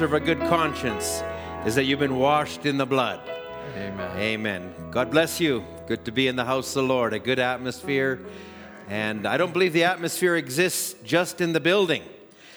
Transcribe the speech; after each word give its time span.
Answer 0.00 0.16
of 0.16 0.22
a 0.22 0.24
good 0.24 0.40
conscience 0.48 1.22
is 1.66 1.74
that 1.74 1.84
you've 1.84 1.98
been 1.98 2.16
washed 2.16 2.64
in 2.64 2.78
the 2.78 2.86
blood. 2.86 3.20
Amen. 3.76 4.16
Amen. 4.16 4.74
God 4.90 5.10
bless 5.10 5.38
you. 5.38 5.62
Good 5.86 6.06
to 6.06 6.10
be 6.10 6.26
in 6.26 6.36
the 6.36 6.44
house 6.46 6.68
of 6.68 6.84
the 6.84 6.88
Lord. 6.88 7.12
A 7.12 7.18
good 7.18 7.38
atmosphere. 7.38 8.18
And 8.88 9.26
I 9.26 9.36
don't 9.36 9.52
believe 9.52 9.74
the 9.74 9.84
atmosphere 9.84 10.36
exists 10.36 10.94
just 11.04 11.42
in 11.42 11.52
the 11.52 11.60
building. 11.60 12.02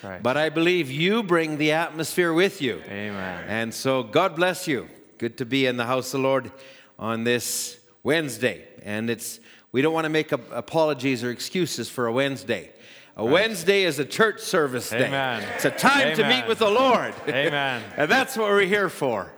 Right. 0.01 0.23
But 0.23 0.37
I 0.37 0.47
believe 0.47 0.89
you 0.89 1.21
bring 1.21 1.57
the 1.57 1.73
atmosphere 1.73 2.31
with 2.31 2.61
you. 2.61 2.81
Amen. 2.87 3.43
And 3.49 3.73
so 3.73 4.03
God 4.03 4.37
bless 4.37 4.65
you. 4.65 4.87
Good 5.17 5.37
to 5.39 5.45
be 5.45 5.65
in 5.65 5.75
the 5.75 5.85
house 5.85 6.13
of 6.13 6.21
the 6.21 6.25
Lord 6.25 6.49
on 6.97 7.25
this 7.25 7.77
Wednesday. 8.03 8.63
And 8.83 9.09
it's 9.09 9.41
we 9.73 9.81
don't 9.81 9.93
want 9.93 10.05
to 10.05 10.09
make 10.09 10.31
ap- 10.31 10.49
apologies 10.49 11.25
or 11.25 11.29
excuses 11.29 11.89
for 11.89 12.07
a 12.07 12.13
Wednesday. 12.13 12.71
A 13.15 13.23
Wednesday 13.23 13.83
is 13.83 13.99
a 13.99 14.05
church 14.05 14.39
service 14.39 14.89
day. 14.89 15.05
Amen. 15.05 15.47
It's 15.53 15.65
a 15.65 15.69
time 15.69 16.15
to 16.15 16.27
meet 16.27 16.47
with 16.47 16.57
the 16.57 16.69
Lord. 16.69 17.13
Amen. 17.27 17.83
and 17.97 18.09
that's 18.09 18.35
what 18.35 18.49
we're 18.49 18.65
here 18.65 18.89
for. 18.89 19.31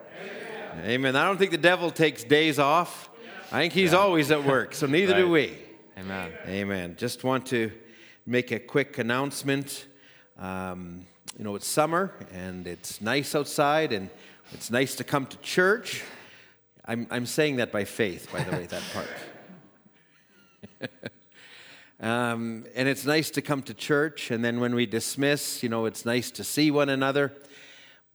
Amen. 0.82 1.14
I 1.18 1.26
don't 1.26 1.38
think 1.38 1.52
the 1.52 1.58
devil 1.58 1.92
takes 1.92 2.24
days 2.24 2.58
off. 2.58 3.10
I 3.52 3.60
think 3.60 3.74
he's 3.74 3.94
always 3.94 4.32
at 4.32 4.46
work, 4.46 4.74
so 4.74 4.88
neither 4.88 5.14
do 5.14 5.30
we. 5.32 5.58
Amen. 5.98 6.32
Amen. 6.48 6.96
Just 6.98 7.26
want 7.26 7.48
to 7.48 7.70
make 8.26 8.52
a 8.52 8.60
quick 8.60 8.98
announcement. 8.98 9.88
Um, 10.40 11.06
you 11.38 11.44
know, 11.44 11.56
it's 11.56 11.68
summer 11.68 12.14
and 12.32 12.68
it's 12.68 13.02
nice 13.02 13.36
outside 13.36 13.92
and 13.92 14.10
it's 14.54 14.72
nice 14.72 14.96
to 14.96 15.04
come 15.04 15.26
to 15.26 15.38
church. 15.38 16.02
I'm, 16.86 17.08
I'm 17.12 17.26
saying 17.26 17.58
that 17.58 17.74
by 17.74 17.84
faith, 17.84 18.32
by 18.32 18.42
the 18.42 18.52
way, 18.52 18.68
that 18.68 18.84
part. 18.94 20.92
um, 22.00 22.66
and 22.76 22.88
it's 22.88 23.06
nice 23.06 23.30
to 23.32 23.42
come 23.42 23.62
to 23.64 23.74
church, 23.74 24.32
and 24.32 24.44
then 24.44 24.60
when 24.60 24.76
we 24.76 24.86
dismiss, 24.86 25.64
you 25.64 25.70
know, 25.70 25.86
it's 25.86 26.06
nice 26.06 26.32
to 26.32 26.44
see 26.44 26.72
one 26.72 26.90
another. 26.90 27.34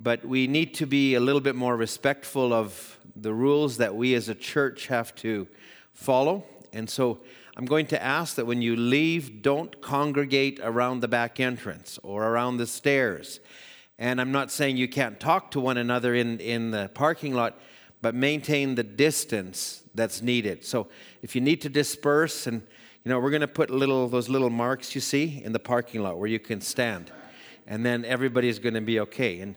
But 0.02 0.24
we 0.24 0.46
need 0.46 0.74
to 0.74 0.86
be 0.86 1.14
a 1.14 1.20
little 1.20 1.42
bit 1.42 1.54
more 1.54 1.76
respectful 1.76 2.54
of 2.54 2.98
the 3.14 3.34
rules 3.34 3.76
that 3.76 3.94
we 3.94 4.14
as 4.14 4.28
a 4.30 4.34
church 4.34 4.86
have 4.86 5.14
to 5.16 5.46
follow. 5.92 6.44
And 6.72 6.88
so 6.88 7.20
I'm 7.56 7.66
going 7.66 7.86
to 7.88 8.02
ask 8.02 8.36
that 8.36 8.46
when 8.46 8.62
you 8.62 8.76
leave, 8.76 9.42
don't 9.42 9.80
congregate 9.82 10.58
around 10.62 11.00
the 11.00 11.08
back 11.08 11.38
entrance 11.38 11.98
or 12.02 12.24
around 12.24 12.56
the 12.56 12.66
stairs. 12.66 13.40
And 13.98 14.20
I'm 14.20 14.32
not 14.32 14.50
saying 14.50 14.78
you 14.78 14.88
can't 14.88 15.20
talk 15.20 15.50
to 15.50 15.60
one 15.60 15.76
another 15.76 16.14
in, 16.14 16.40
in 16.40 16.70
the 16.70 16.90
parking 16.94 17.34
lot, 17.34 17.60
but 18.00 18.14
maintain 18.14 18.76
the 18.76 18.82
distance 18.82 19.82
that's 19.94 20.22
needed. 20.22 20.64
So 20.64 20.88
if 21.20 21.34
you 21.34 21.42
need 21.42 21.60
to 21.60 21.68
disperse, 21.68 22.46
and 22.46 22.62
you 23.04 23.08
know, 23.08 23.18
we're 23.18 23.30
going 23.30 23.40
to 23.40 23.48
put 23.48 23.70
little 23.70 24.08
those 24.08 24.28
little 24.28 24.50
marks 24.50 24.94
you 24.94 25.00
see 25.00 25.40
in 25.42 25.52
the 25.52 25.58
parking 25.58 26.02
lot 26.02 26.18
where 26.18 26.28
you 26.28 26.38
can 26.38 26.60
stand, 26.60 27.10
and 27.66 27.84
then 27.84 28.04
everybody's 28.04 28.58
going 28.58 28.74
to 28.74 28.80
be 28.80 29.00
okay. 29.00 29.40
And 29.40 29.56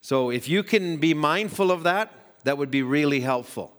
so 0.00 0.30
if 0.30 0.48
you 0.48 0.62
can 0.62 0.98
be 0.98 1.14
mindful 1.14 1.72
of 1.72 1.82
that, 1.82 2.12
that 2.44 2.56
would 2.58 2.70
be 2.70 2.82
really 2.82 3.20
helpful. 3.20 3.72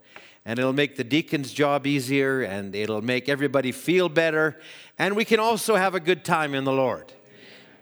And 0.44 0.60
it'll 0.60 0.74
make 0.74 0.96
the 0.96 1.04
deacon's 1.04 1.54
job 1.54 1.88
easier, 1.88 2.42
and 2.42 2.76
it'll 2.76 3.02
make 3.02 3.30
everybody 3.30 3.72
feel 3.72 4.10
better, 4.10 4.60
and 5.00 5.16
we 5.16 5.26
can 5.26 5.40
also 5.40 5.76
have 5.76 5.96
a 5.96 6.00
good 6.00 6.26
time 6.26 6.54
in 6.54 6.66
the 6.66 6.74
Lord. 6.74 7.14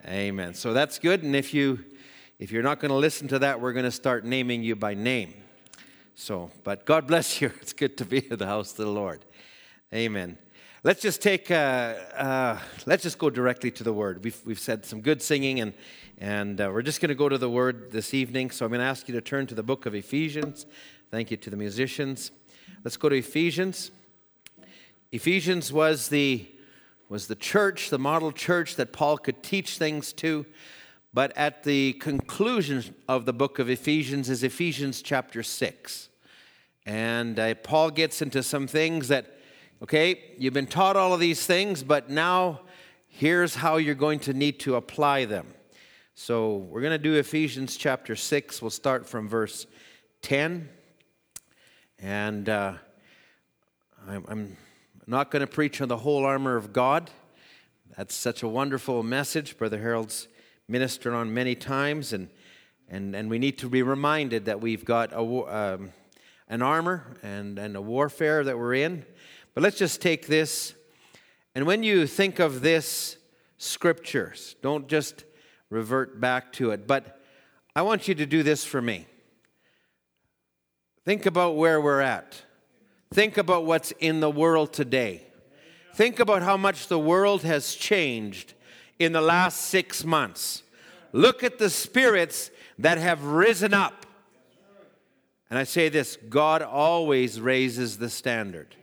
Amen. 0.07 0.53
So 0.53 0.73
that's 0.73 0.99
good. 0.99 1.23
And 1.23 1.35
if 1.35 1.53
you 1.53 1.83
if 2.39 2.51
you're 2.51 2.63
not 2.63 2.79
going 2.79 2.89
to 2.89 2.97
listen 2.97 3.27
to 3.29 3.39
that, 3.39 3.61
we're 3.61 3.73
going 3.73 3.85
to 3.85 3.91
start 3.91 4.25
naming 4.25 4.63
you 4.63 4.75
by 4.75 4.93
name. 4.93 5.33
So, 6.15 6.51
but 6.63 6.85
God 6.85 7.07
bless 7.07 7.41
you. 7.41 7.51
It's 7.61 7.73
good 7.73 7.97
to 7.97 8.05
be 8.05 8.19
in 8.29 8.37
the 8.37 8.45
house 8.45 8.71
of 8.71 8.77
the 8.77 8.87
Lord. 8.87 9.23
Amen. 9.93 10.37
Let's 10.85 11.01
just 11.01 11.21
take, 11.21 11.49
uh, 11.49 11.93
uh, 12.13 12.59
let's 12.85 13.03
just 13.03 13.17
go 13.17 13.29
directly 13.29 13.71
to 13.71 13.85
the 13.85 13.93
word. 13.93 14.21
We've, 14.21 14.37
we've 14.43 14.59
said 14.59 14.83
some 14.83 14.99
good 14.99 15.21
singing, 15.21 15.61
and, 15.61 15.73
and 16.17 16.59
uh, 16.59 16.71
we're 16.73 16.81
just 16.81 16.99
going 16.99 17.07
to 17.07 17.15
go 17.15 17.29
to 17.29 17.37
the 17.37 17.49
word 17.49 17.93
this 17.93 18.13
evening. 18.13 18.51
So 18.51 18.65
I'm 18.65 18.69
going 18.69 18.81
to 18.81 18.85
ask 18.85 19.07
you 19.07 19.15
to 19.15 19.21
turn 19.21 19.47
to 19.47 19.55
the 19.55 19.63
book 19.63 19.85
of 19.85 19.95
Ephesians. 19.95 20.65
Thank 21.09 21.31
you 21.31 21.37
to 21.37 21.49
the 21.49 21.55
musicians. 21.55 22.31
Let's 22.83 22.97
go 22.97 23.07
to 23.07 23.15
Ephesians. 23.15 23.91
Ephesians 25.13 25.71
was 25.71 26.09
the, 26.09 26.45
was 27.07 27.27
the 27.27 27.35
church, 27.35 27.89
the 27.89 27.97
model 27.97 28.33
church 28.33 28.75
that 28.75 28.91
Paul 28.91 29.17
could 29.17 29.41
teach 29.41 29.77
things 29.77 30.11
to. 30.11 30.45
But 31.13 31.31
at 31.37 31.63
the 31.63 31.93
conclusion 31.93 32.93
of 33.07 33.23
the 33.23 33.31
book 33.31 33.57
of 33.57 33.69
Ephesians 33.69 34.29
is 34.29 34.43
Ephesians 34.43 35.01
chapter 35.01 35.43
6. 35.43 36.09
And 36.85 37.39
uh, 37.39 37.55
Paul 37.55 37.89
gets 37.89 38.21
into 38.21 38.43
some 38.43 38.67
things 38.67 39.07
that, 39.07 39.32
okay, 39.83 40.17
you've 40.37 40.53
been 40.53 40.65
taught 40.65 40.95
all 40.95 41.13
of 41.13 41.19
these 41.19 41.45
things, 41.45 41.83
but 41.83 42.09
now 42.09 42.61
here's 43.09 43.53
how 43.53 43.75
you're 43.75 43.93
going 43.93 44.17
to 44.17 44.33
need 44.33 44.57
to 44.61 44.75
apply 44.75 45.25
them. 45.25 45.45
So 46.15 46.55
we're 46.55 46.79
going 46.79 46.93
to 46.93 46.97
do 46.97 47.15
Ephesians 47.15 47.75
chapter 47.75 48.15
6. 48.15 48.61
We'll 48.61 48.71
start 48.71 49.05
from 49.05 49.27
verse 49.27 49.67
10. 50.21 50.69
And 51.99 52.47
uh, 52.47 52.75
I'm, 54.07 54.55
not 55.05 55.31
going 55.31 55.41
to 55.41 55.47
preach 55.47 55.81
on 55.81 55.89
the 55.89 55.97
whole 55.97 56.23
armor 56.23 56.55
of 56.55 56.71
God. 56.71 57.11
That's 57.97 58.15
such 58.15 58.41
a 58.41 58.47
wonderful 58.47 59.03
message. 59.03 59.57
Brother 59.57 59.79
Harold's 59.79 60.29
ministered 60.69 61.13
on 61.13 61.33
many 61.33 61.55
times, 61.55 62.13
and, 62.13 62.29
and, 62.87 63.13
and 63.13 63.29
we 63.29 63.37
need 63.37 63.57
to 63.57 63.67
be 63.67 63.83
reminded 63.83 64.45
that 64.45 64.61
we've 64.61 64.85
got 64.85 65.11
a, 65.11 65.19
um, 65.19 65.91
an 66.47 66.61
armor 66.61 67.17
and, 67.21 67.59
and 67.59 67.75
a 67.75 67.81
warfare 67.81 68.45
that 68.45 68.57
we're 68.57 68.75
in. 68.75 69.05
But 69.53 69.63
let's 69.63 69.77
just 69.77 70.01
take 70.01 70.27
this, 70.27 70.73
and 71.53 71.65
when 71.65 71.83
you 71.83 72.07
think 72.07 72.39
of 72.39 72.61
this 72.61 73.17
scriptures, 73.57 74.55
don't 74.61 74.87
just 74.87 75.23
revert 75.69 76.19
back 76.19 76.51
to 76.53 76.71
it, 76.71 76.87
but 76.87 77.19
I 77.75 77.81
want 77.81 78.07
you 78.07 78.15
to 78.15 78.25
do 78.25 78.43
this 78.43 78.65
for 78.65 78.81
me. 78.81 79.07
Think 81.05 81.25
about 81.25 81.55
where 81.55 81.81
we're 81.81 82.01
at. 82.01 82.43
Think 83.13 83.37
about 83.37 83.65
what's 83.65 83.91
in 83.99 84.19
the 84.19 84.29
world 84.29 84.73
today. 84.73 85.27
Think 85.93 86.19
about 86.19 86.41
how 86.41 86.57
much 86.57 86.87
the 86.87 86.97
world 86.97 87.43
has 87.43 87.75
changed 87.75 88.53
in 88.97 89.11
the 89.11 89.21
last 89.21 89.61
six 89.61 90.03
months. 90.03 90.63
Look 91.11 91.43
at 91.43 91.59
the 91.59 91.69
spirits 91.69 92.49
that 92.79 92.97
have 92.97 93.23
risen 93.23 93.73
up. 93.73 94.05
And 95.49 95.59
I 95.59 95.63
say 95.63 95.89
this 95.89 96.17
God 96.29 96.63
always 96.63 97.39
raises 97.39 97.97
the 97.97 98.09
standard. 98.09 98.75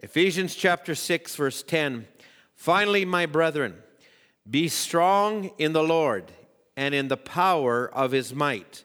Ephesians 0.00 0.54
chapter 0.54 0.94
6, 0.94 1.36
verse 1.36 1.62
10 1.62 2.06
Finally, 2.54 3.06
my 3.06 3.24
brethren, 3.24 3.74
be 4.48 4.68
strong 4.68 5.50
in 5.56 5.72
the 5.72 5.82
Lord 5.82 6.30
and 6.76 6.94
in 6.94 7.08
the 7.08 7.16
power 7.16 7.88
of 7.94 8.12
his 8.12 8.34
might. 8.34 8.84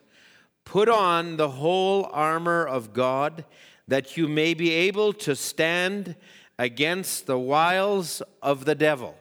Put 0.64 0.88
on 0.88 1.36
the 1.36 1.50
whole 1.50 2.08
armor 2.12 2.66
of 2.66 2.94
God 2.94 3.44
that 3.86 4.16
you 4.16 4.26
may 4.26 4.54
be 4.54 4.70
able 4.70 5.12
to 5.12 5.36
stand 5.36 6.16
against 6.58 7.26
the 7.26 7.38
wiles 7.38 8.22
of 8.42 8.64
the 8.64 8.74
devil. 8.74 9.14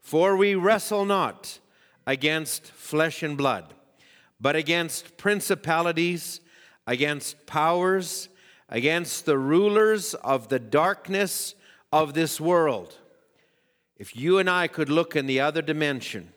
For 0.00 0.36
we 0.36 0.56
wrestle 0.56 1.04
not 1.04 1.60
against 2.08 2.66
flesh 2.72 3.22
and 3.22 3.36
blood, 3.36 3.72
but 4.40 4.56
against 4.56 5.16
principalities, 5.16 6.40
against 6.88 7.46
powers, 7.46 8.28
against 8.68 9.24
the 9.24 9.38
rulers 9.38 10.14
of 10.14 10.48
the 10.48 10.58
darkness 10.58 11.54
of 11.92 12.14
this 12.14 12.40
world. 12.40 12.96
If 13.96 14.14
you 14.14 14.38
and 14.38 14.48
I 14.48 14.68
could 14.68 14.88
look 14.88 15.16
in 15.16 15.26
the 15.26 15.40
other 15.40 15.62
dimension 15.62 16.32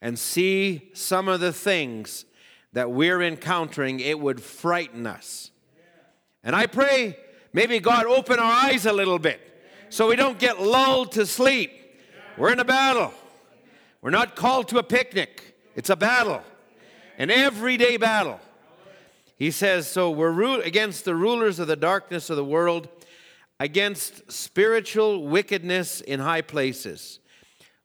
and 0.00 0.18
see 0.18 0.90
some 0.94 1.28
of 1.28 1.40
the 1.40 1.52
things 1.52 2.24
that 2.72 2.90
we're 2.90 3.22
encountering, 3.22 4.00
it 4.00 4.18
would 4.18 4.40
frighten 4.40 5.06
us. 5.06 5.50
And 6.44 6.54
I 6.54 6.66
pray 6.66 7.18
maybe 7.52 7.80
God 7.80 8.06
open 8.06 8.38
our 8.38 8.52
eyes 8.52 8.86
a 8.86 8.92
little 8.92 9.18
bit 9.18 9.40
so 9.90 10.08
we 10.08 10.16
don't 10.16 10.38
get 10.38 10.60
lulled 10.60 11.12
to 11.12 11.26
sleep. 11.26 11.72
We're 12.36 12.52
in 12.52 12.60
a 12.60 12.64
battle. 12.64 13.12
We're 14.00 14.10
not 14.10 14.36
called 14.36 14.68
to 14.68 14.78
a 14.78 14.82
picnic, 14.82 15.56
it's 15.74 15.90
a 15.90 15.96
battle, 15.96 16.42
an 17.18 17.30
everyday 17.30 17.96
battle. 17.96 18.40
He 19.38 19.50
says, 19.50 19.86
So 19.86 20.10
we're 20.10 20.60
against 20.60 21.04
the 21.04 21.14
rulers 21.14 21.58
of 21.58 21.68
the 21.68 21.76
darkness 21.76 22.28
of 22.28 22.36
the 22.36 22.44
world, 22.44 22.88
against 23.60 24.30
spiritual 24.30 25.26
wickedness 25.26 26.00
in 26.00 26.20
high 26.20 26.42
places. 26.42 27.20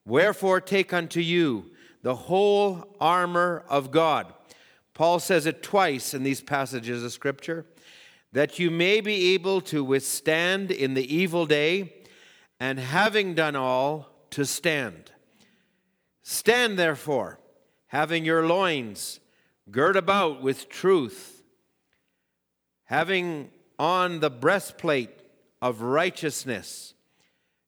Wherefore, 0.05 0.59
take 0.59 0.91
unto 0.94 1.19
you 1.19 1.71
the 2.01 2.15
whole 2.15 2.95
armor 3.00 3.63
of 3.69 3.91
God. 3.91 4.33
Paul 4.94 5.19
says 5.19 5.45
it 5.45 5.63
twice 5.63 6.13
in 6.13 6.23
these 6.23 6.41
passages 6.41 7.03
of 7.03 7.11
Scripture 7.13 7.65
that 8.33 8.57
you 8.57 8.71
may 8.71 9.00
be 9.00 9.33
able 9.33 9.61
to 9.61 9.83
withstand 9.83 10.71
in 10.71 10.95
the 10.95 11.15
evil 11.15 11.45
day, 11.45 11.94
and 12.59 12.79
having 12.79 13.35
done 13.35 13.55
all, 13.55 14.09
to 14.31 14.44
stand. 14.44 15.11
Stand 16.23 16.79
therefore, 16.79 17.39
having 17.88 18.25
your 18.25 18.47
loins 18.47 19.19
girt 19.69 19.95
about 19.95 20.41
with 20.41 20.67
truth, 20.67 21.32
having 22.94 23.50
on 23.80 24.19
the 24.19 24.30
breastplate 24.30 25.10
of 25.63 25.81
righteousness, 25.81 26.94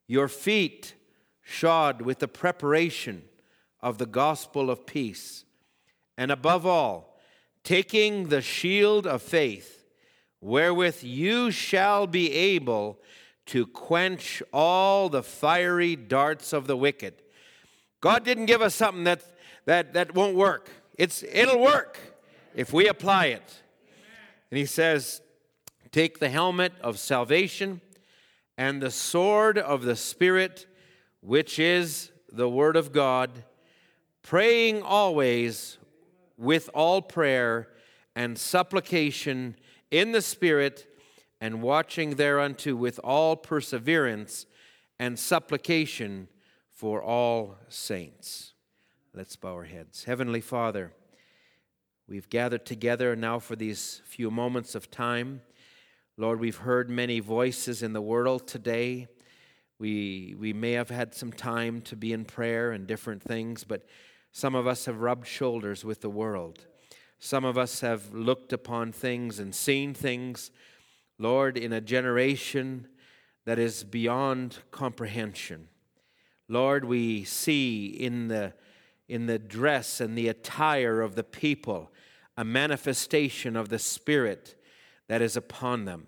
your 0.06 0.28
feet 0.28 0.94
shod 1.42 2.00
with 2.00 2.20
the 2.20 2.28
preparation 2.28 3.24
of 3.82 3.98
the 3.98 4.06
gospel 4.06 4.70
of 4.70 4.86
peace. 4.86 5.44
And 6.16 6.32
above 6.32 6.64
all, 6.68 7.20
taking 7.64 8.30
the 8.30 8.44
shield 8.44 9.08
of 9.08 9.24
faith, 9.24 9.88
wherewith 10.42 11.02
you 11.02 11.50
shall 11.50 12.06
be 12.06 12.32
able 12.32 13.00
to 13.48 13.66
quench 13.66 14.44
all 14.54 15.10
the 15.10 15.24
fiery 15.24 15.96
darts 15.96 16.54
of 16.54 16.68
the 16.68 16.78
wicked. 16.78 17.16
God 18.00 18.24
didn't 18.24 18.46
give 18.46 18.62
us 18.62 18.76
something 18.76 19.06
that, 19.06 19.24
that, 19.66 19.94
that 19.94 20.14
won't 20.14 20.36
work. 20.36 20.70
It's, 21.00 21.24
it'll 21.24 21.64
work 21.64 21.98
if 22.54 22.72
we 22.72 22.88
apply 22.88 23.26
it. 23.38 23.62
And 24.52 24.58
he 24.58 24.66
says, 24.66 25.22
Take 25.92 26.20
the 26.20 26.30
helmet 26.30 26.74
of 26.82 27.00
salvation 27.00 27.82
and 28.58 28.82
the 28.82 28.92
sword 28.92 29.58
of 29.58 29.84
the 29.84 29.96
Spirit, 29.96 30.68
which 31.22 31.60
is 31.60 32.12
the 32.32 32.50
Word 32.50 32.76
of 32.76 32.92
God, 32.92 33.44
praying 34.22 34.82
always 34.82 35.78
with 36.38 36.70
all 36.74 37.02
prayer 37.02 37.70
and 38.16 38.38
supplication 38.38 39.56
in 39.92 40.12
the 40.12 40.22
Spirit, 40.22 40.88
and 41.42 41.62
watching 41.62 42.12
thereunto 42.12 42.76
with 42.76 43.00
all 43.04 43.36
perseverance 43.36 44.46
and 45.00 45.20
supplication 45.20 46.28
for 46.72 47.04
all 47.04 47.58
saints. 47.68 48.54
Let's 49.14 49.36
bow 49.36 49.54
our 49.54 49.64
heads. 49.64 50.06
Heavenly 50.06 50.42
Father, 50.42 50.94
we've 52.08 52.30
gathered 52.30 52.66
together 52.66 53.16
now 53.16 53.40
for 53.40 53.56
these 53.56 54.02
few 54.06 54.30
moments 54.30 54.76
of 54.76 54.92
time. 54.92 55.42
Lord, 56.18 56.40
we've 56.40 56.58
heard 56.58 56.90
many 56.90 57.20
voices 57.20 57.82
in 57.82 57.94
the 57.94 58.02
world 58.02 58.48
today. 58.48 59.08
We, 59.80 60.36
we 60.38 60.54
may 60.54 60.74
have 60.74 60.90
had 60.90 61.14
some 61.14 61.34
time 61.34 61.82
to 61.82 61.96
be 61.96 62.14
in 62.14 62.26
prayer 62.26 62.72
and 62.72 62.88
different 62.88 63.22
things, 63.22 63.64
but 63.64 63.86
some 64.32 64.56
of 64.56 64.68
us 64.68 64.86
have 64.86 65.02
rubbed 65.02 65.28
shoulders 65.28 65.84
with 65.84 66.02
the 66.02 66.10
world. 66.10 66.66
Some 67.20 67.44
of 67.44 67.58
us 67.58 67.82
have 67.82 68.14
looked 68.14 68.54
upon 68.54 68.92
things 68.92 69.40
and 69.40 69.54
seen 69.54 69.94
things, 69.94 70.52
Lord, 71.18 71.58
in 71.58 71.74
a 71.74 71.82
generation 71.82 72.88
that 73.46 73.60
is 73.60 73.84
beyond 73.84 74.60
comprehension. 74.72 75.70
Lord, 76.48 76.86
we 76.86 77.24
see 77.24 77.88
in 77.88 78.28
the 78.28 78.54
in 79.08 79.28
the 79.28 79.40
dress 79.40 80.02
and 80.02 80.18
the 80.18 80.28
attire 80.28 81.02
of 81.02 81.16
the 81.16 81.24
people, 81.24 81.92
a 82.38 82.44
manifestation 82.44 83.56
of 83.56 83.70
the 83.70 83.80
Spirit 83.80 84.56
that 85.08 85.22
is 85.22 85.38
upon 85.38 85.86
them. 85.86 86.08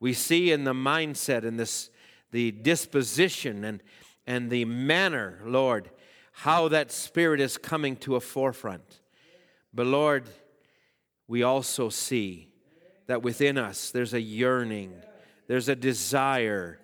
We 0.00 0.12
see 0.12 0.50
in 0.50 0.64
the 0.64 0.72
mindset 0.72 1.44
and 1.44 1.58
this, 1.58 1.90
the 2.30 2.50
disposition 2.50 3.64
and, 3.64 3.82
and 4.26 4.50
the 4.50 4.64
manner, 4.64 5.40
Lord, 5.44 5.90
how 6.32 6.68
that 6.68 6.90
Spirit 6.90 7.40
is 7.40 7.58
coming 7.58 7.96
to 7.96 8.16
a 8.16 8.20
forefront. 8.20 9.00
But 9.72 9.86
Lord, 9.86 10.24
we 11.28 11.42
also 11.42 11.90
see 11.90 12.48
that 13.06 13.22
within 13.22 13.58
us 13.58 13.90
there's 13.90 14.14
a 14.14 14.20
yearning, 14.20 14.94
there's 15.46 15.68
a 15.68 15.76
desire. 15.76 16.80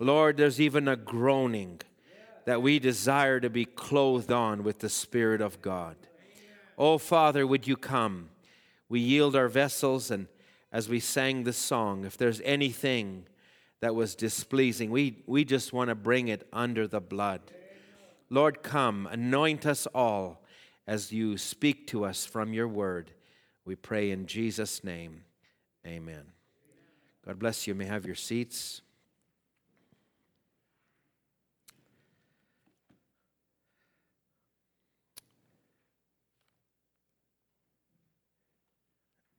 Lord, 0.00 0.36
there's 0.36 0.60
even 0.60 0.88
a 0.88 0.96
groaning 0.96 1.80
that 2.44 2.62
we 2.62 2.78
desire 2.78 3.40
to 3.40 3.50
be 3.50 3.64
clothed 3.64 4.32
on 4.32 4.64
with 4.64 4.80
the 4.80 4.88
Spirit 4.88 5.40
of 5.40 5.62
God. 5.62 5.96
Oh, 6.76 6.98
Father, 6.98 7.46
would 7.46 7.66
you 7.66 7.76
come? 7.76 8.30
We 8.88 9.00
yield 9.00 9.36
our 9.36 9.48
vessels, 9.48 10.10
and 10.10 10.26
as 10.72 10.88
we 10.88 11.00
sang 11.00 11.44
this 11.44 11.56
song, 11.56 12.04
if 12.04 12.16
there's 12.16 12.40
anything 12.44 13.26
that 13.80 13.94
was 13.94 14.14
displeasing, 14.14 14.90
we, 14.90 15.22
we 15.26 15.44
just 15.44 15.72
want 15.72 15.88
to 15.88 15.94
bring 15.94 16.28
it 16.28 16.48
under 16.52 16.86
the 16.86 17.00
blood. 17.00 17.40
Lord, 18.30 18.62
come, 18.62 19.06
anoint 19.10 19.66
us 19.66 19.86
all 19.94 20.42
as 20.86 21.12
you 21.12 21.38
speak 21.38 21.86
to 21.88 22.04
us 22.04 22.26
from 22.26 22.52
your 22.52 22.68
word. 22.68 23.12
We 23.64 23.76
pray 23.76 24.10
in 24.10 24.26
Jesus' 24.26 24.82
name. 24.82 25.24
Amen. 25.86 26.24
God 27.24 27.38
bless 27.38 27.66
you 27.66 27.74
may 27.74 27.86
have 27.86 28.04
your 28.04 28.14
seats. 28.14 28.82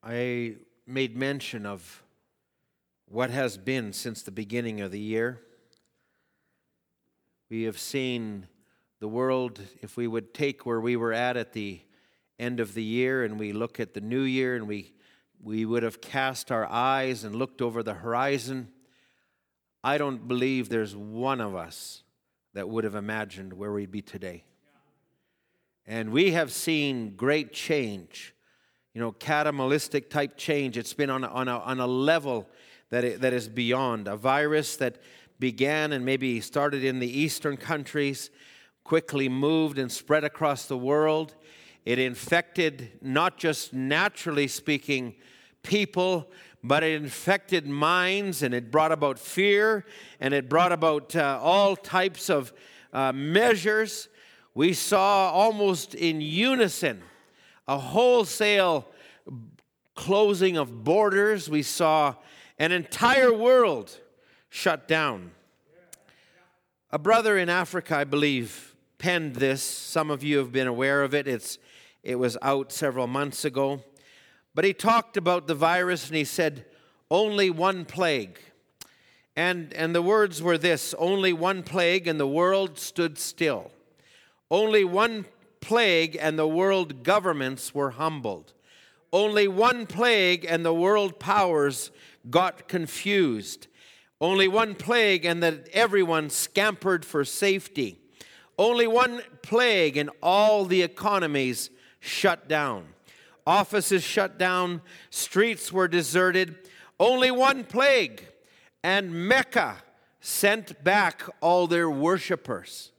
I 0.08 0.58
made 0.86 1.18
mention 1.18 1.66
of 1.66 2.04
what 3.08 3.32
has 3.32 3.58
been 3.58 3.92
since 3.92 4.22
the 4.22 4.30
beginning 4.30 4.80
of 4.82 4.92
the 4.92 5.00
year. 5.00 5.42
We 7.50 7.64
have 7.64 7.80
seen 7.80 8.46
the 9.00 9.08
world, 9.08 9.60
if 9.82 9.98
we 9.98 10.06
would 10.06 10.32
take 10.32 10.64
where 10.64 10.80
we 10.80 10.96
were 10.96 11.12
at 11.12 11.38
at 11.38 11.54
the 11.54 11.82
end 12.38 12.60
of 12.60 12.76
the 12.76 12.84
year 12.84 13.24
and 13.24 13.40
we 13.40 13.52
look 13.52 13.80
at 13.80 13.96
the 13.96 14.02
new 14.02 14.22
year 14.22 14.56
and 14.56 14.68
we, 14.68 14.94
we 15.42 15.66
would 15.66 15.82
have 15.82 16.02
cast 16.02 16.52
our 16.52 16.68
eyes 16.68 17.24
and 17.24 17.36
looked 17.36 17.60
over 17.60 17.82
the 17.82 17.96
horizon, 17.96 18.68
I 19.84 19.98
don't 19.98 20.28
believe 20.28 20.70
there's 20.70 20.96
one 20.96 21.42
of 21.42 21.56
us 21.56 22.04
that 22.54 22.70
would 22.70 22.84
have 22.84 22.96
imagined 22.96 23.54
where 23.54 23.72
we'd 23.72 23.90
be 23.90 24.04
today. 24.04 24.44
And 25.88 26.12
we 26.12 26.34
have 26.34 26.52
seen 26.52 27.16
great 27.16 27.54
change 27.54 28.35
you 28.96 29.02
know, 29.02 29.12
cataclysmic 29.12 30.10
type 30.10 30.38
change. 30.38 30.78
It's 30.78 30.94
been 30.94 31.10
on 31.10 31.26
a, 31.26 31.28
on 31.28 31.50
a, 31.50 31.60
on 31.60 31.82
a 31.82 31.86
level 31.86 32.48
that, 32.92 33.04
it, 33.04 33.22
that 33.22 33.34
is 33.34 33.50
beyond. 33.50 34.08
A 34.08 34.16
virus 34.16 34.78
that 34.78 35.00
began 35.38 35.92
and 35.92 36.06
maybe 36.06 36.40
started 36.40 36.82
in 36.82 37.00
the 37.00 37.20
eastern 37.20 37.58
countries, 37.58 38.30
quickly 38.86 39.28
moved 39.28 39.78
and 39.78 39.92
spread 39.92 40.24
across 40.24 40.66
the 40.68 40.78
world. 40.78 41.36
It 41.84 42.00
infected 42.00 42.94
not 43.02 43.38
just 43.38 43.74
naturally 43.74 44.48
speaking 44.48 45.16
people, 45.62 46.32
but 46.64 46.82
it 46.82 46.94
infected 47.02 47.68
minds 47.68 48.44
and 48.44 48.54
it 48.54 48.72
brought 48.72 48.94
about 48.94 49.20
fear 49.20 49.86
and 50.22 50.34
it 50.34 50.48
brought 50.48 50.72
about 50.72 51.14
uh, 51.18 51.38
all 51.44 51.76
types 51.76 52.30
of 52.30 52.54
uh, 52.94 53.12
measures. 53.12 54.08
We 54.54 54.72
saw 54.72 55.32
almost 55.32 55.96
in 55.96 56.22
unison 56.22 57.04
a 57.68 57.78
wholesale 57.78 58.88
closing 59.96 60.58
of 60.58 60.84
borders. 60.84 61.50
We 61.50 61.64
saw 61.64 62.16
an 62.60 62.72
entire 62.72 63.34
world 63.34 64.00
shut 64.50 64.88
down. 64.88 65.32
A 66.92 67.00
brother 67.00 67.38
in 67.38 67.50
Africa, 67.50 67.98
I 67.98 68.04
believe, 68.04 68.76
penned 68.98 69.36
this. 69.36 69.62
Some 69.64 70.10
of 70.10 70.24
you 70.24 70.38
have 70.38 70.52
been 70.52 70.68
aware 70.68 71.04
of 71.04 71.14
it. 71.14 71.28
It's, 71.28 71.58
it 72.04 72.16
was 72.16 72.38
out 72.42 72.72
several 72.72 73.08
months 73.08 73.44
ago. 73.44 73.84
But 74.54 74.64
he 74.64 74.74
talked 74.74 75.18
about 75.18 75.48
the 75.48 75.56
virus 75.56 76.08
and 76.08 76.16
he 76.16 76.24
said, 76.24 76.66
only 77.12 77.50
one 77.50 77.86
plague. 77.86 78.40
And, 79.36 79.74
and 79.74 79.94
the 79.94 80.02
words 80.02 80.42
were 80.42 80.58
this 80.58 80.94
only 80.98 81.34
one 81.34 81.62
plague, 81.62 82.08
and 82.08 82.20
the 82.20 82.28
world 82.28 82.80
stood 82.80 83.18
still. 83.18 83.72
Only 84.50 84.86
one 84.86 85.26
plague 85.66 86.16
and 86.22 86.38
the 86.38 86.48
world 86.48 87.02
governments 87.02 87.74
were 87.74 87.92
humbled. 87.92 88.54
Only 89.12 89.48
one 89.48 89.88
plague 89.88 90.46
and 90.48 90.64
the 90.64 90.74
world 90.74 91.20
powers 91.20 91.90
got 92.30 92.68
confused. 92.68 93.66
Only 94.22 94.48
one 94.48 94.76
plague 94.76 95.26
and 95.26 95.42
that 95.42 95.68
everyone 95.74 96.30
scampered 96.30 97.04
for 97.04 97.26
safety. 97.26 98.00
Only 98.60 98.86
one 98.86 99.24
plague 99.42 99.98
and 99.98 100.12
all 100.22 100.66
the 100.66 100.84
economies 100.84 101.72
shut 102.00 102.48
down. 102.48 102.86
Offices 103.48 104.04
shut 104.04 104.38
down, 104.38 104.82
streets 105.10 105.74
were 105.74 105.88
deserted. 105.88 106.58
Only 107.00 107.32
one 107.32 107.64
plague 107.64 108.24
and 108.84 109.28
Mecca 109.28 109.78
sent 110.22 110.84
back 110.84 111.24
all 111.42 111.66
their 111.66 111.90
worshippers. 111.90 112.92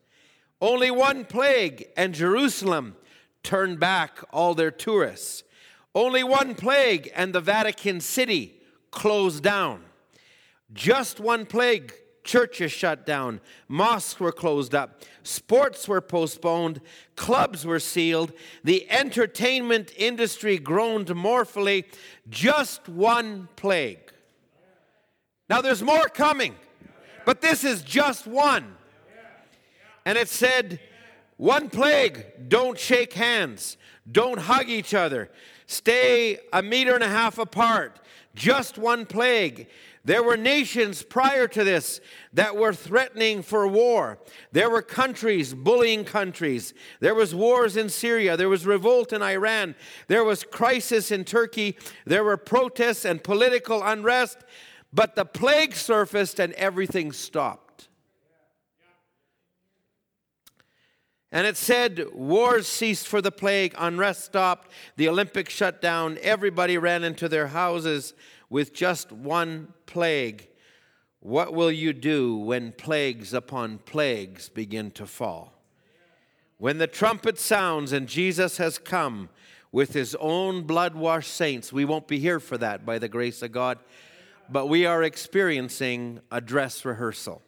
Only 0.61 0.91
one 0.91 1.25
plague, 1.25 1.87
and 1.97 2.15
Jerusalem 2.15 2.97
turned 3.43 3.79
back 3.79 4.19
all 4.33 4.55
their 4.55 4.71
tourists. 4.71 5.45
Only 5.95 6.25
one 6.25 6.55
plague, 6.55 7.11
and 7.15 7.35
the 7.35 7.41
Vatican 7.41 8.01
City 8.01 8.61
closed 8.91 9.43
down. 9.43 9.83
Just 10.73 11.21
one 11.21 11.47
plague, 11.47 11.93
churches 12.25 12.73
shut 12.73 13.07
down, 13.07 13.41
mosques 13.69 14.19
were 14.19 14.33
closed 14.33 14.75
up, 14.75 15.03
sports 15.23 15.87
were 15.87 16.01
postponed, 16.01 16.81
clubs 17.15 17.65
were 17.65 17.79
sealed, 17.79 18.33
the 18.65 18.91
entertainment 18.91 19.93
industry 19.97 20.59
groaned 20.59 21.15
mournfully. 21.15 21.85
Just 22.29 22.89
one 22.89 23.49
plague. 23.57 24.13
Now 25.49 25.61
there's 25.61 25.83
more 25.83 26.09
coming, 26.09 26.57
but 27.25 27.41
this 27.41 27.63
is 27.63 27.83
just 27.83 28.27
one. 28.27 28.76
And 30.07 30.17
it 30.17 30.29
said, 30.29 30.79
one 31.37 31.69
plague 31.69 32.49
don't 32.49 32.79
shake 32.79 33.13
hands, 33.13 33.77
don't 34.11 34.39
hug 34.39 34.71
each 34.71 34.95
other, 34.95 35.29
stay 35.67 36.39
a 36.53 36.63
meter 36.63 36.95
and 36.95 37.03
a 37.03 37.09
half 37.09 37.39
apart, 37.39 37.99
Just 38.37 38.77
one 38.79 39.07
plague. 39.07 39.67
There 40.05 40.23
were 40.23 40.37
nations 40.37 41.03
prior 41.03 41.49
to 41.49 41.65
this 41.65 42.01
that 42.35 42.55
were 42.55 42.73
threatening 42.73 43.43
for 43.43 43.67
war. 43.67 44.19
There 44.53 44.71
were 44.71 44.83
countries 44.83 45.53
bullying 45.55 46.05
countries. 46.05 46.75
There 47.01 47.15
was 47.15 47.35
wars 47.35 47.77
in 47.77 47.89
Syria. 47.89 48.37
There 48.37 48.51
was 48.51 48.67
revolt 48.67 49.13
in 49.13 49.23
Iran. 49.23 49.75
There 50.07 50.23
was 50.23 50.45
crisis 50.45 51.11
in 51.11 51.25
Turkey. 51.25 51.77
There 52.05 52.23
were 52.23 52.37
protests 52.37 53.05
and 53.05 53.25
political 53.25 53.83
unrest. 53.83 54.39
But 54.93 55.17
the 55.17 55.25
plague 55.25 55.75
surfaced 55.75 56.39
and 56.39 56.53
everything 56.53 57.11
stopped. 57.11 57.66
And 61.37 61.47
it 61.47 61.59
said 61.59 62.07
wars 62.15 62.67
ceased 62.67 63.07
for 63.07 63.21
the 63.21 63.31
plague, 63.31 63.75
unrest 63.77 64.25
stopped, 64.25 64.71
the 64.97 65.07
Olympics 65.11 65.53
shut 65.53 65.83
down, 65.83 66.17
everybody 66.23 66.79
ran 66.79 67.05
into 67.05 67.29
their 67.29 67.49
houses 67.49 68.15
with 68.49 68.73
just 68.73 69.13
one 69.13 69.75
plague. 69.85 70.49
What 71.21 71.53
will 71.53 71.71
you 71.71 71.93
do 71.93 72.39
when 72.39 72.73
plagues 72.73 73.35
upon 73.35 73.81
plagues 73.81 74.49
begin 74.49 74.91
to 74.93 75.05
fall? 75.05 75.53
When 76.57 76.79
the 76.79 76.87
trumpet 76.87 77.39
sounds 77.39 77.93
and 77.93 78.09
Jesus 78.09 78.57
has 78.57 78.79
come 78.79 79.29
with 79.71 79.93
his 79.93 80.17
own 80.19 80.63
blood 80.63 80.95
washed 80.95 81.35
saints, 81.35 81.71
we 81.71 81.85
won't 81.85 82.09
be 82.09 82.19
here 82.19 82.41
for 82.41 82.57
that 82.57 82.87
by 82.87 82.99
the 82.99 83.11
grace 83.11 83.43
of 83.43 83.53
God, 83.53 83.79
but 84.49 84.71
we 84.71 84.87
are 84.87 85.03
experiencing 85.03 86.21
a 86.31 86.41
dress 86.41 86.83
rehearsal. 86.87 87.43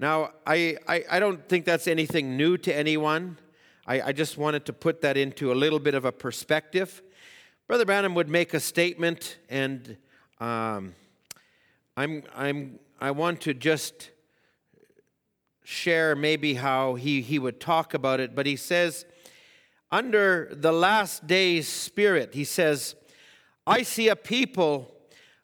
Now, 0.00 0.30
I, 0.46 0.76
I, 0.86 1.04
I 1.10 1.18
don't 1.18 1.48
think 1.48 1.64
that's 1.64 1.88
anything 1.88 2.36
new 2.36 2.56
to 2.58 2.74
anyone. 2.74 3.36
I, 3.84 4.00
I 4.00 4.12
just 4.12 4.38
wanted 4.38 4.64
to 4.66 4.72
put 4.72 5.00
that 5.00 5.16
into 5.16 5.50
a 5.50 5.54
little 5.56 5.80
bit 5.80 5.94
of 5.94 6.04
a 6.04 6.12
perspective. 6.12 7.02
Brother 7.66 7.84
Branham 7.84 8.14
would 8.14 8.28
make 8.28 8.54
a 8.54 8.60
statement, 8.60 9.38
and 9.48 9.96
um, 10.38 10.94
I'm, 11.96 12.22
I'm, 12.36 12.78
I 13.00 13.10
want 13.10 13.40
to 13.42 13.54
just 13.54 14.10
share 15.64 16.14
maybe 16.14 16.54
how 16.54 16.94
he, 16.94 17.20
he 17.20 17.40
would 17.40 17.58
talk 17.58 17.92
about 17.92 18.20
it, 18.20 18.36
but 18.36 18.46
he 18.46 18.54
says, 18.54 19.04
under 19.90 20.48
the 20.52 20.72
last 20.72 21.26
days 21.26 21.66
spirit, 21.66 22.34
he 22.34 22.44
says, 22.44 22.94
I 23.66 23.82
see 23.82 24.08
a 24.08 24.16
people, 24.16 24.94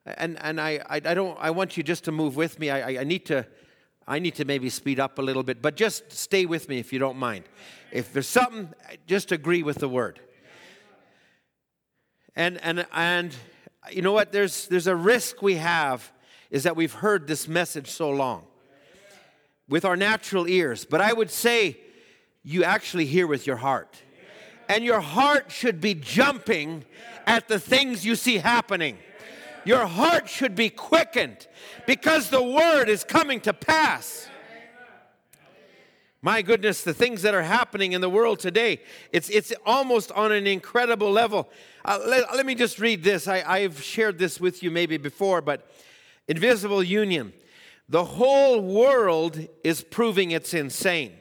and, 0.06 0.38
and 0.40 0.60
I, 0.60 0.80
I, 0.88 0.96
I 1.04 1.14
don't 1.14 1.36
I 1.40 1.50
want 1.50 1.76
you 1.76 1.82
just 1.82 2.04
to 2.04 2.12
move 2.12 2.36
with 2.36 2.60
me. 2.60 2.70
I, 2.70 3.00
I 3.00 3.04
need 3.04 3.26
to 3.26 3.46
I 4.06 4.18
need 4.18 4.34
to 4.36 4.44
maybe 4.44 4.68
speed 4.68 5.00
up 5.00 5.18
a 5.18 5.22
little 5.22 5.42
bit, 5.42 5.62
but 5.62 5.76
just 5.76 6.12
stay 6.12 6.46
with 6.46 6.68
me 6.68 6.78
if 6.78 6.92
you 6.92 6.98
don't 6.98 7.16
mind. 7.16 7.44
If 7.90 8.12
there's 8.12 8.28
something, 8.28 8.68
just 9.06 9.32
agree 9.32 9.62
with 9.62 9.78
the 9.78 9.88
word. 9.88 10.20
And, 12.36 12.60
and, 12.62 12.86
and 12.92 13.34
you 13.90 14.02
know 14.02 14.12
what? 14.12 14.32
There's, 14.32 14.68
there's 14.68 14.86
a 14.86 14.96
risk 14.96 15.40
we 15.40 15.54
have 15.54 16.12
is 16.50 16.64
that 16.64 16.76
we've 16.76 16.92
heard 16.92 17.26
this 17.26 17.48
message 17.48 17.90
so 17.90 18.10
long 18.10 18.44
with 19.68 19.84
our 19.84 19.96
natural 19.96 20.46
ears. 20.46 20.84
But 20.84 21.00
I 21.00 21.12
would 21.12 21.30
say 21.30 21.78
you 22.42 22.64
actually 22.64 23.06
hear 23.06 23.26
with 23.26 23.46
your 23.46 23.56
heart. 23.56 24.02
And 24.68 24.84
your 24.84 25.00
heart 25.00 25.50
should 25.50 25.80
be 25.80 25.94
jumping 25.94 26.84
at 27.26 27.48
the 27.48 27.58
things 27.58 28.04
you 28.04 28.16
see 28.16 28.38
happening. 28.38 28.98
Your 29.64 29.86
heart 29.86 30.28
should 30.28 30.54
be 30.54 30.70
quickened 30.70 31.46
because 31.86 32.30
the 32.30 32.42
word 32.42 32.88
is 32.88 33.04
coming 33.04 33.40
to 33.40 33.52
pass. 33.52 34.28
My 36.24 36.40
goodness, 36.40 36.82
the 36.82 36.94
things 36.94 37.20
that 37.22 37.34
are 37.34 37.42
happening 37.42 37.92
in 37.92 38.00
the 38.00 38.08
world 38.08 38.38
today, 38.38 38.80
it's, 39.12 39.28
it's 39.28 39.52
almost 39.66 40.10
on 40.12 40.32
an 40.32 40.46
incredible 40.46 41.10
level. 41.10 41.50
Uh, 41.84 42.00
let, 42.06 42.34
let, 42.34 42.46
me 42.46 42.54
just 42.54 42.78
read 42.78 43.04
this. 43.04 43.28
I, 43.28 43.42
I've 43.46 43.82
shared 43.82 44.18
this 44.18 44.40
with 44.40 44.62
you 44.62 44.70
maybe 44.70 44.96
before, 44.96 45.42
but 45.42 45.70
Invisible 46.26 46.82
Union. 46.82 47.34
The 47.90 48.04
whole 48.04 48.62
world 48.62 49.46
is 49.62 49.82
proving 49.82 50.30
it's 50.30 50.54
insane. 50.54 51.12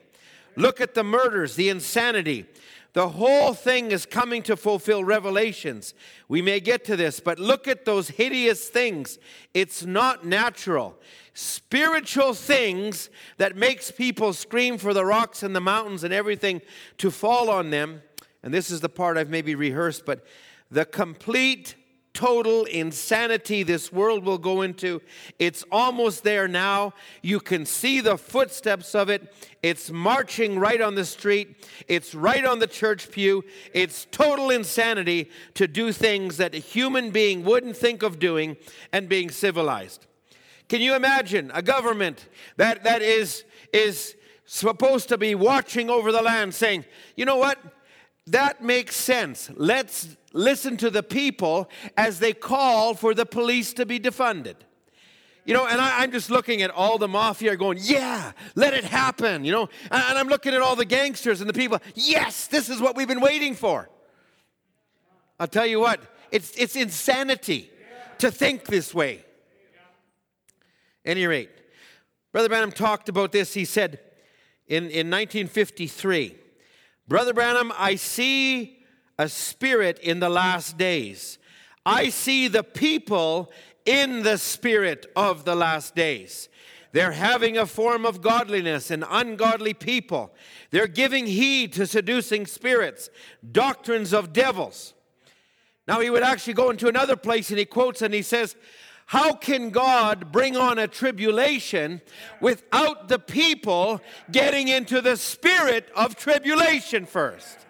Look 0.55 0.79
at 0.79 0.93
the 0.93 1.03
murders, 1.03 1.55
the 1.55 1.67
insanity. 1.67 2.45
The 2.93 3.09
whole 3.09 3.55
thing 3.55 3.91
is 3.91 4.05
coming 4.05 4.43
to 4.43 4.55
fulfill 4.55 5.03
revelations. 5.03 5.95
We 6.27 6.43
may 6.43 6.59
get 6.59 6.85
to 6.85 6.95
this, 6.95 7.19
but 7.19 7.39
look 7.39 7.67
at 7.67 7.85
those 7.85 8.09
hideous 8.09 8.69
things. 8.69 9.17
It's 9.53 9.83
not 9.83 10.25
natural 10.25 10.95
spiritual 11.33 12.33
things 12.33 13.09
that 13.37 13.55
makes 13.55 13.89
people 13.89 14.33
scream 14.33 14.77
for 14.77 14.93
the 14.93 15.05
rocks 15.05 15.41
and 15.41 15.55
the 15.55 15.61
mountains 15.61 16.03
and 16.03 16.13
everything 16.13 16.61
to 16.97 17.09
fall 17.09 17.49
on 17.49 17.71
them 17.71 18.01
and 18.43 18.53
this 18.53 18.69
is 18.69 18.81
the 18.81 18.89
part 18.89 19.17
i've 19.17 19.29
maybe 19.29 19.55
rehearsed 19.55 20.05
but 20.05 20.23
the 20.69 20.85
complete 20.85 21.75
total 22.13 22.65
insanity 22.65 23.63
this 23.63 23.91
world 23.91 24.23
will 24.23 24.37
go 24.37 24.61
into. 24.61 25.01
It's 25.39 25.63
almost 25.71 26.23
there 26.23 26.47
now. 26.47 26.93
You 27.21 27.39
can 27.39 27.65
see 27.65 28.01
the 28.01 28.17
footsteps 28.17 28.93
of 28.93 29.09
it. 29.09 29.33
It's 29.63 29.89
marching 29.89 30.59
right 30.59 30.79
on 30.79 30.95
the 30.95 31.05
street. 31.05 31.65
It's 31.87 32.13
right 32.13 32.45
on 32.45 32.59
the 32.59 32.67
church 32.67 33.09
pew. 33.11 33.43
It's 33.73 34.05
total 34.11 34.51
insanity 34.51 35.31
to 35.55 35.67
do 35.67 35.91
things 35.91 36.37
that 36.37 36.53
a 36.53 36.59
human 36.59 37.09
being 37.09 37.43
wouldn't 37.43 37.77
think 37.77 38.03
of 38.03 38.19
doing 38.19 38.57
and 38.91 39.09
being 39.09 39.31
civilized. 39.31 40.05
Can 40.69 40.81
you 40.81 40.95
imagine 40.95 41.51
a 41.53 41.61
government 41.61 42.29
that, 42.57 42.83
that 42.83 43.01
is, 43.01 43.43
is 43.73 44.15
supposed 44.45 45.09
to 45.09 45.17
be 45.17 45.35
watching 45.35 45.89
over 45.89 46.11
the 46.11 46.21
land 46.21 46.53
saying, 46.53 46.85
you 47.15 47.25
know 47.25 47.37
what? 47.37 47.57
That 48.27 48.63
makes 48.63 48.95
sense. 48.95 49.49
Let's 49.55 50.15
listen 50.33 50.75
to 50.77 50.89
the 50.89 51.03
people 51.03 51.69
as 51.95 52.19
they 52.19 52.33
call 52.33 52.93
for 52.93 53.13
the 53.13 53.25
police 53.25 53.73
to 53.73 53.85
be 53.85 53.99
defunded. 53.99 54.55
You 55.45 55.53
know, 55.53 55.67
and 55.67 55.79
I, 55.79 56.03
am 56.03 56.11
just 56.11 56.29
looking 56.29 56.61
at 56.61 56.71
all 56.71 56.97
the 56.97 57.07
mafia 57.07 57.55
going, 57.57 57.77
yeah, 57.81 58.31
let 58.55 58.73
it 58.73 58.85
happen. 58.85 59.43
You 59.43 59.51
know, 59.51 59.69
and, 59.91 60.03
and 60.09 60.17
I'm 60.17 60.27
looking 60.27 60.53
at 60.53 60.61
all 60.61 60.75
the 60.75 60.85
gangsters 60.85 61.41
and 61.41 61.49
the 61.49 61.53
people, 61.53 61.79
yes, 61.95 62.47
this 62.47 62.69
is 62.69 62.79
what 62.79 62.95
we've 62.95 63.07
been 63.07 63.21
waiting 63.21 63.53
for. 63.53 63.89
I'll 65.39 65.47
tell 65.47 65.65
you 65.65 65.79
what, 65.79 65.99
it's, 66.31 66.51
it's 66.57 66.75
insanity 66.75 67.69
to 68.19 68.31
think 68.31 68.65
this 68.65 68.93
way 68.93 69.25
any 71.05 71.27
rate, 71.27 71.49
Brother 72.31 72.49
Branham 72.49 72.71
talked 72.71 73.09
about 73.09 73.31
this. 73.31 73.53
He 73.53 73.65
said 73.65 73.99
in, 74.67 74.83
in 74.85 75.09
1953, 75.09 76.37
Brother 77.07 77.33
Branham, 77.33 77.73
I 77.77 77.95
see 77.95 78.82
a 79.17 79.29
spirit 79.29 79.99
in 79.99 80.19
the 80.19 80.29
last 80.29 80.77
days. 80.77 81.37
I 81.85 82.09
see 82.09 82.47
the 82.47 82.63
people 82.63 83.51
in 83.85 84.23
the 84.23 84.37
spirit 84.37 85.05
of 85.15 85.45
the 85.45 85.55
last 85.55 85.95
days. 85.95 86.49
They're 86.93 87.11
having 87.11 87.57
a 87.57 87.65
form 87.65 88.05
of 88.05 88.21
godliness 88.21 88.91
and 88.91 89.03
ungodly 89.09 89.73
people. 89.73 90.31
They're 90.69 90.87
giving 90.87 91.25
heed 91.25 91.73
to 91.73 91.87
seducing 91.87 92.45
spirits, 92.45 93.09
doctrines 93.51 94.13
of 94.13 94.31
devils. 94.31 94.93
Now, 95.87 95.99
he 95.99 96.09
would 96.09 96.23
actually 96.23 96.53
go 96.53 96.69
into 96.69 96.87
another 96.87 97.15
place 97.15 97.49
and 97.49 97.59
he 97.59 97.65
quotes 97.65 98.01
and 98.01 98.13
he 98.13 98.21
says, 98.21 98.55
how 99.07 99.33
can 99.33 99.69
God 99.69 100.31
bring 100.31 100.55
on 100.55 100.79
a 100.79 100.87
tribulation 100.87 102.01
without 102.39 103.09
the 103.09 103.19
people 103.19 103.99
getting 104.31 104.69
into 104.69 105.01
the 105.01 105.17
spirit 105.17 105.89
of 105.95 106.15
tribulation 106.15 107.05
first? 107.05 107.62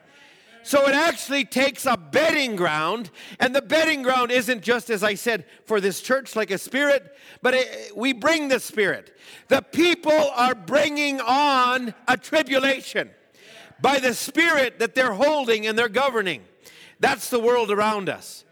So 0.64 0.88
it 0.88 0.96
actually 0.96 1.44
takes 1.44 1.86
a 1.86 1.98
bedding 1.98 2.56
ground, 2.56 3.12
and 3.40 3.54
the 3.54 3.62
bedding 3.62 4.02
ground 4.02 4.32
isn't 4.32 4.62
just, 4.62 4.90
as 4.90 5.04
I 5.04 5.16
said, 5.16 5.46
for 5.66 5.82
this 5.82 6.02
church 6.02 6.36
like 6.36 6.52
a 6.52 6.58
spirit, 6.58 7.16
but 7.42 7.54
it, 7.54 7.96
we 7.96 8.14
bring 8.14 8.48
the 8.48 8.60
spirit. 8.60 9.16
The 9.50 9.62
people 9.62 10.32
are 10.36 10.56
bringing 10.56 11.20
on 11.20 11.94
a 12.08 12.16
tribulation 12.16 13.10
by 13.82 14.00
the 14.00 14.14
spirit 14.14 14.80
that 14.80 14.96
they're 14.96 15.14
holding 15.14 15.68
and 15.68 15.78
they're 15.78 15.90
governing. 15.90 16.44
That's 17.00 17.30
the 17.30 17.40
world 17.40 17.70
around 17.70 18.08
us. 18.08 18.46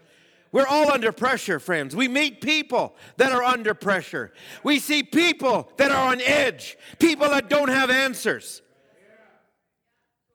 We're 0.52 0.66
all 0.66 0.92
under 0.92 1.12
pressure, 1.12 1.58
friends. 1.58 1.96
We 1.96 2.08
meet 2.08 2.42
people 2.42 2.94
that 3.16 3.32
are 3.32 3.42
under 3.42 3.72
pressure. 3.72 4.32
We 4.62 4.78
see 4.78 5.02
people 5.02 5.72
that 5.78 5.90
are 5.90 6.12
on 6.12 6.20
edge, 6.20 6.76
people 6.98 7.30
that 7.30 7.48
don't 7.48 7.70
have 7.70 7.88
answers. 7.88 8.60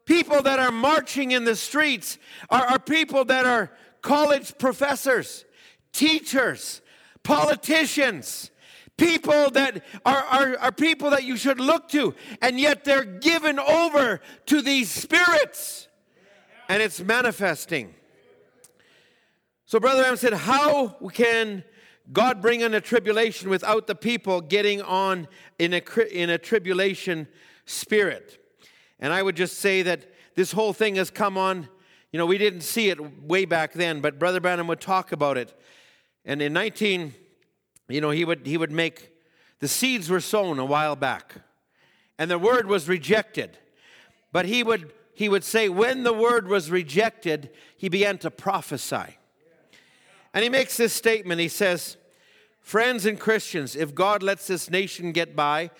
People 0.07 0.41
that 0.41 0.57
are 0.57 0.71
marching 0.71 1.31
in 1.31 1.43
the 1.43 1.55
streets 1.55 2.17
are, 2.49 2.65
are 2.65 2.79
people 2.79 3.25
that 3.25 3.45
are 3.45 3.69
college 4.01 4.57
professors, 4.57 5.43
teachers, 5.91 6.81
politicians, 7.23 8.49
people 8.95 9.51
that 9.51 9.83
are, 10.05 10.23
are, 10.23 10.57
are 10.59 10.71
people 10.71 11.09
that 11.09 11.25
you 11.25 11.35
should 11.35 11.59
look 11.59 11.89
to, 11.89 12.15
and 12.41 12.57
yet 12.57 12.85
they're 12.85 13.03
given 13.03 13.59
over 13.59 14.21
to 14.45 14.61
these 14.61 14.89
spirits, 14.89 15.89
and 16.69 16.81
it's 16.81 17.01
manifesting. 17.01 17.93
So, 19.65 19.77
Brother 19.77 20.03
Branham 20.03 20.15
said, 20.15 20.33
How 20.33 20.87
can 21.11 21.65
God 22.13 22.41
bring 22.41 22.63
on 22.63 22.73
a 22.73 22.79
tribulation 22.79 23.49
without 23.49 23.87
the 23.87 23.95
people 23.95 24.39
getting 24.39 24.81
on 24.81 25.27
in 25.59 25.73
a, 25.73 25.81
in 26.09 26.29
a 26.29 26.37
tribulation 26.37 27.27
spirit? 27.65 28.41
And 28.99 29.13
I 29.13 29.21
would 29.21 29.35
just 29.35 29.59
say 29.59 29.81
that 29.83 30.11
this 30.35 30.51
whole 30.51 30.73
thing 30.73 30.95
has 30.95 31.09
come 31.09 31.37
on. 31.37 31.67
You 32.11 32.17
know, 32.17 32.25
we 32.25 32.37
didn't 32.37 32.61
see 32.61 32.89
it 32.89 33.23
way 33.23 33.45
back 33.45 33.73
then, 33.73 34.01
but 34.01 34.17
Brother 34.17 34.39
Branham 34.39 34.67
would 34.67 34.81
talk 34.81 35.11
about 35.11 35.37
it. 35.37 35.53
And 36.25 36.41
in 36.41 36.53
19, 36.53 37.13
you 37.89 38.01
know, 38.01 38.09
he 38.09 38.25
would, 38.25 38.45
he 38.45 38.57
would 38.57 38.71
make, 38.71 39.11
the 39.59 39.67
seeds 39.67 40.09
were 40.09 40.19
sown 40.19 40.59
a 40.59 40.65
while 40.65 40.95
back, 40.95 41.35
and 42.17 42.29
the 42.29 42.39
word 42.39 42.67
was 42.67 42.87
rejected. 42.87 43.57
But 44.31 44.45
he 44.45 44.63
would, 44.63 44.91
he 45.13 45.29
would 45.29 45.43
say, 45.43 45.69
when 45.69 46.03
the 46.03 46.13
word 46.13 46.47
was 46.47 46.69
rejected, 46.69 47.49
he 47.77 47.89
began 47.89 48.17
to 48.19 48.31
prophesy. 48.31 49.17
And 50.33 50.43
he 50.43 50.49
makes 50.49 50.77
this 50.77 50.93
statement. 50.93 51.39
He 51.39 51.47
says, 51.47 51.97
Friends 52.59 53.05
and 53.05 53.17
Christians, 53.17 53.77
if 53.77 53.95
God 53.95 54.21
lets 54.21 54.47
this 54.47 54.69
nation 54.69 55.13
get 55.13 55.35
by, 55.37 55.71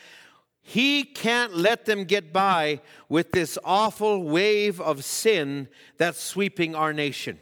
he 0.69 1.05
can't 1.05 1.55
let 1.55 1.85
them 1.85 2.03
get 2.03 2.33
by 2.33 2.81
with 3.07 3.31
this 3.31 3.57
awful 3.63 4.23
wave 4.23 4.81
of 4.81 5.05
sin 5.05 5.69
that's 5.97 6.21
sweeping 6.21 6.75
our 6.75 6.91
nation. 6.91 7.39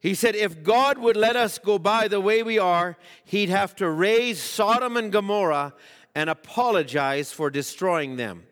He 0.00 0.12
said, 0.12 0.36
if 0.36 0.62
God 0.62 0.98
would 0.98 1.16
let 1.16 1.34
us 1.34 1.56
go 1.56 1.78
by 1.78 2.08
the 2.08 2.20
way 2.20 2.42
we 2.42 2.58
are, 2.58 2.98
he'd 3.24 3.48
have 3.48 3.74
to 3.76 3.88
raise 3.88 4.38
Sodom 4.38 4.98
and 4.98 5.10
Gomorrah 5.10 5.72
and 6.14 6.28
apologize 6.28 7.32
for 7.32 7.48
destroying 7.48 8.16
them. 8.16 8.42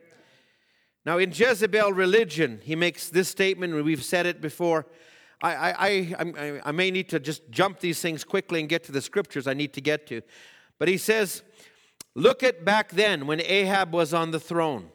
Now, 1.05 1.19
in 1.19 1.31
Jezebel 1.31 1.93
religion, 1.93 2.63
he 2.65 2.75
makes 2.75 3.11
this 3.11 3.29
statement, 3.29 3.75
and 3.75 3.85
we've 3.85 4.03
said 4.03 4.25
it 4.25 4.41
before. 4.41 4.87
I, 5.43 5.53
I, 5.53 5.99
I, 6.19 6.61
I, 6.65 6.73
may 6.73 6.91
need 6.91 7.11
to 7.11 7.21
just 7.21 7.51
jump 7.51 7.81
these 7.81 8.01
things 8.01 8.25
quickly 8.25 8.61
and 8.61 8.69
get 8.69 8.83
to 8.85 8.93
the 8.93 9.03
scriptures 9.03 9.47
I 9.47 9.53
need 9.53 9.75
to 9.75 9.83
get 9.83 10.07
to. 10.07 10.23
But 10.79 10.89
he 10.89 10.97
says, 10.97 11.43
Look 12.15 12.43
at 12.43 12.65
back 12.65 12.91
then 12.91 13.27
when 13.27 13.41
Ahab 13.41 13.93
was 13.93 14.15
on 14.15 14.31
the 14.31 14.41
throne. 14.41 14.91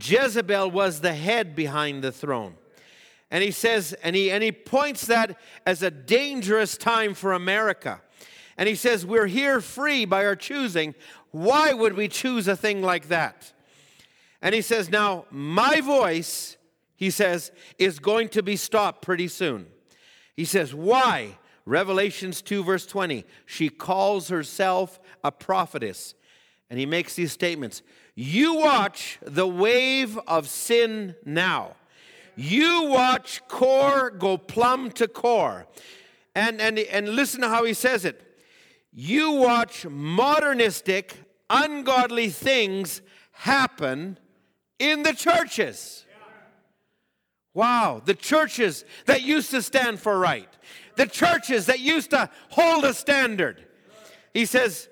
Jezebel 0.00 0.70
was 0.70 1.00
the 1.00 1.14
head 1.14 1.54
behind 1.54 2.02
the 2.02 2.12
throne. 2.12 2.54
And 3.30 3.44
he 3.44 3.50
says, 3.50 3.92
and 4.02 4.16
he, 4.16 4.30
and 4.30 4.42
he 4.42 4.50
points 4.50 5.06
that 5.06 5.36
as 5.64 5.82
a 5.82 5.90
dangerous 5.90 6.76
time 6.76 7.14
for 7.14 7.32
America. 7.32 8.00
And 8.56 8.68
he 8.68 8.74
says, 8.74 9.06
We're 9.06 9.26
here 9.26 9.60
free 9.60 10.04
by 10.04 10.26
our 10.26 10.36
choosing. 10.36 10.94
Why 11.30 11.72
would 11.72 11.94
we 11.94 12.08
choose 12.08 12.48
a 12.48 12.56
thing 12.56 12.82
like 12.82 13.08
that? 13.08 13.52
And 14.42 14.54
he 14.54 14.62
says, 14.62 14.90
Now, 14.90 15.26
my 15.30 15.80
voice, 15.80 16.56
he 16.96 17.10
says, 17.10 17.52
is 17.78 17.98
going 17.98 18.28
to 18.30 18.42
be 18.42 18.56
stopped 18.56 19.02
pretty 19.02 19.28
soon. 19.28 19.66
He 20.36 20.44
says, 20.44 20.74
Why? 20.74 21.38
Revelations 21.64 22.42
2, 22.42 22.64
verse 22.64 22.84
20. 22.84 23.24
She 23.46 23.68
calls 23.68 24.28
herself 24.28 24.98
a 25.22 25.30
prophetess. 25.30 26.14
And 26.70 26.78
he 26.78 26.86
makes 26.86 27.14
these 27.14 27.32
statements 27.32 27.82
You 28.14 28.54
watch 28.54 29.18
the 29.22 29.46
wave 29.46 30.18
of 30.26 30.48
sin 30.48 31.16
now. 31.24 31.76
You 32.36 32.84
watch 32.84 33.46
core 33.48 34.10
go 34.10 34.38
plumb 34.38 34.92
to 34.92 35.08
core. 35.08 35.66
And, 36.34 36.60
and, 36.60 36.78
and 36.78 37.08
listen 37.10 37.40
to 37.40 37.48
how 37.48 37.64
he 37.64 37.74
says 37.74 38.04
it. 38.04 38.22
You 38.92 39.32
watch 39.32 39.84
modernistic, 39.84 41.16
ungodly 41.48 42.30
things 42.30 43.02
happen 43.32 44.18
in 44.78 45.02
the 45.02 45.12
churches. 45.12 46.06
Wow, 47.52 48.00
the 48.04 48.14
churches 48.14 48.84
that 49.06 49.22
used 49.22 49.50
to 49.50 49.60
stand 49.60 49.98
for 49.98 50.18
right, 50.18 50.48
the 50.96 51.06
churches 51.06 51.66
that 51.66 51.80
used 51.80 52.10
to 52.10 52.30
hold 52.50 52.84
a 52.84 52.94
standard. 52.94 53.64
He 54.32 54.46
says, 54.46 54.88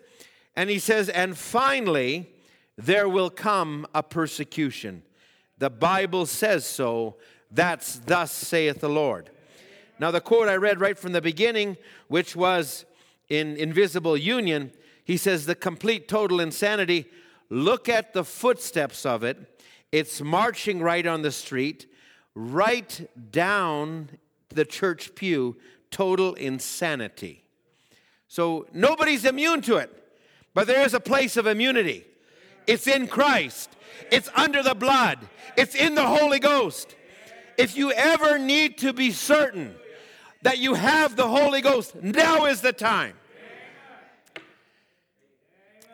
and 0.59 0.69
he 0.69 0.81
says, 0.81 1.09
and 1.09 1.39
finally, 1.39 2.29
there 2.77 3.09
will 3.09 3.31
come 3.31 3.87
a 3.95 4.03
persecution. 4.03 5.05
The 5.59 5.71
Bible 5.71 6.27
says 6.27 6.67
so. 6.67 7.15
That's 7.49 8.01
thus 8.01 8.33
saith 8.33 8.81
the 8.81 8.89
Lord. 8.89 9.31
Now, 10.01 10.11
the 10.11 10.21
quote 10.21 10.49
I 10.49 10.57
read 10.57 10.81
right 10.81 10.99
from 10.99 11.13
the 11.13 11.23
beginning, 11.23 11.77
which 12.09 12.35
was 12.35 12.87
in 13.29 13.57
Invisible 13.57 14.17
Union, 14.17 14.73
he 15.05 15.17
says, 15.17 15.47
the 15.47 15.55
complete 15.55 16.09
total 16.09 16.41
insanity. 16.41 17.07
Look 17.51 17.89
at 17.89 18.13
the 18.13 18.25
footsteps 18.25 19.07
of 19.07 19.23
it. 19.23 19.63
It's 19.93 20.21
marching 20.21 20.81
right 20.81 21.07
on 21.07 21.23
the 21.23 21.31
street, 21.31 21.87
right 22.35 23.09
down 23.31 24.09
the 24.49 24.65
church 24.65 25.15
pew. 25.15 25.57
Total 25.93 26.35
insanity. 26.35 27.45
So 28.27 28.67
nobody's 28.73 29.25
immune 29.25 29.63
to 29.63 29.77
it. 29.77 29.95
But 30.59 30.67
there 30.67 30.85
is 30.85 30.93
a 30.93 30.99
place 30.99 31.37
of 31.37 31.47
immunity. 31.47 32.05
It's 32.67 32.89
in 32.89 33.07
Christ, 33.07 33.71
it's 34.11 34.29
under 34.35 34.61
the 34.61 34.75
blood, 34.75 35.21
it's 35.57 35.77
in 35.77 35.95
the 35.95 36.05
Holy 36.05 36.41
Ghost. 36.41 36.97
If 37.57 37.77
you 37.77 37.93
ever 37.93 38.41
need 38.41 38.77
to 38.79 38.93
be 38.93 39.13
certain 39.13 39.77
that 40.43 40.59
you 40.59 40.75
have 40.75 41.15
the 41.15 41.29
Holy 41.29 41.61
Ghost, 41.61 41.95
now 42.03 42.47
is 42.47 42.61
the 42.61 42.73
time. 42.73 43.15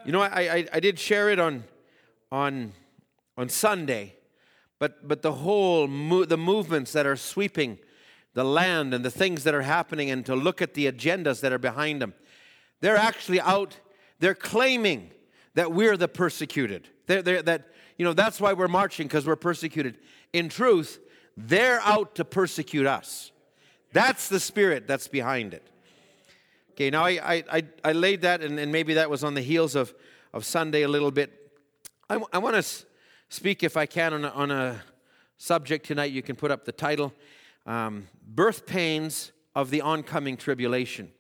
You 0.07 0.13
know, 0.13 0.23
I, 0.23 0.41
I, 0.41 0.69
I 0.73 0.81
did 0.81 0.99
share 0.99 1.29
it 1.29 1.39
on, 1.39 1.65
on, 2.33 2.73
on 3.37 3.51
Sunday, 3.51 4.17
but, 4.79 5.07
but 5.07 5.21
the 5.21 5.33
whole 5.33 5.87
mo- 5.89 6.25
the 6.25 6.39
movements 6.39 6.93
that 6.93 7.05
are 7.05 7.17
sweeping 7.17 7.81
the 8.33 8.45
land 8.45 8.95
and 8.95 9.05
the 9.05 9.11
things 9.11 9.45
that 9.45 9.55
are 9.55 9.61
happening, 9.61 10.11
and 10.11 10.25
to 10.25 10.35
look 10.35 10.63
at 10.63 10.73
the 10.73 10.91
agendas 10.91 11.43
that 11.43 11.53
are 11.53 11.59
behind 11.59 12.01
them, 12.01 12.15
they're 12.81 12.97
actually 12.97 13.43
out 13.43 13.77
they're 14.21 14.35
claiming 14.35 15.11
that 15.55 15.73
we're 15.73 15.97
the 15.97 16.09
persecuted. 16.09 16.89
They're, 17.07 17.23
they're, 17.23 17.43
that, 17.43 17.69
you 17.99 18.05
know, 18.05 18.13
that's 18.13 18.41
why 18.41 18.53
we're 18.53 18.69
marching, 18.69 19.07
because 19.07 19.27
we're 19.27 19.37
persecuted. 19.37 19.99
In 20.33 20.49
truth, 20.49 20.99
they're 21.37 21.81
out 21.83 22.15
to 22.17 22.25
persecute 22.25 22.87
us. 22.87 23.33
That's 23.93 24.29
the 24.29 24.41
spirit 24.41 24.87
that's 24.87 25.09
behind 25.09 25.55
it. 25.55 25.67
Okay, 26.73 26.91
now 26.91 27.05
I, 27.05 27.45
I, 27.49 27.63
I 27.85 27.93
laid 27.93 28.23
that, 28.23 28.43
and, 28.43 28.59
and 28.59 28.73
maybe 28.73 28.95
that 28.95 29.09
was 29.09 29.23
on 29.23 29.35
the 29.35 29.41
heels 29.41 29.77
of, 29.77 29.95
of 30.33 30.45
Sunday 30.45 30.83
a 30.83 30.89
little 30.89 31.13
bit. 31.13 31.53
I, 32.11 32.21
I 32.33 32.39
want 32.39 32.57
to 32.57 32.85
speak, 33.29 33.63
if 33.63 33.77
I 33.77 33.87
can, 33.87 34.13
on 34.13 34.25
a, 34.25 34.29
on 34.31 34.51
a 34.51 34.83
subject 35.39 35.87
tonight. 35.87 36.11
You 36.11 36.23
can 36.23 36.35
put 36.35 36.51
up 36.51 36.65
the 36.65 36.73
title 36.73 37.13
um, 37.67 38.09
Birth 38.27 38.67
Pains 38.67 39.31
of 39.55 39.71
the 39.71 39.81
Oncoming 39.83 40.37
Tribulation. 40.37 41.13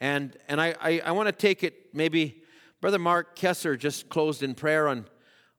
And, 0.00 0.36
and 0.48 0.60
I, 0.60 0.74
I, 0.80 1.00
I 1.06 1.10
want 1.12 1.28
to 1.28 1.32
take 1.32 1.64
it 1.64 1.94
maybe, 1.94 2.42
Brother 2.80 2.98
Mark 2.98 3.38
Kesser 3.38 3.78
just 3.78 4.08
closed 4.08 4.42
in 4.42 4.54
prayer 4.54 4.88
on, 4.88 5.06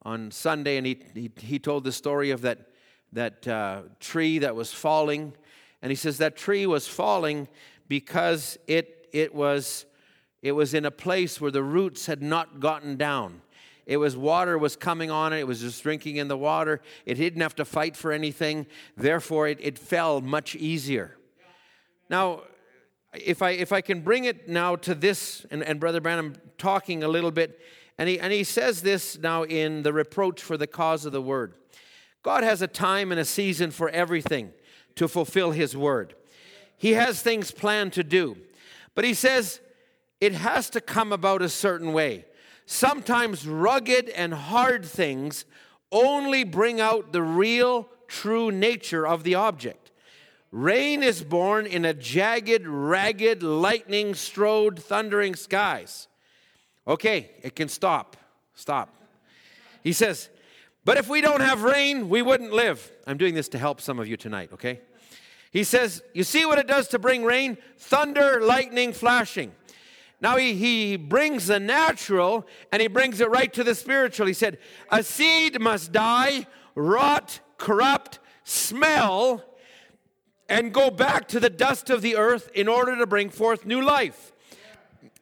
on 0.04 0.32
Sunday, 0.32 0.78
and 0.78 0.86
he, 0.86 1.02
he, 1.14 1.32
he 1.38 1.60
told 1.60 1.84
the 1.84 1.92
story 1.92 2.32
of 2.32 2.42
that, 2.42 2.70
that 3.14 3.48
uh, 3.48 3.82
tree 4.00 4.40
that 4.40 4.56
was 4.56 4.72
falling. 4.72 5.34
And 5.82 5.92
he 5.92 5.96
says 5.96 6.20
that 6.20 6.36
tree 6.36 6.66
was 6.66 6.88
falling 6.88 7.48
because 7.88 8.58
it, 8.68 9.08
it, 9.12 9.34
was, 9.34 9.86
it 10.42 10.52
was 10.52 10.74
in 10.74 10.86
a 10.86 10.92
place 10.92 11.42
where 11.42 11.52
the 11.52 11.64
roots 11.64 12.06
had 12.06 12.22
not 12.22 12.60
gotten 12.60 12.98
down. 12.98 13.42
It 13.86 13.98
was 13.98 14.18
water 14.18 14.58
was 14.58 14.76
coming 14.76 15.10
on 15.10 15.32
it. 15.32 15.40
It 15.40 15.48
was 15.48 15.62
just 15.62 15.82
drinking 15.82 16.18
in 16.18 16.28
the 16.28 16.38
water. 16.38 16.82
It 17.06 17.16
didn't 17.16 17.42
have 17.42 17.56
to 17.56 17.66
fight 17.66 17.96
for 17.96 18.12
anything. 18.12 18.68
Therefore, 18.98 19.48
it, 19.48 19.60
it 19.62 19.80
fell 19.80 20.20
much 20.20 20.56
easier. 20.56 21.18
Now, 22.10 22.42
if 23.26 23.42
I, 23.42 23.52
if 23.52 23.72
I 23.72 23.82
can 23.82 24.02
bring 24.02 24.26
it 24.26 24.48
now 24.48 24.76
to 24.78 24.96
this, 24.96 25.46
and, 25.52 25.64
and 25.64 25.80
Brother 25.80 26.02
Branham 26.02 26.36
talking 26.58 27.04
a 27.04 27.08
little 27.08 27.32
bit, 27.32 27.60
and 27.98 28.08
he, 28.10 28.20
and 28.20 28.32
he 28.32 28.44
says 28.44 28.82
this 28.82 29.18
now 29.18 29.44
in 29.44 29.84
the 29.84 29.94
reproach 29.94 30.42
for 30.42 30.58
the 30.58 30.68
cause 30.68 31.06
of 31.06 31.12
the 31.12 31.22
word. 31.22 31.54
God 32.24 32.44
has 32.44 32.62
a 32.62 32.68
time 32.68 33.12
and 33.12 33.20
a 33.20 33.26
season 33.26 33.72
for 33.72 33.90
everything 33.90 34.52
to 34.96 35.08
fulfill 35.08 35.52
his 35.52 35.76
word. 35.76 36.14
He 36.78 36.94
has 36.94 37.22
things 37.22 37.52
planned 37.52 37.94
to 37.94 38.04
do. 38.04 38.38
But 38.96 39.06
he 39.06 39.14
says 39.14 39.62
it 40.20 40.34
has 40.34 40.70
to 40.72 40.82
come 40.82 41.14
about 41.14 41.42
a 41.42 41.50
certain 41.50 41.94
way. 41.94 42.26
Sometimes 42.66 43.48
rugged 43.48 44.10
and 44.10 44.34
hard 44.34 44.86
things 44.86 45.46
only 45.92 46.44
bring 46.44 46.82
out 46.82 47.14
the 47.14 47.22
real, 47.22 47.88
true 48.08 48.52
nature 48.52 49.08
of 49.08 49.24
the 49.24 49.36
object. 49.36 49.87
Rain 50.52 51.04
is 51.04 51.24
born 51.24 51.66
in 51.66 51.84
a 51.86 51.94
jagged, 51.94 52.66
ragged, 52.66 53.44
lightning 53.44 54.14
strode, 54.16 54.80
thundering 54.80 55.36
skies. 55.36 56.08
Okay, 56.88 57.32
it 57.42 57.56
can 57.56 57.68
stop. 57.68 58.16
Stop. 58.56 58.94
He 59.84 59.94
says, 59.94 60.30
but 60.88 60.96
if 60.98 61.10
we 61.10 61.20
don't 61.20 61.42
have 61.42 61.64
rain, 61.64 62.08
we 62.08 62.22
wouldn't 62.22 62.54
live. 62.54 62.92
I'm 63.06 63.18
doing 63.18 63.36
this 63.36 63.50
to 63.50 63.58
help 63.58 63.82
some 63.82 64.00
of 64.00 64.08
you 64.08 64.16
tonight, 64.16 64.52
okay? 64.54 64.80
He 65.52 65.66
says, 65.66 66.02
You 66.14 66.24
see 66.24 66.46
what 66.46 66.60
it 66.60 66.66
does 66.66 66.88
to 66.90 67.00
bring 67.00 67.26
rain? 67.26 67.58
Thunder, 67.78 68.40
lightning, 68.42 68.94
flashing. 68.94 69.52
Now 70.22 70.38
he, 70.38 70.54
he 70.54 70.96
brings 70.96 71.48
the 71.48 71.60
natural 71.60 72.48
and 72.72 72.82
he 72.82 72.88
brings 72.88 73.20
it 73.20 73.30
right 73.30 73.52
to 73.52 73.66
the 73.66 73.76
spiritual. 73.76 74.28
He 74.28 74.34
said, 74.34 74.60
A 74.90 75.04
seed 75.04 75.60
must 75.60 75.92
die, 75.92 76.48
rot, 76.74 77.42
corrupt, 77.58 78.20
smell, 78.46 79.44
and 80.50 80.74
go 80.74 80.90
back 80.90 81.28
to 81.30 81.40
the 81.40 81.50
dust 81.50 81.90
of 81.90 82.02
the 82.02 82.16
earth 82.16 82.50
in 82.54 82.68
order 82.68 82.96
to 82.96 83.06
bring 83.06 83.30
forth 83.30 83.66
new 83.66 83.82
life. 83.82 84.32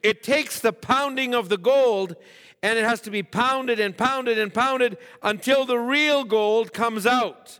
It 0.02 0.22
takes 0.22 0.60
the 0.60 0.72
pounding 0.72 1.34
of 1.34 1.48
the 1.48 1.58
gold 1.58 2.16
and 2.62 2.78
it 2.78 2.84
has 2.84 3.00
to 3.02 3.10
be 3.10 3.22
pounded 3.22 3.80
and 3.80 3.96
pounded 3.96 4.38
and 4.38 4.52
pounded 4.52 4.98
until 5.22 5.64
the 5.64 5.78
real 5.78 6.24
gold 6.24 6.72
comes 6.72 7.06
out. 7.06 7.58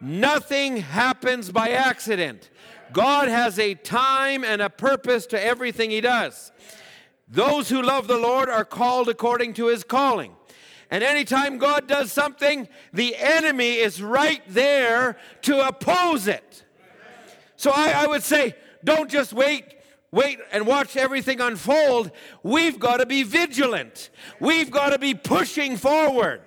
Nothing 0.00 0.78
happens 0.78 1.50
by 1.50 1.70
accident. 1.70 2.50
God 2.92 3.28
has 3.28 3.58
a 3.58 3.74
time 3.74 4.44
and 4.44 4.60
a 4.60 4.68
purpose 4.70 5.26
to 5.26 5.42
everything 5.42 5.90
He 5.90 6.00
does. 6.00 6.50
Those 7.28 7.68
who 7.68 7.82
love 7.82 8.08
the 8.08 8.18
Lord 8.18 8.48
are 8.48 8.64
called 8.64 9.08
according 9.08 9.54
to 9.54 9.68
His 9.68 9.84
calling. 9.84 10.34
And 10.90 11.02
anytime 11.02 11.56
God 11.56 11.86
does 11.86 12.12
something, 12.12 12.68
the 12.92 13.16
enemy 13.16 13.76
is 13.76 14.02
right 14.02 14.42
there 14.46 15.16
to 15.42 15.66
oppose 15.66 16.28
it. 16.28 16.64
So 17.62 17.70
I, 17.70 17.92
I 17.92 18.06
would 18.08 18.24
say, 18.24 18.56
don't 18.82 19.08
just 19.08 19.32
wait 19.32 19.76
wait 20.10 20.40
and 20.50 20.66
watch 20.66 20.96
everything 20.96 21.40
unfold. 21.40 22.10
We've 22.42 22.78
got 22.78 22.96
to 22.96 23.06
be 23.06 23.22
vigilant. 23.22 24.10
We've 24.40 24.70
got 24.70 24.90
to 24.90 24.98
be 24.98 25.14
pushing 25.14 25.76
forward. 25.76 26.42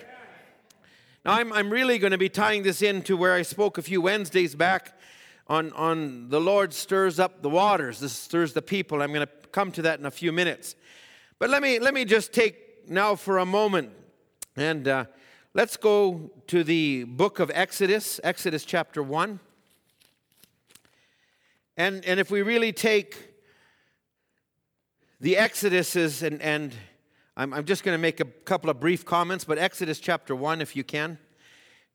Now, 1.23 1.35
I'm, 1.35 1.53
I'm 1.53 1.71
really 1.71 1.97
going 1.99 2.11
to 2.11 2.17
be 2.17 2.27
tying 2.27 2.63
this 2.63 2.81
into 2.81 3.15
where 3.15 3.33
I 3.33 3.43
spoke 3.43 3.77
a 3.77 3.81
few 3.81 4.01
Wednesdays 4.01 4.55
back 4.55 4.99
on, 5.47 5.71
on 5.71 6.27
the 6.29 6.41
Lord 6.41 6.73
stirs 6.73 7.17
up 7.17 7.41
the 7.41 7.49
waters. 7.49 8.01
This 8.01 8.11
stirs 8.11 8.51
the 8.51 8.61
people. 8.61 9.01
I'm 9.01 9.13
going 9.13 9.25
to 9.25 9.49
come 9.53 9.71
to 9.71 9.81
that 9.83 9.99
in 9.99 10.05
a 10.05 10.11
few 10.11 10.33
minutes. 10.33 10.75
But 11.39 11.49
let 11.49 11.63
me, 11.63 11.79
let 11.79 11.93
me 11.93 12.03
just 12.03 12.33
take 12.33 12.89
now 12.89 13.15
for 13.15 13.37
a 13.37 13.45
moment 13.45 13.93
and 14.57 14.85
uh, 14.85 15.05
let's 15.53 15.77
go 15.77 16.29
to 16.47 16.63
the 16.65 17.05
book 17.05 17.39
of 17.39 17.49
Exodus, 17.55 18.19
Exodus 18.21 18.65
chapter 18.65 19.01
1. 19.01 19.39
And, 21.77 22.05
and 22.05 22.19
if 22.21 22.31
we 22.31 22.41
really 22.41 22.71
take 22.71 23.17
the 25.19 25.33
Exoduses, 25.35 26.23
and, 26.23 26.41
and 26.41 26.73
I'm, 27.35 27.53
I'm 27.53 27.65
just 27.65 27.83
going 27.83 27.93
to 27.97 28.01
make 28.01 28.21
a 28.21 28.25
couple 28.25 28.69
of 28.69 28.79
brief 28.79 29.03
comments, 29.03 29.43
but 29.43 29.57
Exodus 29.57 29.99
chapter 29.99 30.33
1, 30.33 30.61
if 30.61 30.75
you 30.75 30.85
can. 30.85 31.17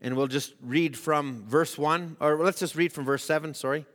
And 0.03 0.17
we'll 0.17 0.27
just 0.27 0.53
read 0.63 0.99
from 0.99 1.45
verse 1.47 1.79
1, 1.79 2.19
or 2.21 2.37
let's 2.45 2.59
just 2.59 2.77
read 2.77 2.93
from 2.93 3.07
verse 3.07 3.25
7, 3.25 3.55
sorry. 3.55 3.87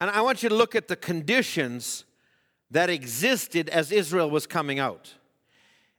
And 0.00 0.10
I 0.10 0.20
want 0.20 0.42
you 0.42 0.48
to 0.48 0.54
look 0.56 0.74
at 0.74 0.88
the 0.88 0.96
conditions 0.96 2.04
that 2.72 2.90
existed 2.90 3.68
as 3.68 3.92
Israel 3.92 4.30
was 4.30 4.48
coming 4.48 4.80
out. 4.80 5.14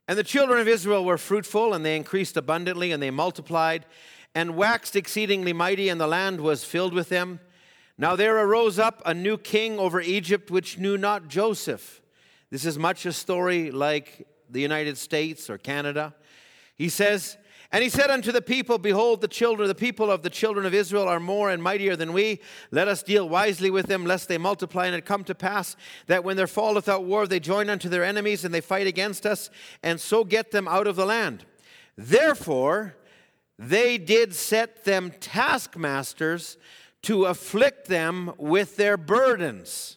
And 0.06 0.18
the 0.18 0.24
children 0.24 0.60
of 0.60 0.68
Israel 0.68 1.06
were 1.06 1.16
fruitful, 1.16 1.72
and 1.72 1.86
they 1.86 1.96
increased 1.96 2.36
abundantly, 2.36 2.92
and 2.92 3.02
they 3.02 3.10
multiplied, 3.10 3.86
and 4.34 4.56
waxed 4.56 4.96
exceedingly 4.96 5.52
mighty, 5.52 5.88
and 5.88 6.00
the 6.00 6.06
land 6.06 6.40
was 6.40 6.64
filled 6.64 6.94
with 6.94 7.08
them. 7.08 7.40
Now 7.96 8.16
there 8.16 8.36
arose 8.36 8.78
up 8.78 9.02
a 9.06 9.14
new 9.14 9.38
king 9.38 9.78
over 9.78 10.00
Egypt, 10.00 10.50
which 10.50 10.78
knew 10.78 10.98
not 10.98 11.28
Joseph. 11.28 12.02
This 12.50 12.64
is 12.64 12.78
much 12.78 13.06
a 13.06 13.12
story 13.12 13.70
like 13.70 14.26
the 14.50 14.60
United 14.60 14.98
States 14.98 15.48
or 15.48 15.58
Canada. 15.58 16.14
He 16.76 16.88
says, 16.88 17.36
and 17.74 17.82
he 17.82 17.88
said 17.88 18.08
unto 18.08 18.30
the 18.30 18.40
people, 18.40 18.78
Behold, 18.78 19.20
the 19.20 19.26
children, 19.26 19.66
the 19.66 19.74
people 19.74 20.08
of 20.08 20.22
the 20.22 20.30
children 20.30 20.64
of 20.64 20.72
Israel 20.74 21.08
are 21.08 21.18
more 21.18 21.50
and 21.50 21.60
mightier 21.60 21.96
than 21.96 22.12
we. 22.12 22.40
Let 22.70 22.86
us 22.86 23.02
deal 23.02 23.28
wisely 23.28 23.68
with 23.68 23.86
them, 23.86 24.06
lest 24.06 24.28
they 24.28 24.38
multiply. 24.38 24.86
And 24.86 24.94
it 24.94 25.04
come 25.04 25.24
to 25.24 25.34
pass 25.34 25.74
that 26.06 26.22
when 26.22 26.36
there 26.36 26.46
falleth 26.46 26.88
out 26.88 27.04
war, 27.04 27.26
they 27.26 27.40
join 27.40 27.68
unto 27.68 27.88
their 27.88 28.04
enemies, 28.04 28.44
and 28.44 28.54
they 28.54 28.60
fight 28.60 28.86
against 28.86 29.26
us, 29.26 29.50
and 29.82 30.00
so 30.00 30.22
get 30.22 30.52
them 30.52 30.68
out 30.68 30.86
of 30.86 30.94
the 30.94 31.04
land. 31.04 31.44
Therefore, 31.96 32.94
they 33.58 33.98
did 33.98 34.34
set 34.34 34.84
them 34.84 35.12
taskmasters 35.20 36.56
to 37.02 37.26
afflict 37.26 37.86
them 37.86 38.32
with 38.38 38.76
their 38.76 38.96
burdens. 38.96 39.96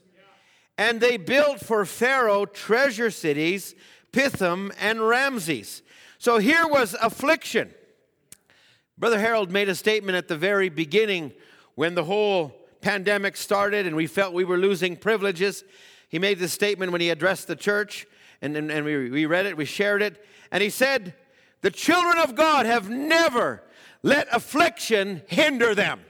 And 0.78 1.00
they 1.00 1.17
built 1.17 1.60
for 1.60 1.86
Pharaoh 1.86 2.46
treasure 2.46 3.10
cities, 3.10 3.74
Pithom 4.12 4.72
and 4.80 5.02
Ramses. 5.02 5.82
So 6.20 6.38
here 6.38 6.67
was 6.67 6.96
affliction. 7.02 7.74
Brother 8.98 9.20
Harold 9.20 9.52
made 9.52 9.70
a 9.70 9.76
statement 9.76 10.17
at 10.17 10.28
the 10.28 10.38
very 10.38 10.70
beginning 10.70 11.32
when 11.76 11.96
the 11.96 12.04
whole 12.04 12.54
pandemic 12.82 13.38
started 13.38 13.88
and 13.88 13.96
we 13.96 14.08
felt 14.08 14.34
we 14.34 14.43
were 14.43 14.58
losing 14.58 14.96
privileges. 14.96 15.63
He 16.10 16.20
made 16.20 16.39
this 16.39 16.54
statement 16.54 16.91
when 16.91 17.02
he 17.02 17.10
addressed 17.10 17.48
the 17.48 17.56
church, 17.56 18.08
and, 18.41 18.56
and, 18.56 18.72
and 18.72 18.86
we, 18.86 19.10
we 19.10 19.26
read 19.26 19.46
it, 19.46 19.58
we 19.58 19.65
shared 19.65 20.02
it. 20.02 20.24
And 20.52 20.63
he 20.63 20.70
said, 20.70 21.13
The 21.62 21.72
children 21.72 22.17
of 22.20 22.36
God 22.36 22.65
have 22.65 22.89
never 22.89 23.63
let 24.04 24.28
affliction 24.32 25.22
hinder 25.28 25.74
them. 25.76 26.02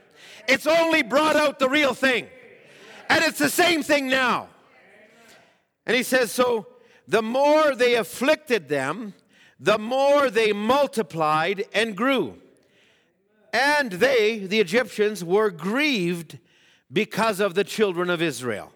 It's 0.46 0.66
only 0.66 1.02
brought 1.02 1.36
out 1.36 1.58
the 1.58 1.68
real 1.68 1.94
thing. 1.94 2.26
And 3.08 3.24
it's 3.24 3.38
the 3.38 3.50
same 3.50 3.82
thing 3.82 4.08
now. 4.08 4.48
And 5.86 5.96
he 5.96 6.02
says, 6.02 6.30
So 6.30 6.66
the 7.06 7.22
more 7.22 7.74
they 7.74 7.94
afflicted 7.94 8.68
them, 8.68 9.14
the 9.58 9.78
more 9.78 10.30
they 10.30 10.52
multiplied 10.52 11.64
and 11.74 11.96
grew. 11.96 12.38
And 13.52 13.92
they, 13.92 14.40
the 14.40 14.60
Egyptians, 14.60 15.24
were 15.24 15.50
grieved 15.50 16.38
because 16.92 17.40
of 17.40 17.54
the 17.54 17.64
children 17.64 18.10
of 18.10 18.22
Israel. 18.22 18.72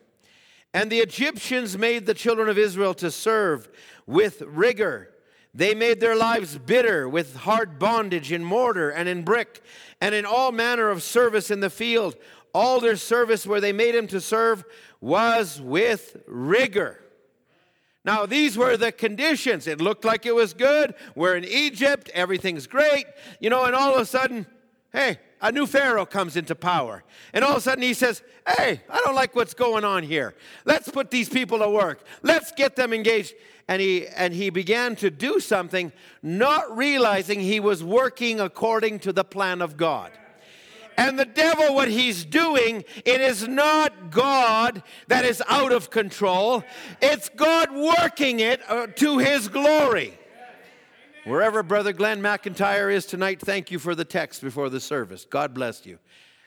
And 0.75 0.91
the 0.91 1.01
Egyptians 1.01 1.77
made 1.77 2.07
the 2.07 2.15
children 2.15 2.49
of 2.49 2.57
Israel 2.57 2.95
to 2.95 3.11
serve 3.11 3.69
with 4.07 4.43
rigor. 4.43 5.11
They 5.55 5.75
made 5.75 6.01
their 6.01 6.17
lives 6.17 6.57
bitter 6.57 7.09
with 7.09 7.37
hard 7.37 7.79
bondage 7.79 8.33
in 8.33 8.43
mortar 8.43 8.91
and 8.91 9.09
in 9.09 9.23
brick 9.23 9.63
and 10.01 10.15
in 10.15 10.25
all 10.25 10.51
manner 10.51 10.89
of 10.89 11.03
service 11.03 11.51
in 11.51 11.61
the 11.61 11.71
field. 11.71 12.17
All 12.55 12.81
their 12.81 12.97
service 12.97 13.47
where 13.47 13.61
they 13.61 13.73
made 13.73 13.95
him 13.95 14.07
to 14.09 14.21
serve 14.21 14.65
was 15.01 15.61
with 15.61 16.23
rigor. 16.27 17.03
Now, 18.05 18.27
these 18.27 18.57
were 18.57 18.77
the 18.77 18.93
conditions. 18.93 19.67
It 19.67 19.81
looked 19.81 20.05
like 20.05 20.27
it 20.27 20.35
was 20.35 20.55
good. 20.55 20.95
We're 21.15 21.37
in 21.37 21.45
Egypt, 21.45 22.11
everything's 22.15 22.67
great, 22.67 23.07
you 23.39 23.49
know, 23.49 23.65
and 23.65 23.77
all 23.77 23.95
of 23.95 24.01
a 24.01 24.07
sudden, 24.07 24.47
hey, 24.93 25.19
a 25.43 25.53
new 25.53 25.67
Pharaoh 25.67 26.07
comes 26.07 26.37
into 26.37 26.55
power. 26.55 27.03
And 27.33 27.45
all 27.45 27.53
of 27.53 27.57
a 27.59 27.61
sudden 27.61 27.83
he 27.83 27.95
says, 27.95 28.23
hey, 28.47 28.81
I 28.89 29.01
don't 29.05 29.15
like 29.15 29.35
what's 29.35 29.55
going 29.55 29.85
on 29.85 30.05
here. 30.05 30.35
Let's 30.65 30.89
put 30.89 31.11
these 31.11 31.29
people 31.29 31.59
to 31.59 31.69
work. 31.69 32.05
Let's 32.23 32.53
get 32.53 32.77
them 32.77 32.93
engaged. 32.93 33.35
And 33.69 33.83
he, 33.83 34.07
and 34.07 34.33
he 34.33 34.51
began 34.51 34.97
to 34.97 35.11
do 35.11 35.41
something, 35.41 35.93
not 36.23 36.77
realizing 36.77 37.41
he 37.41 37.61
was 37.61 37.83
working 37.83 38.41
according 38.41 39.01
to 39.01 39.13
the 39.13 39.25
plan 39.25 39.61
of 39.61 39.77
God. 39.77 40.13
And 40.97 41.19
the 41.19 41.25
devil, 41.25 41.75
what 41.75 41.89
he's 41.89 42.25
doing, 42.25 42.85
it 43.05 43.21
is 43.21 43.49
not 43.49 44.11
God 44.11 44.83
that 45.09 45.25
is 45.25 45.43
out 45.49 45.73
of 45.73 45.91
control, 45.91 46.63
it's 47.01 47.29
God 47.31 47.73
working 47.73 48.41
it 48.41 48.61
uh, 48.69 48.89
to 48.89 49.19
his 49.19 49.49
glory. 49.49 50.19
Wherever 51.25 51.63
Brother 51.63 51.93
Glenn 51.93 52.21
McIntyre 52.21 52.93
is 52.93 53.07
tonight, 53.07 53.41
thank 53.41 53.71
you 53.71 53.79
for 53.79 53.95
the 53.95 54.05
text 54.05 54.43
before 54.43 54.69
the 54.69 54.81
service. 54.81 55.25
God 55.25 55.55
bless 55.55 55.87
you, 55.87 56.01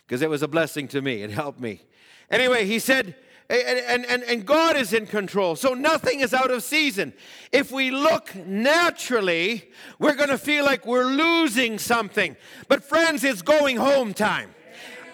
because 0.06 0.22
it 0.22 0.30
was 0.30 0.42
a 0.42 0.50
blessing 0.50 0.90
to 0.90 1.02
me. 1.02 1.22
It 1.22 1.32
helped 1.32 1.62
me. 1.62 1.82
Anyway, 2.30 2.66
he 2.66 2.80
said, 2.80 3.16
and, 3.50 4.06
and, 4.06 4.24
and 4.24 4.46
God 4.46 4.76
is 4.76 4.92
in 4.92 5.06
control. 5.06 5.56
So 5.56 5.76
nothing 5.76 6.20
is 6.20 6.34
out 6.34 6.52
of 6.52 6.62
season. 6.62 7.14
If 7.54 7.72
we 7.72 7.90
look 7.90 8.36
naturally, 8.36 9.70
we're 9.98 10.16
going 10.16 10.30
to 10.30 10.38
feel 10.38 10.66
like 10.66 10.86
we're 10.86 11.06
losing 11.06 11.80
something. 11.80 12.36
But, 12.68 12.84
friends, 12.84 13.24
it's 13.24 13.44
going 13.44 13.78
home 13.78 14.14
time. 14.14 14.55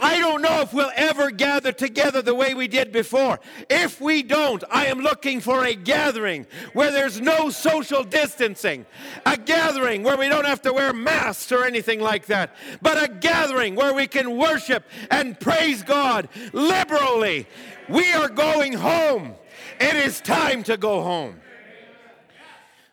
I 0.02 0.18
don't 0.18 0.42
know 0.42 0.62
if 0.62 0.74
we'll 0.74 0.92
ever 0.96 1.30
gather 1.30 1.72
together 1.72 2.24
the 2.24 2.34
way 2.34 2.56
we 2.56 2.68
did 2.68 2.92
before. 2.92 3.40
If 3.70 4.02
we 4.02 4.24
don't, 4.24 4.64
I 4.72 4.88
am 4.88 5.00
looking 5.00 5.40
for 5.40 5.64
a 5.64 5.76
gathering 5.76 6.48
where 6.74 6.92
there's 6.92 7.22
no 7.22 7.52
social 7.52 8.04
distancing, 8.04 8.88
a 9.28 9.38
gathering 9.38 10.02
where 10.02 10.18
we 10.18 10.28
don't 10.28 10.46
have 10.46 10.64
to 10.64 10.74
wear 10.74 10.92
masks 10.92 11.52
or 11.52 11.66
anything 11.66 12.00
like 12.00 12.26
that, 12.26 12.56
but 12.82 13.02
a 13.02 13.08
gathering 13.08 13.76
where 13.76 13.94
we 13.94 14.08
can 14.08 14.38
worship 14.38 14.84
and 15.12 15.40
praise 15.40 15.84
God 15.84 16.30
liberally. 16.52 17.48
We 17.88 18.12
are 18.14 18.28
going 18.28 18.74
home. 18.74 19.36
It 19.80 19.96
is 19.96 20.20
time 20.20 20.64
to 20.64 20.78
go 20.78 21.04
home. 21.04 21.42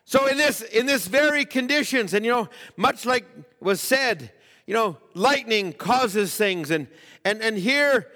So 0.05 0.27
in 0.27 0.37
this 0.37 0.61
in 0.61 0.87
this 0.87 1.07
very 1.07 1.45
conditions, 1.45 2.13
and 2.13 2.25
you 2.25 2.31
know, 2.31 2.49
much 2.75 3.05
like 3.05 3.25
was 3.59 3.79
said, 3.79 4.31
you 4.69 4.75
know, 4.75 4.97
lightning 5.15 5.73
causes 5.73 6.35
things. 6.35 6.69
And, 6.69 6.85
and, 7.25 7.41
and 7.41 7.57
here, 7.57 8.11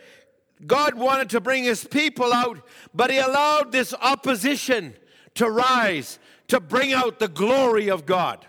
God 0.67 0.93
wanted 0.93 1.31
to 1.31 1.41
bring 1.41 1.63
his 1.63 1.83
people 1.83 2.31
out, 2.31 2.59
but 2.93 3.09
he 3.09 3.17
allowed 3.17 3.71
this 3.71 3.91
opposition 3.99 4.93
to 5.33 5.49
rise 5.49 6.19
to 6.49 6.59
bring 6.59 6.93
out 6.93 7.17
the 7.17 7.27
glory 7.27 7.89
of 7.89 8.05
God. 8.05 8.45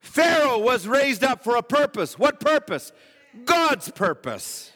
Pharaoh 0.00 0.58
was 0.58 0.88
raised 0.88 1.22
up 1.22 1.44
for 1.44 1.56
a 1.56 1.62
purpose. 1.62 2.18
What 2.18 2.40
purpose? 2.40 2.92
God's 3.44 3.90
purpose. 3.90 4.72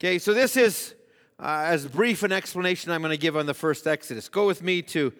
Okay, 0.00 0.18
so 0.18 0.34
this 0.34 0.56
is 0.56 0.96
uh, 1.38 1.62
as 1.64 1.86
brief 1.86 2.24
an 2.24 2.32
explanation 2.32 2.90
I'm 2.90 3.02
going 3.02 3.12
to 3.12 3.16
give 3.16 3.36
on 3.36 3.46
the 3.46 3.54
first 3.54 3.86
Exodus. 3.86 4.28
Go 4.28 4.48
with 4.48 4.64
me 4.64 4.82
to 4.82 5.12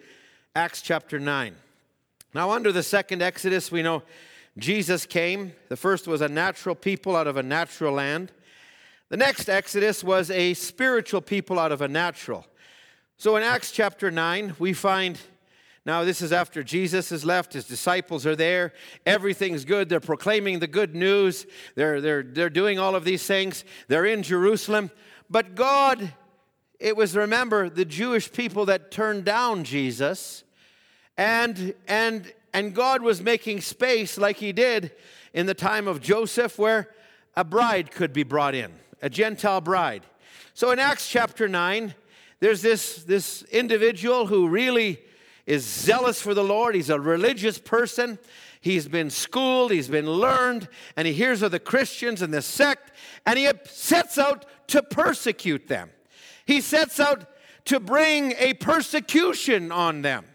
Acts 0.57 0.81
chapter 0.81 1.21
9. 1.21 1.55
Now, 2.33 2.51
under 2.51 2.73
the 2.73 2.83
second 2.83 3.21
Exodus, 3.21 3.71
we 3.71 3.81
know 3.81 4.03
Jesus 4.57 5.05
came. 5.05 5.53
The 5.69 5.77
first 5.77 6.07
was 6.07 6.21
a 6.21 6.27
natural 6.27 6.73
people 6.73 7.15
out 7.15 7.27
of 7.27 7.37
a 7.37 7.43
natural 7.43 7.93
land. 7.93 8.31
The 9.09 9.17
next 9.17 9.49
Exodus 9.49 10.03
was 10.03 10.31
a 10.31 10.53
spiritual 10.55 11.21
people 11.21 11.59
out 11.59 11.71
of 11.71 11.81
a 11.81 11.87
natural. 11.87 12.45
So 13.17 13.35
in 13.35 13.43
Acts 13.43 13.71
chapter 13.71 14.11
9, 14.11 14.55
we 14.59 14.73
find 14.73 15.19
Now, 15.85 16.03
this 16.03 16.21
is 16.21 16.33
after 16.33 16.63
Jesus 16.63 17.11
has 17.11 17.23
left, 17.23 17.53
his 17.53 17.65
disciples 17.65 18.25
are 18.25 18.35
there, 18.35 18.73
everything's 19.05 19.63
good. 19.63 19.87
They're 19.87 20.01
proclaiming 20.01 20.59
the 20.59 20.67
good 20.67 20.93
news, 20.95 21.45
they're, 21.75 22.01
they're, 22.01 22.23
they're 22.23 22.49
doing 22.49 22.77
all 22.77 22.95
of 22.95 23.05
these 23.05 23.25
things, 23.25 23.63
they're 23.87 24.05
in 24.05 24.21
Jerusalem. 24.21 24.91
But 25.29 25.55
God, 25.55 26.13
it 26.79 26.97
was, 26.97 27.15
remember, 27.15 27.69
the 27.69 27.85
Jewish 27.85 28.31
people 28.31 28.65
that 28.65 28.91
turned 28.91 29.23
down 29.23 29.63
Jesus, 29.63 30.43
and, 31.15 31.73
and, 31.87 32.33
and 32.57 32.73
God 32.73 33.03
was 33.03 33.21
making 33.21 33.61
space 33.61 34.17
like 34.17 34.37
he 34.37 34.51
did 34.51 34.91
in 35.31 35.45
the 35.45 35.53
time 35.53 35.87
of 35.87 36.01
Joseph, 36.01 36.57
where 36.57 36.89
a 37.35 37.43
bride 37.43 37.91
could 37.91 38.11
be 38.11 38.23
brought 38.23 38.55
in, 38.55 38.71
a 38.99 39.11
Gentile 39.11 39.61
bride. 39.61 40.01
So 40.55 40.71
in 40.71 40.79
Acts 40.79 41.07
chapter 41.07 41.47
9, 41.47 41.93
there's 42.39 42.63
this, 42.63 43.03
this 43.03 43.43
individual 43.51 44.25
who 44.25 44.47
really 44.49 44.99
is 45.45 45.65
zealous 45.65 46.19
for 46.19 46.33
the 46.33 46.43
Lord. 46.43 46.73
He's 46.73 46.89
a 46.89 46.99
religious 46.99 47.59
person. 47.59 48.17
He's 48.59 48.87
been 48.87 49.11
schooled, 49.11 49.71
he's 49.71 49.87
been 49.87 50.09
learned, 50.09 50.67
and 50.95 51.05
he 51.05 51.13
hears 51.13 51.43
of 51.43 51.51
the 51.51 51.59
Christians 51.59 52.23
and 52.23 52.33
the 52.33 52.41
sect, 52.41 52.91
and 53.23 53.37
he 53.37 53.47
sets 53.65 54.17
out 54.17 54.47
to 54.69 54.81
persecute 54.81 55.67
them. 55.67 55.91
He 56.43 56.61
sets 56.61 56.99
out 56.99 57.27
to 57.65 57.79
bring 57.79 58.33
a 58.39 58.55
persecution 58.55 59.71
on 59.71 60.01
them. 60.01 60.25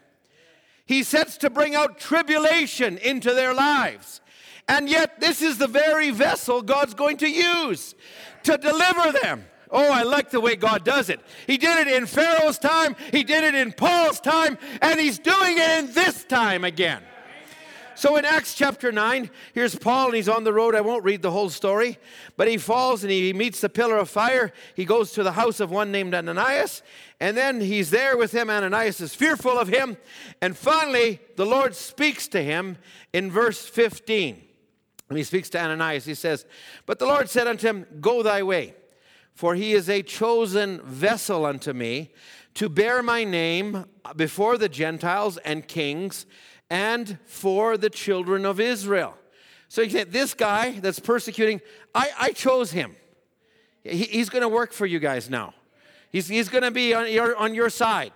He 0.92 1.05
sets 1.05 1.38
to 1.38 1.48
bring 1.48 1.74
out 1.74 1.98
tribulation 1.98 2.98
into 2.98 3.33
their 3.33 3.55
lives. 3.55 4.20
And 4.68 4.90
yet, 4.90 5.20
this 5.20 5.40
is 5.40 5.57
the 5.57 5.66
very 5.66 6.11
vessel 6.11 6.61
God's 6.61 6.92
going 6.92 7.16
to 7.18 7.31
use 7.31 7.94
to 8.42 8.59
deliver 8.59 9.18
them. 9.22 9.46
Oh, 9.70 9.90
I 9.90 10.02
like 10.02 10.28
the 10.28 10.38
way 10.38 10.55
God 10.55 10.85
does 10.85 11.09
it. 11.09 11.20
He 11.46 11.57
did 11.57 11.87
it 11.87 11.94
in 11.94 12.05
Pharaoh's 12.05 12.59
time, 12.59 12.94
He 13.11 13.24
did 13.24 13.42
it 13.42 13.55
in 13.55 13.72
Paul's 13.72 14.20
time, 14.20 14.59
and 14.83 15.00
He's 15.00 15.18
doing 15.18 15.57
it 15.57 15.78
in 15.78 15.94
this 15.94 16.24
time 16.24 16.62
again. 16.62 17.02
So 17.94 18.16
in 18.16 18.24
Acts 18.24 18.55
chapter 18.55 18.90
9, 18.90 19.31
here's 19.55 19.74
Paul 19.74 20.07
and 20.07 20.16
he's 20.16 20.28
on 20.28 20.44
the 20.44 20.52
road. 20.52 20.74
I 20.74 20.81
won't 20.81 21.05
read 21.05 21.22
the 21.22 21.31
whole 21.31 21.50
story, 21.50 21.98
but 22.37 22.48
he 22.48 22.59
falls 22.59 23.02
and 23.02 23.11
he 23.11 23.33
meets 23.33 23.61
the 23.61 23.68
pillar 23.68 23.98
of 23.98 24.09
fire. 24.09 24.52
He 24.74 24.85
goes 24.85 25.12
to 25.12 25.22
the 25.22 25.33
house 25.33 25.61
of 25.61 25.70
one 25.70 25.92
named 25.92 26.14
Ananias, 26.14 26.83
and 27.20 27.37
then 27.37 27.61
he's 27.61 27.90
there 27.90 28.16
with 28.16 28.33
him. 28.33 28.50
Ananias 28.50 29.00
is 29.00 29.14
fearful 29.14 29.59
of 29.59 29.68
him. 29.68 29.96
And 30.40 30.57
finally, 30.57 31.20
the 31.37 31.46
Lord 31.46 31.74
speaks 31.74 32.28
to 32.28 32.42
him 32.42 32.78
in 33.12 33.31
verse 33.31 33.66
15. 33.66 34.42
And 35.09 35.18
he 35.18 35.24
speaks 35.24 35.50
to 35.50 35.61
Ananias. 35.61 36.05
He 36.05 36.14
says, 36.14 36.46
But 36.87 36.98
the 36.98 37.07
Lord 37.07 37.28
said 37.28 37.46
unto 37.46 37.66
him, 37.66 37.87
Go 38.00 38.22
thy 38.22 38.42
way 38.42 38.74
for 39.35 39.55
he 39.55 39.72
is 39.72 39.88
a 39.88 40.02
chosen 40.02 40.81
vessel 40.83 41.46
unto 41.46 41.72
me 41.72 42.11
to 42.55 42.68
bear 42.68 43.02
my 43.02 43.24
name 43.24 43.87
before 44.16 44.59
the 44.59 44.68
Gentiles 44.68 45.38
and 45.38 45.66
kings 45.66 46.26
and 46.72 47.18
for 47.26 47.76
the 47.76 47.90
children 47.90 48.46
of 48.46 48.58
Israel. 48.58 49.14
So 49.68 49.82
you 49.82 49.90
say, 49.90 50.04
this 50.04 50.32
guy 50.32 50.80
that's 50.80 50.98
persecuting, 50.98 51.61
I, 51.94 52.11
I 52.18 52.32
chose 52.32 52.72
him. 52.72 52.96
He, 53.85 54.04
he's 54.04 54.30
going 54.30 54.40
to 54.40 54.48
work 54.48 54.72
for 54.72 54.87
you 54.87 54.98
guys 54.98 55.28
now. 55.28 55.52
He's, 56.11 56.28
he's 56.28 56.48
going 56.48 56.62
to 56.62 56.70
be 56.70 56.94
on 56.94 57.12
your, 57.12 57.37
on 57.37 57.54
your 57.54 57.68
side. 57.68 58.12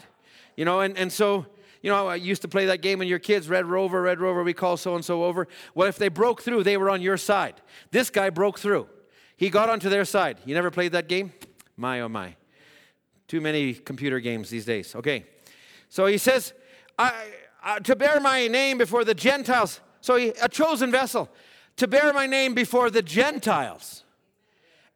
You 0.57 0.65
know, 0.65 0.81
and, 0.81 0.97
and 0.97 1.13
so, 1.13 1.45
you 1.83 1.91
know, 1.91 2.07
I 2.07 2.15
used 2.15 2.41
to 2.43 2.49
play 2.49 2.65
that 2.67 2.81
game 2.81 2.99
when 2.99 3.09
your 3.09 3.19
kids, 3.19 3.47
Red 3.47 3.67
Rover, 3.67 4.01
Red 4.01 4.21
Rover, 4.21 4.43
we 4.43 4.55
call 4.55 4.79
so 4.79 4.95
and 4.95 5.05
so 5.05 5.25
over. 5.25 5.49
Well, 5.75 5.87
if 5.87 5.99
they 5.99 6.09
broke 6.09 6.41
through, 6.41 6.63
they 6.63 6.79
were 6.79 6.89
on 6.89 7.03
your 7.03 7.19
side. 7.19 7.61
This 7.91 8.09
guy 8.09 8.31
broke 8.31 8.59
through. 8.59 8.89
He 9.37 9.51
got 9.51 9.69
onto 9.69 9.91
their 9.91 10.07
side. 10.07 10.39
You 10.47 10.55
never 10.55 10.71
played 10.71 10.93
that 10.93 11.09
game? 11.09 11.35
My, 11.77 12.01
oh 12.01 12.09
my. 12.09 12.37
Too 13.29 13.43
many 13.43 13.75
computer 13.75 14.19
games 14.19 14.49
these 14.49 14.65
days. 14.65 14.95
Okay. 14.95 15.27
So 15.91 16.07
he 16.07 16.17
says, 16.17 16.55
I, 16.99 17.13
uh, 17.67 17.81
to 17.81 17.97
bear 17.97 18.21
my 18.21 18.47
name 18.47 18.79
before 18.79 19.05
the 19.05 19.15
Gentiles. 19.15 19.81
So 20.01 20.17
he, 20.17 20.29
a 20.41 20.49
chosen 20.49 20.93
vessel. 20.93 21.29
To 21.79 21.89
bear 21.89 22.13
my 22.13 22.27
name 22.27 22.55
before 22.55 22.91
the 22.91 23.03
Gentiles 23.03 24.05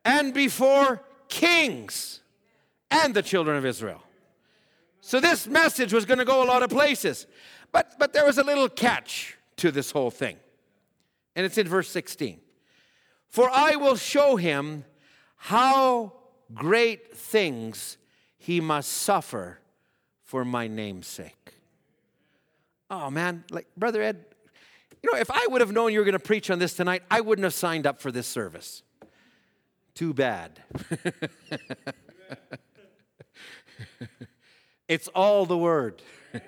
and 0.05 0.33
before 0.33 1.03
kings 1.29 2.21
and 2.91 3.13
the 3.13 3.23
children 3.23 3.57
of 3.57 3.67
Israel. 3.67 4.03
So 5.01 5.19
this 5.19 5.47
message 5.47 5.93
was 5.93 6.05
going 6.05 6.21
to 6.21 6.25
go 6.25 6.43
a 6.43 6.47
lot 6.47 6.63
of 6.63 6.71
places. 6.71 7.27
But, 7.73 7.99
but 7.99 8.13
there 8.13 8.25
was 8.25 8.39
a 8.39 8.45
little 8.45 8.69
catch 8.69 9.37
to 9.57 9.71
this 9.71 9.91
whole 9.91 10.11
thing. 10.11 10.37
And 11.35 11.45
it's 11.45 11.59
in 11.59 11.67
verse 11.67 11.89
16. 11.89 12.41
For 13.29 13.51
I 13.51 13.77
will 13.77 13.97
show 13.97 14.37
him 14.37 14.85
how 15.37 16.13
great 16.55 17.17
things 17.17 17.99
he 18.39 18.61
must 18.61 18.91
suffer 18.91 19.59
for 20.25 20.45
my 20.45 20.69
name's 20.69 21.09
sake. 21.09 21.60
Oh 22.90 23.09
man, 23.11 23.44
like 23.50 23.68
Brother 23.76 24.03
Ed, 24.03 24.24
you 25.03 25.11
know, 25.12 25.18
if 25.18 25.31
I 25.31 25.46
would 25.48 25.61
have 25.61 25.72
known 25.72 25.92
you 25.92 26.00
were 26.00 26.05
going 26.05 26.12
to 26.12 26.18
preach 26.18 26.50
on 26.50 26.59
this 26.59 26.74
tonight, 26.74 27.03
I 27.11 27.20
wouldn't 27.20 27.44
have 27.44 27.55
signed 27.55 27.87
up 27.87 28.00
for 28.00 28.11
this 28.11 28.26
service. 28.26 28.83
Too 29.94 30.12
bad. 30.12 30.61
it's 34.88 35.09
all 35.09 35.46
the 35.46 35.57
word. 35.57 36.03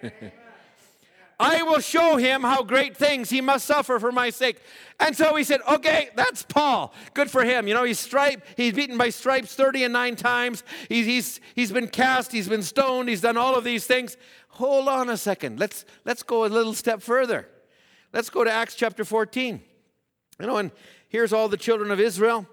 I 1.43 1.63
will 1.63 1.81
show 1.81 2.19
him 2.19 2.43
how 2.43 2.63
great 2.63 2.97
things 2.97 3.29
he 3.29 3.41
must 3.41 3.67
suffer 3.67 3.99
for 3.99 4.13
my 4.13 4.31
sake. 4.31 4.61
And 5.01 5.17
so 5.17 5.35
he 5.35 5.43
said, 5.43 5.61
Okay, 5.69 6.11
that's 6.15 6.45
Paul. 6.45 6.95
Good 7.15 7.33
for 7.33 7.43
him. 7.43 7.67
You 7.67 7.75
know, 7.75 7.83
he's 7.83 7.99
striped, 7.99 8.47
he's 8.57 8.75
beaten 8.75 8.97
by 8.97 9.09
stripes 9.09 9.55
30 9.55 9.85
and 9.85 9.93
9 9.93 10.15
times. 10.15 10.63
He's, 10.89 11.07
he's, 11.07 11.41
he's 11.57 11.73
been 11.73 11.89
cast, 11.89 12.31
he's 12.31 12.49
been 12.49 12.63
stoned, 12.63 13.09
he's 13.09 13.23
done 13.23 13.37
all 13.37 13.57
of 13.57 13.65
these 13.65 13.87
things. 13.87 14.17
Hold 14.53 14.89
on 14.89 15.09
a 15.09 15.17
second. 15.17 15.59
Let's, 15.59 15.85
let's 16.05 16.23
go 16.23 16.45
a 16.45 16.47
little 16.47 16.75
step 16.75 17.01
further. 17.01 17.49
Let's 18.13 18.29
go 18.29 18.45
to 18.45 18.51
Acts 18.51 18.75
chapter 18.75 19.05
14. 19.05 19.63
You 20.39 20.47
know, 20.47 20.59
and 20.59 20.71
here's 21.09 21.33
all 21.33 21.49
the 21.49 21.57
children 21.57 21.91
of 21.91 21.99
Israel. 21.99 22.47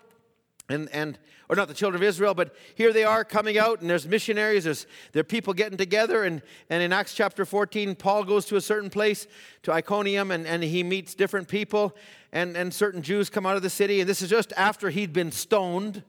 And, 0.70 0.88
and 0.94 1.18
or 1.50 1.56
not 1.56 1.68
the 1.68 1.74
children 1.74 2.02
of 2.02 2.08
Israel, 2.08 2.36
but 2.36 2.56
here 2.76 2.94
they 2.94 3.04
are 3.04 3.26
coming 3.26 3.58
out, 3.58 3.82
and 3.82 3.90
there's 3.90 4.08
missionaries, 4.08 4.66
there's 4.66 4.86
there 5.14 5.22
are 5.22 5.24
people 5.24 5.52
getting 5.52 5.80
together, 5.80 6.24
and, 6.24 6.44
and 6.70 6.84
in 6.84 6.94
Acts 6.94 7.16
chapter 7.16 7.44
14, 7.44 7.96
Paul 7.96 8.24
goes 8.24 8.46
to 8.46 8.56
a 8.56 8.62
certain 8.62 8.92
place, 8.92 9.26
to 9.64 9.74
Iconium, 9.74 10.30
and, 10.30 10.46
and 10.46 10.64
he 10.64 10.84
meets 10.84 11.16
different 11.16 11.48
people, 11.48 11.96
and, 12.32 12.56
and 12.56 12.72
certain 12.72 13.02
Jews 13.02 13.32
come 13.32 13.48
out 13.48 13.56
of 13.56 13.64
the 13.64 13.70
city, 13.70 14.00
and 14.00 14.08
this 14.08 14.22
is 14.22 14.30
just 14.30 14.54
after 14.56 14.92
he'd 14.92 15.12
been 15.12 15.32
stoned. 15.32 16.04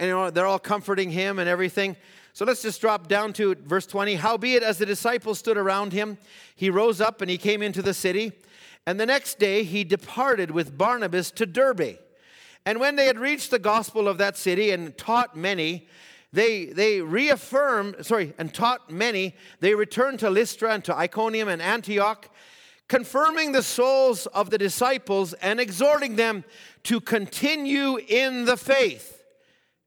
And 0.00 0.34
they're 0.34 0.46
all 0.46 0.58
comforting 0.58 1.10
him 1.10 1.38
and 1.38 1.48
everything. 1.48 1.94
So 2.32 2.44
let's 2.44 2.62
just 2.62 2.80
drop 2.80 3.06
down 3.06 3.32
to 3.34 3.54
verse 3.54 3.86
20. 3.86 4.14
Howbeit, 4.14 4.62
as 4.62 4.78
the 4.78 4.86
disciples 4.86 5.38
stood 5.38 5.58
around 5.58 5.92
him, 5.92 6.16
he 6.56 6.70
rose 6.70 7.00
up 7.00 7.20
and 7.20 7.30
he 7.30 7.36
came 7.36 7.60
into 7.60 7.82
the 7.82 7.94
city. 7.94 8.32
And 8.86 8.98
the 8.98 9.06
next 9.06 9.38
day 9.38 9.62
he 9.62 9.84
departed 9.84 10.50
with 10.50 10.76
Barnabas 10.78 11.30
to 11.32 11.46
Derbe. 11.46 11.98
And 12.64 12.80
when 12.80 12.96
they 12.96 13.06
had 13.06 13.18
reached 13.18 13.50
the 13.50 13.58
gospel 13.58 14.08
of 14.08 14.18
that 14.18 14.36
city 14.38 14.70
and 14.70 14.96
taught 14.96 15.36
many, 15.36 15.86
they, 16.32 16.66
they 16.66 17.02
reaffirmed, 17.02 17.96
sorry, 18.06 18.32
and 18.38 18.54
taught 18.54 18.90
many, 18.90 19.34
they 19.60 19.74
returned 19.74 20.20
to 20.20 20.30
Lystra 20.30 20.72
and 20.72 20.84
to 20.84 20.96
Iconium 20.96 21.48
and 21.48 21.60
Antioch, 21.60 22.30
confirming 22.88 23.52
the 23.52 23.62
souls 23.62 24.26
of 24.26 24.50
the 24.50 24.58
disciples 24.58 25.32
and 25.34 25.60
exhorting 25.60 26.16
them 26.16 26.44
to 26.84 27.00
continue 27.00 27.98
in 27.98 28.46
the 28.46 28.56
faith. 28.56 29.19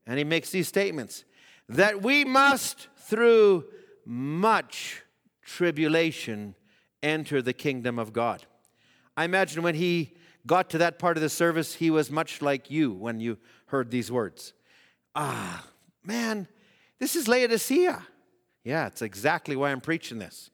And 0.05 0.17
he 0.17 0.23
makes 0.23 0.49
these 0.49 0.67
statements 0.67 1.23
that 1.69 2.01
we 2.01 2.25
must, 2.25 2.89
through 2.97 3.65
much 4.05 5.01
tribulation, 5.41 6.55
enter 7.01 7.41
the 7.41 7.53
kingdom 7.53 7.99
of 7.99 8.13
God. 8.13 8.45
I 9.15 9.25
imagine 9.25 9.63
when 9.63 9.75
he 9.75 10.15
got 10.45 10.69
to 10.71 10.77
that 10.79 10.99
part 10.99 11.17
of 11.17 11.21
the 11.21 11.29
service, 11.29 11.75
he 11.75 11.89
was 11.89 12.11
much 12.11 12.41
like 12.41 12.69
you 12.69 12.91
when 12.91 13.19
you 13.19 13.37
heard 13.67 13.91
these 13.91 14.11
words. 14.11 14.53
Ah, 15.15 15.65
man, 16.03 16.47
this 16.99 17.15
is 17.15 17.27
Laodicea. 17.27 18.05
Yeah, 18.63 18.87
it's 18.87 19.01
exactly 19.01 19.55
why 19.55 19.71
I'm 19.71 19.81
preaching 19.81 20.19
this. 20.19 20.49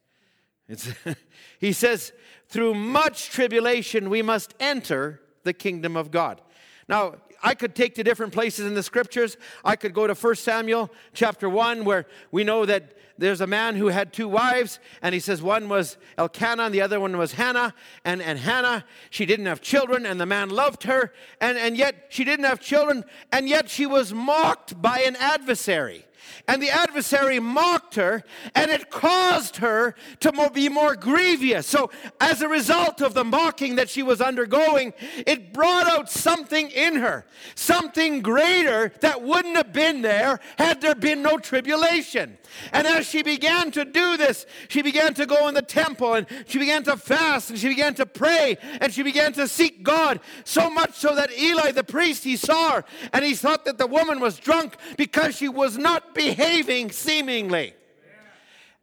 he 1.59 1.73
says, 1.73 2.11
through 2.47 2.75
much 2.75 3.29
tribulation, 3.29 4.09
we 4.09 4.21
must 4.21 4.53
enter 4.59 5.21
the 5.43 5.53
kingdom 5.53 5.95
of 5.95 6.11
God. 6.11 6.41
Now, 6.87 7.15
I 7.41 7.55
could 7.55 7.75
take 7.75 7.95
to 7.95 8.03
different 8.03 8.33
places 8.33 8.65
in 8.65 8.73
the 8.73 8.83
scriptures. 8.83 9.37
I 9.63 9.75
could 9.75 9.93
go 9.93 10.07
to 10.07 10.13
1 10.13 10.35
Samuel 10.35 10.91
chapter 11.13 11.49
1, 11.49 11.85
where 11.85 12.05
we 12.31 12.43
know 12.43 12.65
that 12.65 12.93
there's 13.17 13.41
a 13.41 13.47
man 13.47 13.75
who 13.75 13.87
had 13.87 14.13
two 14.13 14.29
wives, 14.29 14.79
and 15.01 15.13
he 15.13 15.19
says 15.19 15.41
one 15.41 15.67
was 15.67 15.97
Elkanah 16.17 16.63
and 16.63 16.73
the 16.73 16.81
other 16.81 16.99
one 16.99 17.17
was 17.17 17.33
Hannah. 17.33 17.73
And, 18.05 18.21
and 18.21 18.39
Hannah, 18.39 18.85
she 19.09 19.25
didn't 19.25 19.45
have 19.45 19.61
children, 19.61 20.05
and 20.05 20.19
the 20.19 20.25
man 20.25 20.49
loved 20.49 20.83
her, 20.83 21.11
and, 21.41 21.57
and 21.57 21.77
yet 21.77 22.07
she 22.09 22.23
didn't 22.23 22.45
have 22.45 22.61
children, 22.61 23.03
and 23.31 23.49
yet 23.49 23.69
she 23.69 23.85
was 23.85 24.13
mocked 24.13 24.81
by 24.81 24.99
an 24.99 25.17
adversary. 25.17 26.05
And 26.47 26.61
the 26.61 26.69
adversary 26.69 27.39
mocked 27.39 27.95
her, 27.95 28.23
and 28.55 28.71
it 28.71 28.89
caused 28.89 29.57
her 29.57 29.95
to 30.21 30.49
be 30.53 30.69
more 30.69 30.95
grievous. 30.95 31.67
So, 31.67 31.91
as 32.19 32.41
a 32.41 32.47
result 32.47 33.01
of 33.01 33.13
the 33.13 33.23
mocking 33.23 33.75
that 33.75 33.89
she 33.89 34.03
was 34.03 34.21
undergoing, 34.21 34.93
it 35.25 35.53
brought 35.53 35.87
out 35.87 36.09
something 36.09 36.69
in 36.69 36.95
her, 36.95 37.25
something 37.55 38.21
greater 38.21 38.91
that 39.01 39.21
wouldn't 39.21 39.57
have 39.57 39.73
been 39.73 40.01
there 40.01 40.39
had 40.57 40.81
there 40.81 40.95
been 40.95 41.21
no 41.21 41.37
tribulation. 41.37 42.37
And 42.73 42.87
as 42.87 43.07
she 43.07 43.21
began 43.21 43.71
to 43.71 43.85
do 43.85 44.17
this, 44.17 44.45
she 44.67 44.81
began 44.81 45.13
to 45.15 45.25
go 45.25 45.47
in 45.47 45.53
the 45.53 45.61
temple, 45.61 46.13
and 46.15 46.27
she 46.47 46.59
began 46.59 46.83
to 46.83 46.97
fast, 46.97 47.49
and 47.49 47.59
she 47.59 47.67
began 47.67 47.93
to 47.95 48.05
pray, 48.05 48.57
and 48.81 48.91
she 48.91 49.03
began 49.03 49.33
to 49.33 49.47
seek 49.47 49.83
God, 49.83 50.19
so 50.43 50.69
much 50.69 50.95
so 50.95 51.15
that 51.15 51.31
Eli 51.37 51.71
the 51.71 51.83
priest, 51.83 52.23
he 52.23 52.35
saw 52.35 52.71
her, 52.71 52.85
and 53.13 53.23
he 53.23 53.35
thought 53.35 53.65
that 53.65 53.77
the 53.77 53.87
woman 53.87 54.19
was 54.19 54.39
drunk 54.39 54.75
because 54.97 55.35
she 55.35 55.49
was 55.49 55.77
not 55.77 56.08
behaving 56.13 56.91
seemingly. 56.91 57.73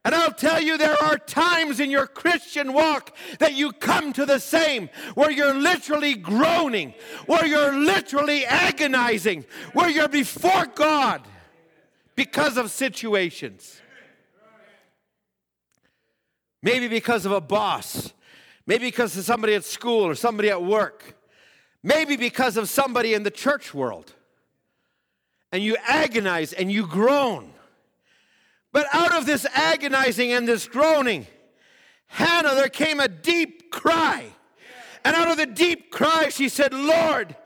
And 0.06 0.14
I'll 0.14 0.32
tell 0.32 0.62
you, 0.62 0.78
there 0.78 0.96
are 1.02 1.18
times 1.18 1.80
in 1.80 1.90
your 1.90 2.06
Christian 2.06 2.72
walk 2.72 3.16
that 3.40 3.54
you 3.54 3.72
come 3.72 4.12
to 4.12 4.24
the 4.24 4.38
same, 4.38 4.88
where 5.16 5.32
you're 5.32 5.52
literally 5.52 6.14
groaning, 6.14 6.94
where 7.26 7.44
you're 7.44 7.72
literally 7.72 8.46
agonizing, 8.46 9.44
where 9.72 9.90
you're 9.90 10.06
before 10.06 10.66
God 10.66 11.22
because 12.14 12.56
of 12.56 12.70
situations. 12.70 13.80
Maybe 16.62 16.86
because 16.86 17.26
of 17.26 17.32
a 17.32 17.40
boss, 17.40 18.12
maybe 18.64 18.86
because 18.86 19.16
of 19.16 19.24
somebody 19.24 19.54
at 19.54 19.64
school 19.64 20.04
or 20.04 20.14
somebody 20.14 20.50
at 20.50 20.62
work, 20.62 21.16
maybe 21.82 22.16
because 22.16 22.56
of 22.56 22.68
somebody 22.68 23.12
in 23.12 23.24
the 23.24 23.30
church 23.32 23.74
world 23.74 24.14
and 25.52 25.62
you 25.62 25.76
agonize 25.86 26.52
and 26.52 26.70
you 26.70 26.86
groan. 26.86 27.52
But 28.72 28.86
out 28.92 29.14
of 29.14 29.26
this 29.26 29.46
agonizing 29.54 30.32
and 30.32 30.46
this 30.46 30.66
groaning, 30.68 31.26
Hannah, 32.08 32.54
there 32.54 32.68
came 32.68 33.00
a 33.00 33.08
deep 33.08 33.70
cry. 33.70 34.26
And 35.04 35.14
out 35.14 35.28
of 35.28 35.36
the 35.36 35.46
deep 35.46 35.90
cry, 35.90 36.28
she 36.30 36.48
said, 36.48 36.74
Lord, 36.74 37.36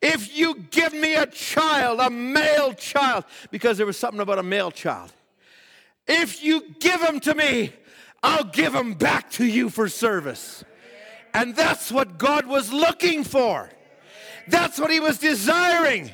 if 0.00 0.36
you 0.36 0.54
give 0.70 0.92
me 0.92 1.14
a 1.14 1.26
child, 1.26 2.00
a 2.00 2.08
male 2.10 2.72
child, 2.74 3.24
because 3.50 3.76
there 3.76 3.86
was 3.86 3.96
something 3.96 4.20
about 4.20 4.38
a 4.38 4.42
male 4.42 4.70
child, 4.70 5.12
if 6.06 6.42
you 6.42 6.62
give 6.80 7.00
him 7.02 7.20
to 7.20 7.34
me, 7.34 7.72
I'll 8.22 8.44
give 8.44 8.74
him 8.74 8.94
back 8.94 9.30
to 9.32 9.44
you 9.44 9.68
for 9.68 9.88
service. 9.88 10.64
And 11.34 11.54
that's 11.54 11.92
what 11.92 12.18
God 12.18 12.46
was 12.46 12.72
looking 12.72 13.24
for. 13.24 13.70
That's 14.46 14.78
what 14.78 14.90
he 14.90 15.00
was 15.00 15.18
desiring. 15.18 16.12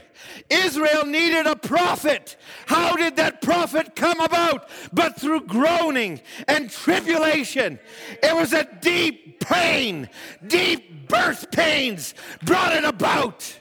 Israel 0.51 1.07
needed 1.07 1.47
a 1.47 1.57
prophet. 1.57 2.37
How 2.67 2.97
did 2.97 3.17
that 3.17 3.41
prophet 3.41 3.97
come 3.97 4.21
about? 4.21 4.69
But 4.93 5.19
through 5.21 5.43
groaning 5.43 6.21
and 6.47 6.71
tribulation. 6.71 7.79
It 8.23 8.35
was 8.35 8.53
a 8.53 8.69
deep 8.81 9.41
pain, 9.41 10.09
deep 10.47 11.09
birth 11.09 11.51
pains 11.51 12.15
brought 12.43 12.75
it 12.75 12.85
about. 12.85 13.59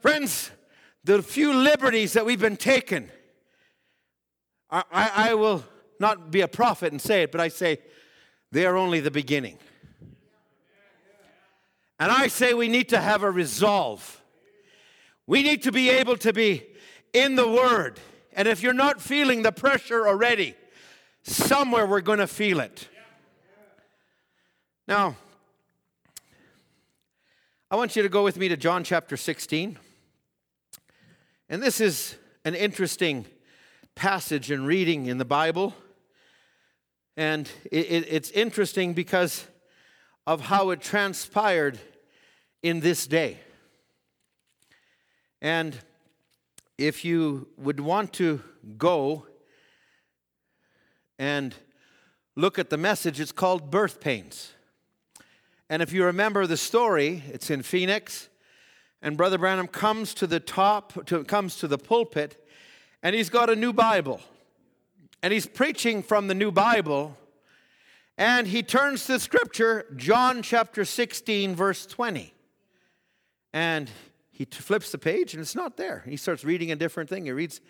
Friends, 0.00 0.50
the 1.04 1.22
few 1.22 1.52
liberties 1.52 2.12
that 2.12 2.24
we've 2.24 2.40
been 2.40 2.56
taken, 2.56 3.10
I, 4.70 4.82
I, 4.90 5.10
I 5.30 5.34
will 5.34 5.64
not 5.98 6.30
be 6.30 6.42
a 6.42 6.48
prophet 6.48 6.92
and 6.92 7.00
say 7.00 7.22
it, 7.22 7.32
but 7.32 7.40
I 7.40 7.48
say 7.48 7.78
they 8.52 8.66
are 8.66 8.76
only 8.76 9.00
the 9.00 9.10
beginning. 9.10 9.58
And 11.98 12.12
I 12.12 12.28
say 12.28 12.52
we 12.52 12.68
need 12.68 12.90
to 12.90 13.00
have 13.00 13.22
a 13.22 13.30
resolve. 13.30 14.20
We 15.26 15.42
need 15.42 15.62
to 15.62 15.72
be 15.72 15.90
able 15.90 16.16
to 16.18 16.32
be 16.32 16.66
in 17.12 17.36
the 17.36 17.48
Word. 17.48 17.98
And 18.32 18.46
if 18.46 18.62
you're 18.62 18.74
not 18.74 19.00
feeling 19.00 19.42
the 19.42 19.52
pressure 19.52 20.06
already, 20.06 20.54
somewhere 21.22 21.86
we're 21.86 22.02
going 22.02 22.18
to 22.18 22.26
feel 22.26 22.60
it. 22.60 22.88
Now, 24.86 25.16
I 27.70 27.76
want 27.76 27.96
you 27.96 28.02
to 28.02 28.08
go 28.08 28.22
with 28.22 28.36
me 28.36 28.48
to 28.48 28.56
John 28.56 28.84
chapter 28.84 29.16
16. 29.16 29.78
And 31.48 31.62
this 31.62 31.80
is 31.80 32.14
an 32.44 32.54
interesting 32.54 33.26
passage 33.94 34.50
and 34.50 34.66
reading 34.66 35.06
in 35.06 35.18
the 35.18 35.24
Bible. 35.24 35.74
And 37.16 37.50
it, 37.72 37.90
it, 37.90 38.06
it's 38.08 38.30
interesting 38.30 38.92
because 38.92 39.46
of 40.26 40.42
how 40.42 40.70
it 40.70 40.80
transpired 40.80 41.78
in 42.62 42.80
this 42.80 43.06
day. 43.06 43.38
And 45.40 45.76
if 46.78 47.04
you 47.04 47.48
would 47.56 47.80
want 47.80 48.12
to 48.14 48.42
go 48.76 49.26
and 51.18 51.54
look 52.34 52.58
at 52.58 52.70
the 52.70 52.76
message, 52.76 53.20
it's 53.20 53.32
called 53.32 53.70
Birth 53.70 54.00
Pains. 54.00 54.52
And 55.70 55.82
if 55.82 55.92
you 55.92 56.04
remember 56.04 56.46
the 56.46 56.56
story, 56.56 57.22
it's 57.32 57.50
in 57.50 57.62
Phoenix, 57.62 58.28
and 59.02 59.16
Brother 59.16 59.38
Branham 59.38 59.68
comes 59.68 60.14
to 60.14 60.26
the 60.26 60.40
top, 60.40 61.06
to, 61.06 61.24
comes 61.24 61.56
to 61.56 61.68
the 61.68 61.78
pulpit, 61.78 62.44
and 63.02 63.14
he's 63.14 63.30
got 63.30 63.50
a 63.50 63.56
new 63.56 63.72
Bible. 63.72 64.20
And 65.22 65.32
he's 65.32 65.46
preaching 65.46 66.02
from 66.02 66.28
the 66.28 66.34
new 66.34 66.50
Bible 66.50 67.16
and 68.18 68.46
he 68.46 68.62
turns 68.62 69.06
to 69.06 69.20
scripture, 69.20 69.86
John 69.96 70.42
chapter 70.42 70.84
16, 70.84 71.54
verse 71.54 71.84
20. 71.84 72.32
And 73.52 73.90
he 74.30 74.44
flips 74.46 74.90
the 74.90 74.98
page 74.98 75.34
and 75.34 75.40
it's 75.40 75.54
not 75.54 75.76
there. 75.76 76.02
He 76.06 76.16
starts 76.16 76.44
reading 76.44 76.72
a 76.72 76.76
different 76.76 77.10
thing. 77.10 77.26
He 77.26 77.32
reads, 77.32 77.60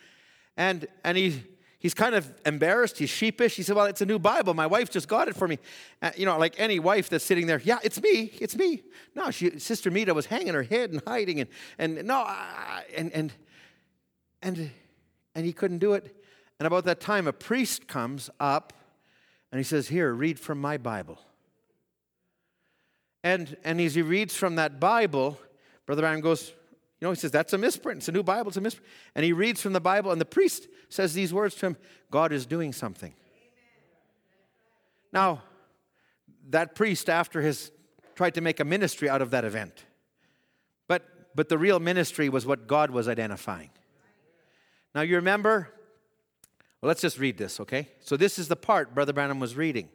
and, 0.56 0.86
and 1.04 1.16
he, 1.16 1.42
he's 1.80 1.94
kind 1.94 2.14
of 2.14 2.32
embarrassed. 2.44 2.98
He's 2.98 3.10
sheepish. 3.10 3.56
He 3.56 3.62
said, 3.64 3.74
Well, 3.74 3.86
it's 3.86 4.00
a 4.00 4.06
new 4.06 4.20
Bible. 4.20 4.54
My 4.54 4.66
wife 4.66 4.88
just 4.90 5.08
got 5.08 5.26
it 5.26 5.36
for 5.36 5.48
me. 5.48 5.58
Uh, 6.00 6.12
you 6.16 6.26
know, 6.26 6.38
like 6.38 6.54
any 6.58 6.78
wife 6.78 7.08
that's 7.08 7.24
sitting 7.24 7.46
there, 7.46 7.60
Yeah, 7.64 7.78
it's 7.82 8.00
me. 8.00 8.32
It's 8.40 8.56
me. 8.56 8.82
No, 9.16 9.32
she, 9.32 9.58
Sister 9.58 9.90
Meda 9.90 10.14
was 10.14 10.26
hanging 10.26 10.54
her 10.54 10.62
head 10.62 10.92
and 10.92 11.02
hiding. 11.06 11.40
And, 11.40 11.50
and 11.78 12.04
no, 12.04 12.22
uh, 12.22 12.80
and, 12.96 13.12
and, 13.12 13.32
and, 14.42 14.70
and 15.34 15.44
he 15.44 15.52
couldn't 15.52 15.78
do 15.78 15.94
it. 15.94 16.16
And 16.58 16.66
about 16.66 16.84
that 16.84 17.00
time, 17.00 17.26
a 17.26 17.32
priest 17.32 17.88
comes 17.88 18.30
up 18.38 18.72
and 19.56 19.64
he 19.64 19.66
says, 19.66 19.88
Here, 19.88 20.12
read 20.12 20.38
from 20.38 20.60
my 20.60 20.76
Bible. 20.76 21.18
And, 23.24 23.56
and 23.64 23.80
as 23.80 23.94
he 23.94 24.02
reads 24.02 24.36
from 24.36 24.56
that 24.56 24.78
Bible, 24.78 25.40
Brother 25.86 26.02
Branham 26.02 26.20
goes, 26.20 26.50
You 27.00 27.06
know, 27.06 27.10
he 27.10 27.16
says, 27.16 27.30
That's 27.30 27.54
a 27.54 27.58
misprint. 27.58 28.00
It's 28.00 28.08
a 28.08 28.12
new 28.12 28.22
Bible. 28.22 28.48
It's 28.48 28.58
a 28.58 28.60
misprint. 28.60 28.86
And 29.14 29.24
he 29.24 29.32
reads 29.32 29.62
from 29.62 29.72
the 29.72 29.80
Bible, 29.80 30.12
and 30.12 30.20
the 30.20 30.26
priest 30.26 30.68
says 30.90 31.14
these 31.14 31.32
words 31.32 31.54
to 31.54 31.68
him 31.68 31.78
God 32.10 32.32
is 32.32 32.44
doing 32.44 32.74
something. 32.74 33.14
Now, 35.10 35.42
that 36.50 36.74
priest, 36.74 37.08
after 37.08 37.40
his, 37.40 37.72
tried 38.14 38.34
to 38.34 38.42
make 38.42 38.60
a 38.60 38.64
ministry 38.66 39.08
out 39.08 39.22
of 39.22 39.30
that 39.30 39.46
event. 39.46 39.86
But, 40.86 41.34
but 41.34 41.48
the 41.48 41.56
real 41.56 41.80
ministry 41.80 42.28
was 42.28 42.44
what 42.44 42.66
God 42.66 42.90
was 42.90 43.08
identifying. 43.08 43.70
Now, 44.94 45.00
you 45.00 45.16
remember 45.16 45.70
well, 46.80 46.88
let's 46.88 47.00
just 47.00 47.18
read 47.18 47.38
this, 47.38 47.60
okay? 47.60 47.88
So, 48.00 48.16
this 48.16 48.38
is 48.38 48.48
the 48.48 48.56
part 48.56 48.94
Brother 48.94 49.12
Branham 49.12 49.40
was 49.40 49.56
reading. 49.56 49.88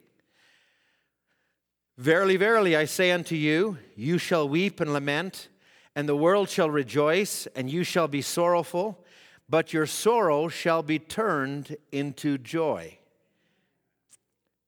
Verily, 1.96 2.36
verily, 2.36 2.74
I 2.74 2.86
say 2.86 3.12
unto 3.12 3.34
you, 3.36 3.78
you 3.94 4.18
shall 4.18 4.48
weep 4.48 4.80
and 4.80 4.92
lament, 4.92 5.48
and 5.94 6.08
the 6.08 6.16
world 6.16 6.48
shall 6.48 6.70
rejoice, 6.70 7.46
and 7.54 7.70
you 7.70 7.84
shall 7.84 8.08
be 8.08 8.22
sorrowful, 8.22 9.04
but 9.48 9.72
your 9.72 9.86
sorrow 9.86 10.48
shall 10.48 10.82
be 10.82 10.98
turned 10.98 11.76
into 11.92 12.38
joy. 12.38 12.98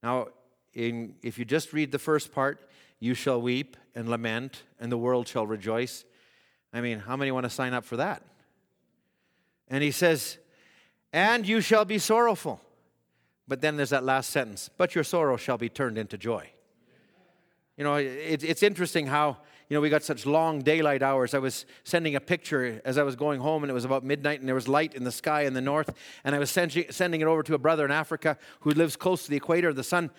Now, 0.03 0.27
in, 0.73 1.15
if 1.23 1.39
you 1.39 1.45
just 1.45 1.73
read 1.73 1.91
the 1.91 1.99
first 1.99 2.31
part, 2.31 2.69
you 2.99 3.15
shall 3.15 3.41
weep 3.41 3.75
and 3.95 4.07
lament, 4.07 4.63
and 4.79 4.91
the 4.91 4.97
world 4.97 5.27
shall 5.27 5.47
rejoice. 5.47 6.05
I 6.71 6.81
mean, 6.81 6.99
how 6.99 7.15
many 7.17 7.31
want 7.31 7.45
to 7.45 7.49
sign 7.49 7.73
up 7.73 7.85
for 7.85 7.97
that? 7.97 8.21
And 9.67 9.83
he 9.83 9.91
says, 9.91 10.37
and 11.15 11.47
you 11.47 11.61
shall 11.61 11.85
be 11.85 11.97
sorrowful. 11.97 12.59
But 13.47 13.61
then 13.61 13.77
there's 13.77 13.91
that 13.91 14.03
last 14.03 14.31
sentence, 14.31 14.69
but 14.77 14.95
your 14.95 15.03
sorrow 15.05 15.37
shall 15.37 15.57
be 15.57 15.69
turned 15.69 15.97
into 15.97 16.17
joy. 16.17 16.49
You 17.77 17.85
know, 17.85 17.95
it, 17.95 18.43
it's 18.43 18.61
interesting 18.61 19.07
how, 19.07 19.37
you 19.69 19.75
know, 19.75 19.81
we 19.81 19.89
got 19.89 20.03
such 20.03 20.25
long 20.25 20.61
daylight 20.61 21.01
hours. 21.01 21.33
I 21.33 21.37
was 21.37 21.65
sending 21.85 22.15
a 22.15 22.19
picture 22.19 22.81
as 22.83 22.97
I 22.97 23.03
was 23.03 23.15
going 23.15 23.39
home, 23.39 23.63
and 23.63 23.71
it 23.71 23.73
was 23.73 23.85
about 23.85 24.03
midnight, 24.03 24.39
and 24.39 24.47
there 24.47 24.55
was 24.55 24.67
light 24.67 24.93
in 24.93 25.05
the 25.05 25.11
sky 25.11 25.43
in 25.43 25.53
the 25.53 25.61
north. 25.61 25.89
And 26.25 26.35
I 26.35 26.39
was 26.39 26.49
sending, 26.51 26.85
sending 26.89 27.21
it 27.21 27.27
over 27.27 27.43
to 27.43 27.53
a 27.53 27.57
brother 27.57 27.85
in 27.85 27.91
Africa 27.91 28.37
who 28.61 28.71
lives 28.71 28.97
close 28.97 29.23
to 29.23 29.29
the 29.29 29.37
equator. 29.37 29.71
The 29.71 29.83
sun, 29.83 30.11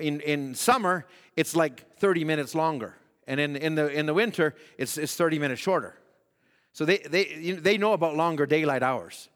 in, 0.00 0.18
in 0.20 0.56
summer, 0.56 1.06
it's 1.36 1.54
like 1.54 1.96
30 1.98 2.24
minutes 2.24 2.56
longer. 2.56 2.96
And 3.28 3.38
in, 3.38 3.54
in, 3.54 3.76
the, 3.76 3.86
in 3.86 4.06
the 4.06 4.14
winter, 4.14 4.56
it's, 4.78 4.98
it's 4.98 5.14
30 5.14 5.38
minutes 5.38 5.60
shorter. 5.60 5.96
So 6.72 6.84
they, 6.84 6.98
they, 6.98 7.28
you 7.36 7.54
know, 7.54 7.60
they 7.60 7.78
know 7.78 7.92
about 7.92 8.16
longer 8.16 8.46
daylight 8.46 8.82
hours. 8.82 9.28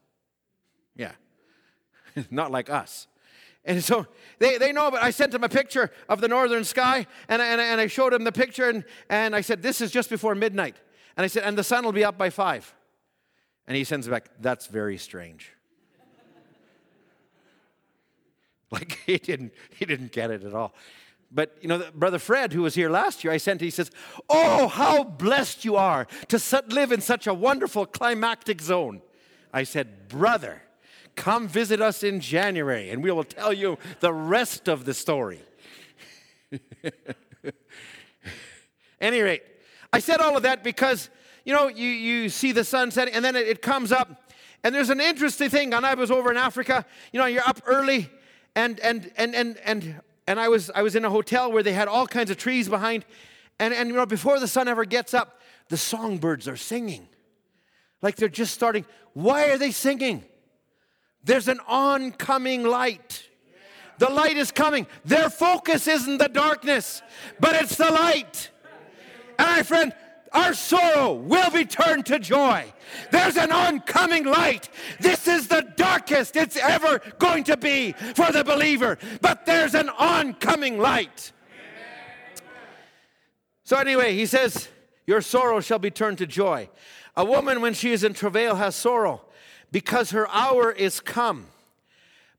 Yeah. 0.97 1.13
Not 2.31 2.51
like 2.51 2.71
us. 2.71 3.07
And 3.65 3.83
so 3.83 4.07
they, 4.39 4.59
they 4.59 4.73
know, 4.73 4.91
but 4.91 5.03
I 5.03 5.11
sent 5.11 5.33
them 5.33 5.43
a 5.43 5.49
picture 5.49 5.91
of 6.09 6.21
the 6.21 6.29
northern 6.29 6.65
sky, 6.65 7.07
and, 7.29 7.41
and, 7.41 7.61
and 7.61 7.81
I 7.81 7.87
showed 7.87 8.13
them 8.13 8.25
the 8.25 8.33
picture, 8.33 8.69
and, 8.69 8.85
and 9.09 9.35
I 9.35 9.41
said, 9.41 9.63
This 9.63 9.81
is 9.81 9.91
just 9.91 10.11
before 10.11 10.35
midnight. 10.35 10.77
And 11.17 11.25
I 11.25 11.29
said, 11.29 11.45
And 11.45 11.57
the 11.57 11.65
sun 11.65 11.85
will 11.85 11.93
be 11.93 12.05
up 12.05 12.19
by 12.19 12.31
five. 12.31 12.75
And 13.67 13.77
he 13.77 13.85
sends 13.85 14.07
back, 14.07 14.29
That's 14.41 14.67
very 14.67 14.99
strange. 14.99 15.51
like 18.71 18.99
he 19.07 19.17
didn't, 19.17 19.55
he 19.71 19.87
didn't 19.87 20.13
get 20.13 20.31
it 20.31 20.45
at 20.45 20.53
all. 20.53 20.75
But 21.33 21.57
you 21.61 21.69
know, 21.69 21.83
brother 21.95 22.19
Fred, 22.19 22.53
who 22.53 22.63
was 22.63 22.75
here 22.75 22.91
last 22.91 23.25
year, 23.25 23.33
I 23.33 23.39
sent. 23.39 23.61
He 23.61 23.71
says, 23.71 23.91
"Oh, 24.29 24.69
how 24.69 25.03
blessed 25.03 25.65
you 25.65 25.75
are 25.75 26.07
to 26.29 26.63
live 26.69 26.93
in 26.93 27.01
such 27.01 27.27
a 27.27 27.35
wonderful 27.35 27.87
climactic 27.87 28.63
zone." 28.63 29.03
I 29.53 29.65
said, 29.65 30.07
"Brother, 30.07 30.63
come 31.17 31.49
visit 31.49 31.81
us 31.81 32.03
in 32.03 32.21
January, 32.21 32.91
and 32.91 33.03
we 33.03 33.11
will 33.11 33.25
tell 33.25 33.53
you 33.53 33.79
the 34.01 34.13
rest 34.13 34.69
of 34.69 34.85
the 34.85 34.95
story." 34.95 35.41
Any 39.01 39.21
rate, 39.21 39.43
I 39.93 39.99
said 39.99 40.21
all 40.21 40.37
of 40.37 40.43
that 40.45 40.65
because 40.65 41.11
you 41.45 41.53
know 41.53 41.69
you 41.69 41.89
you 41.89 42.29
see 42.29 42.53
the 42.53 42.65
sun 42.65 42.91
setting, 42.91 43.15
and 43.15 43.25
then 43.25 43.37
it, 43.37 43.47
it 43.47 43.63
comes 43.63 43.93
up, 43.93 44.33
and 44.63 44.75
there's 44.75 44.91
an 44.91 45.01
interesting 45.01 45.51
thing. 45.51 45.75
And 45.75 45.85
I 45.85 45.95
was 45.95 46.11
over 46.11 46.31
in 46.31 46.37
Africa. 46.37 46.87
You 47.13 47.21
know, 47.21 47.27
you're 47.27 47.47
up 47.47 47.61
early, 47.67 48.11
and 48.55 48.81
and 48.81 49.11
and 49.17 49.35
and 49.35 49.59
and 49.65 50.01
and 50.27 50.41
I 50.41 50.49
was 50.49 50.71
I 50.75 50.83
was 50.83 50.97
in 50.97 51.05
a 51.05 51.11
hotel 51.11 51.53
where 51.53 51.63
they 51.63 51.73
had 51.73 51.89
all 51.89 52.07
kinds 52.07 52.31
of 52.31 52.37
trees 52.37 52.69
behind, 52.69 53.05
and 53.59 53.75
and 53.75 53.89
you 53.89 53.95
know 53.95 54.07
before 54.07 54.41
the 54.41 54.49
sun 54.49 54.69
ever 54.69 54.85
gets 54.85 55.15
up, 55.15 55.41
the 55.69 55.77
songbirds 55.77 56.49
are 56.49 56.57
singing, 56.57 57.09
like 58.03 58.17
they're 58.17 58.29
just 58.29 58.55
starting. 58.55 58.85
Why 59.13 59.51
are 59.51 59.59
they 59.59 59.71
singing? 59.71 60.25
There's 61.25 61.49
an 61.49 61.61
oncoming 61.67 62.65
light. 62.65 63.25
The 63.99 64.11
light 64.11 64.37
is 64.37 64.51
coming. 64.51 64.87
Their 65.05 65.31
focus 65.31 65.87
isn't 65.87 66.19
the 66.19 66.29
darkness, 66.29 67.03
but 67.41 67.55
it's 67.55 67.77
the 67.77 67.91
light. 67.91 68.51
And 69.39 69.49
my 69.49 69.63
friend, 69.63 69.93
our 70.33 70.53
sorrow 70.53 71.13
will 71.13 71.51
be 71.51 71.65
turned 71.65 72.07
to 72.07 72.19
joy. 72.19 72.73
There's 73.11 73.37
an 73.37 73.53
oncoming 73.53 74.25
light. 74.25 74.69
This 75.01 75.29
is 75.29 75.49
the 75.49 75.63
darkest 75.77 76.37
it's 76.37 76.57
ever 76.57 77.01
going 77.19 77.45
to 77.45 77.57
be 77.57 77.93
for 77.93 78.33
the 78.33 78.45
believer, 78.45 78.99
but 79.21 79.47
there's 79.47 79.75
an 79.75 79.89
oncoming 79.89 80.79
light. 80.79 81.33
So, 83.63 83.77
anyway, 83.79 84.15
he 84.15 84.27
says, 84.27 84.69
Your 85.07 85.23
sorrow 85.23 85.61
shall 85.61 85.79
be 85.79 85.91
turned 85.91 86.19
to 86.19 86.27
joy. 86.27 86.69
A 87.17 87.25
woman, 87.25 87.61
when 87.61 87.73
she 87.73 87.93
is 87.93 88.05
in 88.05 88.13
travail, 88.13 88.57
has 88.57 88.75
sorrow 88.75 89.24
because 89.75 90.13
her 90.13 90.29
hour 90.31 90.71
is 90.71 91.01
come. 91.01 91.47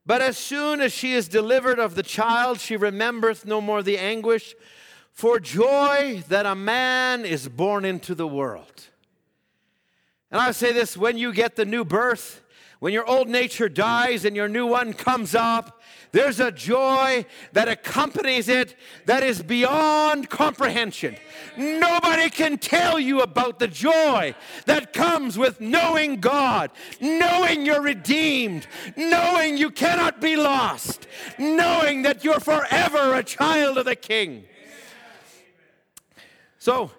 But 0.05 0.21
as 0.21 0.37
soon 0.37 0.79
as 0.79 0.93
she 0.93 1.11
is 1.11 1.27
delivered 1.27 1.79
of 1.79 1.95
the 1.95 2.01
child, 2.01 2.61
she 2.61 2.77
remembereth 2.77 3.45
no 3.45 3.59
more 3.59 3.83
the 3.83 3.97
anguish 3.97 4.55
for 5.11 5.37
joy 5.41 6.23
that 6.29 6.45
a 6.45 6.55
man 6.55 7.25
is 7.25 7.49
born 7.49 7.83
into 7.83 8.15
the 8.15 8.25
world. 8.25 8.85
And 10.31 10.39
I 10.39 10.51
say 10.51 10.71
this 10.71 10.95
when 10.95 11.17
you 11.17 11.33
get 11.33 11.57
the 11.57 11.65
new 11.65 11.83
birth, 11.83 12.41
when 12.85 12.93
your 12.93 13.09
old 13.09 13.27
nature 13.27 13.67
dies 13.67 14.25
and 14.25 14.35
your 14.35 14.47
new 14.47 14.67
one 14.67 14.93
comes 14.93 15.33
up, 15.33 15.81
there's 16.11 16.39
a 16.39 16.51
joy 16.51 17.25
that 17.53 17.67
accompanies 17.67 18.47
it 18.47 18.75
that 19.07 19.23
is 19.23 19.41
beyond 19.41 20.29
comprehension. 20.29 21.15
Nobody 21.57 22.29
can 22.29 22.59
tell 22.59 22.99
you 22.99 23.21
about 23.21 23.57
the 23.57 23.67
joy 23.67 24.35
that 24.67 24.93
comes 24.93 25.35
with 25.35 25.59
knowing 25.59 26.19
God, 26.19 26.69
knowing 27.01 27.65
you're 27.65 27.81
redeemed, 27.81 28.67
knowing 28.95 29.57
you 29.57 29.71
cannot 29.71 30.21
be 30.21 30.35
lost, 30.35 31.07
knowing 31.39 32.03
that 32.03 32.23
you're 32.23 32.39
forever 32.39 33.15
a 33.15 33.23
child 33.23 33.79
of 33.79 33.85
the 33.85 33.95
King. 33.95 34.43
So, 36.59 36.91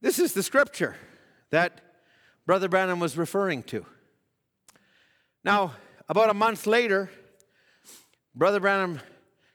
this 0.00 0.18
is 0.18 0.32
the 0.32 0.42
scripture 0.42 0.96
that 1.50 1.80
Brother 2.44 2.68
Branham 2.68 2.98
was 2.98 3.16
referring 3.16 3.62
to. 3.62 3.86
Now, 5.44 5.74
about 6.08 6.30
a 6.30 6.34
month 6.34 6.66
later, 6.66 7.10
Brother 8.34 8.60
Branham 8.60 9.00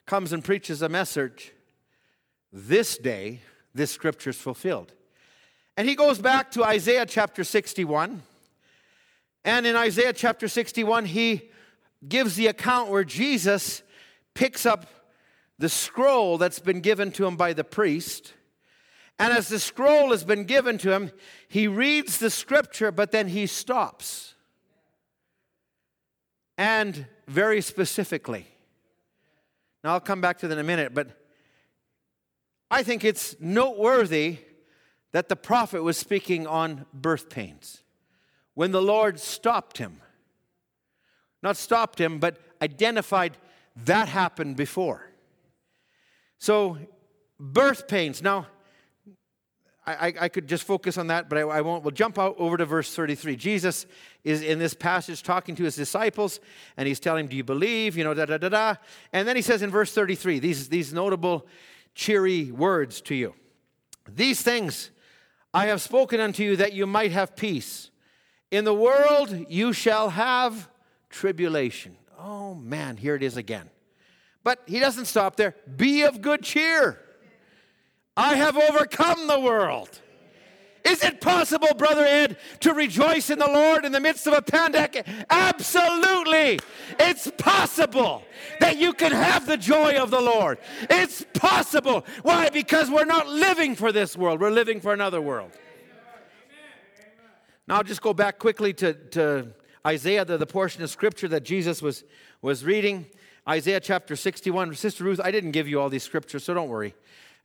comes 0.06 0.32
and 0.32 0.44
preaches 0.44 0.82
a 0.82 0.90
message. 0.90 1.52
This 2.54 2.98
day, 2.98 3.42
this 3.74 3.92
scripture 3.92 4.30
is 4.30 4.38
fulfilled. 4.38 4.94
And 5.76 5.88
he 5.88 5.96
goes 5.96 6.20
back 6.20 6.52
to 6.52 6.64
Isaiah 6.64 7.06
chapter 7.06 7.44
61. 7.44 8.22
And 9.44 9.66
in 9.66 9.76
Isaiah 9.76 10.14
chapter 10.14 10.48
61, 10.48 11.06
he 11.06 11.50
gives 12.08 12.36
the 12.36 12.48
account 12.48 12.90
where 12.90 13.04
Jesus 13.04 13.84
picks 14.34 14.66
up 14.66 14.86
the 15.58 15.70
scroll 15.70 16.38
that's 16.38 16.60
been 16.60 16.82
given 16.82 17.12
to 17.14 17.26
him 17.26 17.36
by 17.36 17.54
the 17.54 17.64
priest 17.64 18.34
and 19.20 19.34
as 19.34 19.50
the 19.50 19.60
scroll 19.60 20.12
has 20.12 20.24
been 20.24 20.46
given 20.46 20.78
to 20.80 20.94
him, 20.94 21.12
he 21.50 21.68
reads 21.68 22.18
the 22.18 22.30
scripture, 22.30 22.90
but 22.90 23.12
then 23.12 23.28
he 23.28 23.46
stops. 23.46 24.34
And 26.60 27.08
very 27.26 27.62
specifically. 27.62 28.46
Now, 29.82 29.94
I'll 29.94 30.02
come 30.02 30.20
back 30.20 30.40
to 30.40 30.48
that 30.50 30.54
in 30.56 30.60
a 30.60 30.64
minute, 30.64 30.94
but 30.94 31.08
I 32.70 32.84
think 32.84 33.06
it's 33.06 33.38
noteworthy 33.40 34.40
that 35.14 35.30
the 35.30 35.38
prophet 35.38 35.84
was 35.84 35.98
speaking 35.98 36.46
on 36.46 36.86
birth 36.94 37.30
pains 37.30 37.82
when 38.56 38.72
the 38.72 38.82
Lord 38.82 39.22
stopped 39.22 39.78
him. 39.78 40.02
Not 41.42 41.56
stopped 41.56 41.98
him, 41.98 42.20
but 42.20 42.38
identified 42.62 43.38
that 43.86 44.10
happened 44.10 44.58
before. 44.58 45.10
So, 46.40 46.78
birth 47.40 47.88
pains. 47.88 48.22
Now, 48.22 48.48
I, 49.94 50.14
I, 50.22 50.30
could 50.30 50.48
just 50.48 50.64
focus 50.64 50.98
on 50.98 51.08
that, 51.08 51.30
but 51.30 51.38
I, 51.38 51.42
I, 51.42 51.62
won't. 51.62 51.84
We'll 51.84 51.92
jump 51.92 52.20
out 52.20 52.36
over 52.38 52.58
to 52.58 52.66
verse 52.66 52.94
33. 52.94 53.36
Jesus 53.36 53.86
is 54.24 54.42
in 54.42 54.60
this 54.60 54.74
passage 54.74 55.24
talking 55.24 55.56
to 55.56 55.64
his 55.64 55.76
disciples, 55.76 56.40
and 56.78 56.88
he's 56.88 57.00
telling 57.00 57.26
them, 57.26 57.30
Do 57.30 57.38
you 57.38 57.44
believe? 57.44 57.98
You 57.98 58.04
know, 58.04 58.14
da 58.14 58.26
da 58.26 58.38
da 58.38 58.50
da. 58.50 58.76
And 59.14 59.28
then 59.28 59.36
he 59.36 59.42
says 59.42 59.62
in 59.62 59.70
verse 59.70 59.94
33, 59.94 60.40
these, 60.40 60.70
these 60.70 60.94
notable, 60.94 61.48
cheery 61.96 62.52
words 62.52 63.02
to 63.02 63.16
you 63.16 63.34
These 64.08 64.42
things 64.42 64.92
I 65.54 65.66
have 65.68 65.82
spoken 65.82 66.20
unto 66.20 66.44
you 66.44 66.56
that 66.58 66.74
you 66.74 66.86
might 66.86 67.12
have 67.12 67.36
peace. 67.36 67.90
In 68.52 68.64
the 68.64 68.74
world 68.74 69.46
you 69.50 69.74
shall 69.74 70.10
have 70.10 70.70
tribulation. 71.10 71.98
Oh 72.18 72.54
man, 72.56 72.98
here 72.98 73.16
it 73.16 73.24
is 73.24 73.38
again. 73.38 73.70
But 74.44 74.64
he 74.66 74.80
doesn't 74.80 75.06
stop 75.06 75.36
there. 75.36 75.56
Be 75.76 76.04
of 76.04 76.22
good 76.22 76.44
cheer. 76.44 77.00
I 78.20 78.36
have 78.36 78.58
overcome 78.58 79.28
the 79.28 79.40
world. 79.40 80.02
Is 80.84 81.04
it 81.06 81.22
possible, 81.22 81.70
Brother 81.78 82.04
Ed, 82.06 82.36
to 82.60 82.74
rejoice 82.74 83.30
in 83.30 83.40
the 83.40 83.48
Lord 83.48 83.86
in 83.86 83.94
the 83.94 84.02
midst 84.02 84.28
of 84.28 84.34
a 84.34 84.42
pandemic? 84.42 85.08
Absolutely. 85.30 86.60
It's 87.00 87.32
possible 87.38 88.24
that 88.60 88.78
you 88.78 88.92
can 88.92 89.14
have 89.14 89.46
the 89.46 89.56
joy 89.56 89.96
of 89.96 90.12
the 90.12 90.20
Lord. 90.20 90.58
It's 90.90 91.24
possible. 91.34 92.06
Why? 92.24 92.50
Because 92.50 92.90
we're 92.90 93.06
not 93.06 93.30
living 93.30 93.74
for 93.74 93.94
this 93.94 94.18
world, 94.18 94.42
we're 94.42 94.52
living 94.52 94.82
for 94.82 94.92
another 94.92 95.22
world. 95.22 95.52
Now, 97.70 97.78
I'll 97.78 97.84
just 97.84 98.02
go 98.02 98.14
back 98.14 98.38
quickly 98.38 98.74
to, 98.74 98.94
to 99.12 99.48
Isaiah, 99.88 100.26
the, 100.26 100.38
the 100.38 100.48
portion 100.48 100.84
of 100.84 100.90
scripture 100.90 101.30
that 101.30 101.44
Jesus 101.44 101.82
was, 101.82 102.04
was 102.42 102.66
reading. 102.66 103.06
Isaiah 103.48 103.80
chapter 103.80 104.18
61. 104.18 104.76
Sister 104.76 105.06
Ruth, 105.06 105.22
I 105.24 105.32
didn't 105.32 105.52
give 105.52 105.70
you 105.70 105.80
all 105.80 105.88
these 105.88 106.04
scriptures, 106.04 106.44
so 106.44 106.54
don't 106.54 106.68
worry. 106.68 106.96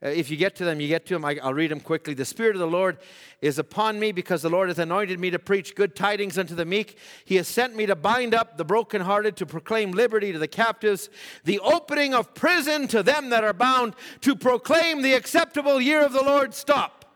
Uh, 0.05 0.09
if 0.09 0.31
you 0.31 0.37
get 0.37 0.55
to 0.57 0.65
them, 0.65 0.81
you 0.81 0.89
get 0.89 1.07
to 1.07 1.15
them. 1.15 1.25
I, 1.25 1.39
will 1.43 1.55
read 1.55 1.71
them 1.71 1.81
quickly. 1.81 2.13
The 2.13 2.27
Spirit 2.27 2.57
of 2.57 2.61
the 2.61 2.67
Lord 2.67 2.99
is 3.41 3.59
upon 3.59 3.99
me 3.99 4.13
because 4.13 4.43
the 4.43 4.51
Lord 4.51 4.69
has 4.69 4.79
anointed 4.79 5.19
me 5.19 5.31
to 5.31 5.39
preach 5.39 5.75
good 5.75 5.97
tidings 5.97 6.37
unto 6.37 6.55
the 6.55 6.67
meek. 6.67 6.99
He 7.25 7.37
has 7.37 7.49
sent 7.49 7.75
me 7.75 7.87
to 7.87 7.97
bind 7.97 8.35
up 8.35 8.59
the 8.59 8.65
brokenhearted, 8.65 9.37
to 9.37 9.47
proclaim 9.47 9.93
liberty 9.93 10.31
to 10.33 10.39
the 10.39 10.49
captives, 10.49 11.09
the 11.45 11.59
opening 11.61 12.13
of 12.13 12.35
prison 12.35 12.87
to 12.89 13.03
them 13.03 13.31
that 13.31 13.45
are 13.45 13.55
bound, 13.55 13.95
to 14.21 14.37
proclaim 14.37 15.01
the 15.01 15.15
acceptable 15.15 15.81
year 15.81 16.05
of 16.05 16.13
the 16.13 16.23
Lord. 16.23 16.53
Stop. 16.53 17.07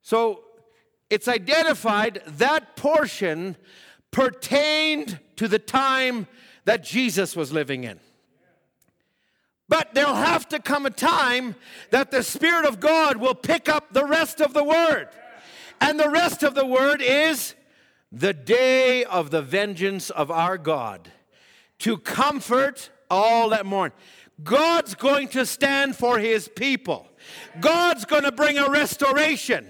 So 0.00 0.44
it's 1.10 1.28
identified 1.28 2.22
that 2.26 2.76
portion 2.76 3.56
pertained 4.10 5.20
to 5.36 5.48
the 5.48 5.58
time 5.58 6.26
that 6.64 6.82
Jesus 6.82 7.36
was 7.36 7.52
living 7.52 7.84
in. 7.84 8.00
But 9.68 9.94
there'll 9.94 10.14
have 10.14 10.48
to 10.48 10.58
come 10.58 10.86
a 10.86 10.90
time 10.90 11.54
that 11.90 12.10
the 12.10 12.22
Spirit 12.22 12.66
of 12.66 12.80
God 12.80 13.16
will 13.16 13.34
pick 13.34 13.68
up 13.68 13.92
the 13.92 14.04
rest 14.04 14.40
of 14.40 14.52
the 14.52 14.64
word. 14.64 15.08
And 15.80 15.98
the 15.98 16.10
rest 16.10 16.42
of 16.42 16.54
the 16.54 16.66
word 16.66 17.00
is 17.00 17.54
the 18.10 18.32
day 18.32 19.04
of 19.04 19.30
the 19.30 19.42
vengeance 19.42 20.10
of 20.10 20.30
our 20.30 20.58
God 20.58 21.10
to 21.78 21.96
comfort 21.96 22.90
all 23.10 23.48
that 23.48 23.66
mourn. 23.66 23.92
God's 24.42 24.94
going 24.94 25.28
to 25.28 25.46
stand 25.46 25.96
for 25.96 26.18
his 26.18 26.48
people. 26.48 27.06
God's 27.60 28.04
going 28.04 28.24
to 28.24 28.32
bring 28.32 28.58
a 28.58 28.68
restoration. 28.68 29.66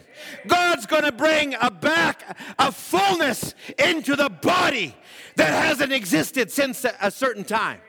God's 0.46 0.86
going 0.86 1.04
to 1.04 1.12
bring 1.12 1.54
a 1.60 1.70
back, 1.70 2.38
a 2.58 2.72
fullness 2.72 3.54
into 3.78 4.16
the 4.16 4.28
body 4.28 4.94
that 5.36 5.50
hasn't 5.50 5.92
existed 5.92 6.50
since 6.50 6.84
a 7.00 7.10
certain 7.10 7.44
time. 7.44 7.80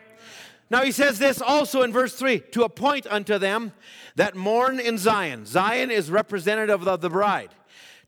Now 0.74 0.82
he 0.82 0.92
says 0.92 1.20
this 1.20 1.40
also 1.40 1.84
in 1.84 1.94
verse 1.94 2.16
3 2.16 2.40
to 2.54 2.64
appoint 2.64 3.06
unto 3.06 3.38
them 3.38 3.74
that 4.16 4.34
mourn 4.34 4.80
in 4.80 4.98
Zion. 4.98 5.46
Zion 5.46 5.92
is 5.92 6.10
representative 6.10 6.88
of 6.88 7.00
the 7.00 7.12
bride. 7.12 7.52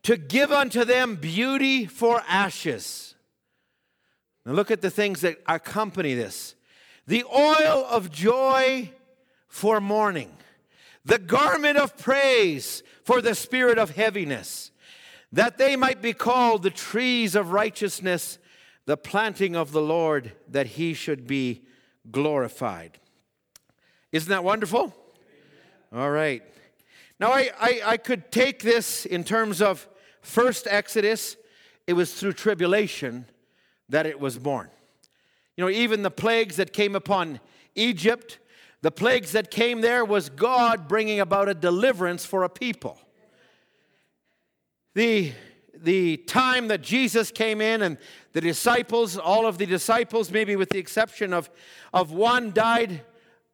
to 0.02 0.16
give 0.16 0.50
unto 0.50 0.84
them 0.84 1.14
beauty 1.14 1.86
for 1.86 2.22
ashes. 2.26 3.14
Now 4.44 4.52
look 4.52 4.72
at 4.72 4.80
the 4.80 4.90
things 4.90 5.20
that 5.20 5.38
accompany 5.46 6.14
this 6.14 6.56
the 7.06 7.22
oil 7.24 7.86
of 7.88 8.10
joy 8.10 8.90
for 9.46 9.80
mourning, 9.80 10.32
the 11.04 11.18
garment 11.18 11.78
of 11.78 11.96
praise 11.96 12.82
for 13.04 13.22
the 13.22 13.36
spirit 13.36 13.78
of 13.78 13.90
heaviness, 13.90 14.72
that 15.30 15.56
they 15.56 15.76
might 15.76 16.02
be 16.02 16.12
called 16.12 16.64
the 16.64 16.70
trees 16.70 17.36
of 17.36 17.52
righteousness, 17.52 18.38
the 18.86 18.96
planting 18.96 19.54
of 19.54 19.70
the 19.70 19.80
Lord, 19.80 20.32
that 20.48 20.66
he 20.66 20.94
should 20.94 21.28
be 21.28 21.65
glorified. 22.10 22.98
Isn't 24.12 24.30
that 24.30 24.44
wonderful? 24.44 24.94
All 25.92 26.10
right. 26.10 26.42
Now, 27.18 27.32
I, 27.32 27.50
I, 27.58 27.80
I, 27.86 27.96
could 27.96 28.30
take 28.30 28.62
this 28.62 29.06
in 29.06 29.24
terms 29.24 29.62
of 29.62 29.88
first 30.20 30.66
Exodus, 30.68 31.36
it 31.86 31.94
was 31.94 32.12
through 32.12 32.34
tribulation 32.34 33.26
that 33.88 34.06
it 34.06 34.20
was 34.20 34.38
born. 34.38 34.68
You 35.56 35.64
know, 35.64 35.70
even 35.70 36.02
the 36.02 36.10
plagues 36.10 36.56
that 36.56 36.72
came 36.72 36.94
upon 36.94 37.40
Egypt, 37.74 38.38
the 38.82 38.90
plagues 38.90 39.32
that 39.32 39.50
came 39.50 39.80
there 39.80 40.04
was 40.04 40.28
God 40.28 40.88
bringing 40.88 41.20
about 41.20 41.48
a 41.48 41.54
deliverance 41.54 42.26
for 42.26 42.42
a 42.42 42.48
people. 42.48 42.98
The, 44.94 45.32
the 45.82 46.16
time 46.18 46.68
that 46.68 46.82
Jesus 46.82 47.30
came 47.30 47.60
in 47.60 47.82
and 47.82 47.98
the 48.32 48.40
disciples, 48.40 49.16
all 49.16 49.46
of 49.46 49.58
the 49.58 49.66
disciples, 49.66 50.30
maybe 50.30 50.56
with 50.56 50.70
the 50.70 50.78
exception 50.78 51.32
of, 51.32 51.50
of 51.92 52.12
one, 52.12 52.52
died 52.52 53.02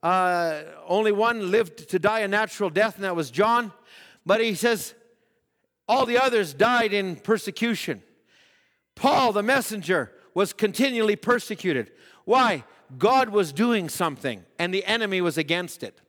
uh, 0.02 0.62
only 0.86 1.12
one 1.12 1.50
lived 1.50 1.88
to 1.90 1.98
die 1.98 2.20
a 2.20 2.28
natural 2.28 2.70
death, 2.70 2.96
and 2.96 3.04
that 3.04 3.14
was 3.14 3.30
John. 3.30 3.72
But 4.26 4.40
he 4.40 4.54
says 4.54 4.94
all 5.88 6.06
the 6.06 6.18
others 6.18 6.54
died 6.54 6.92
in 6.92 7.16
persecution. 7.16 8.02
Paul, 8.94 9.32
the 9.32 9.42
messenger, 9.42 10.12
was 10.34 10.52
continually 10.52 11.16
persecuted. 11.16 11.92
Why? 12.24 12.64
God 12.98 13.30
was 13.30 13.52
doing 13.52 13.88
something, 13.88 14.44
and 14.58 14.74
the 14.74 14.84
enemy 14.84 15.20
was 15.20 15.38
against 15.38 15.82
it. 15.82 16.00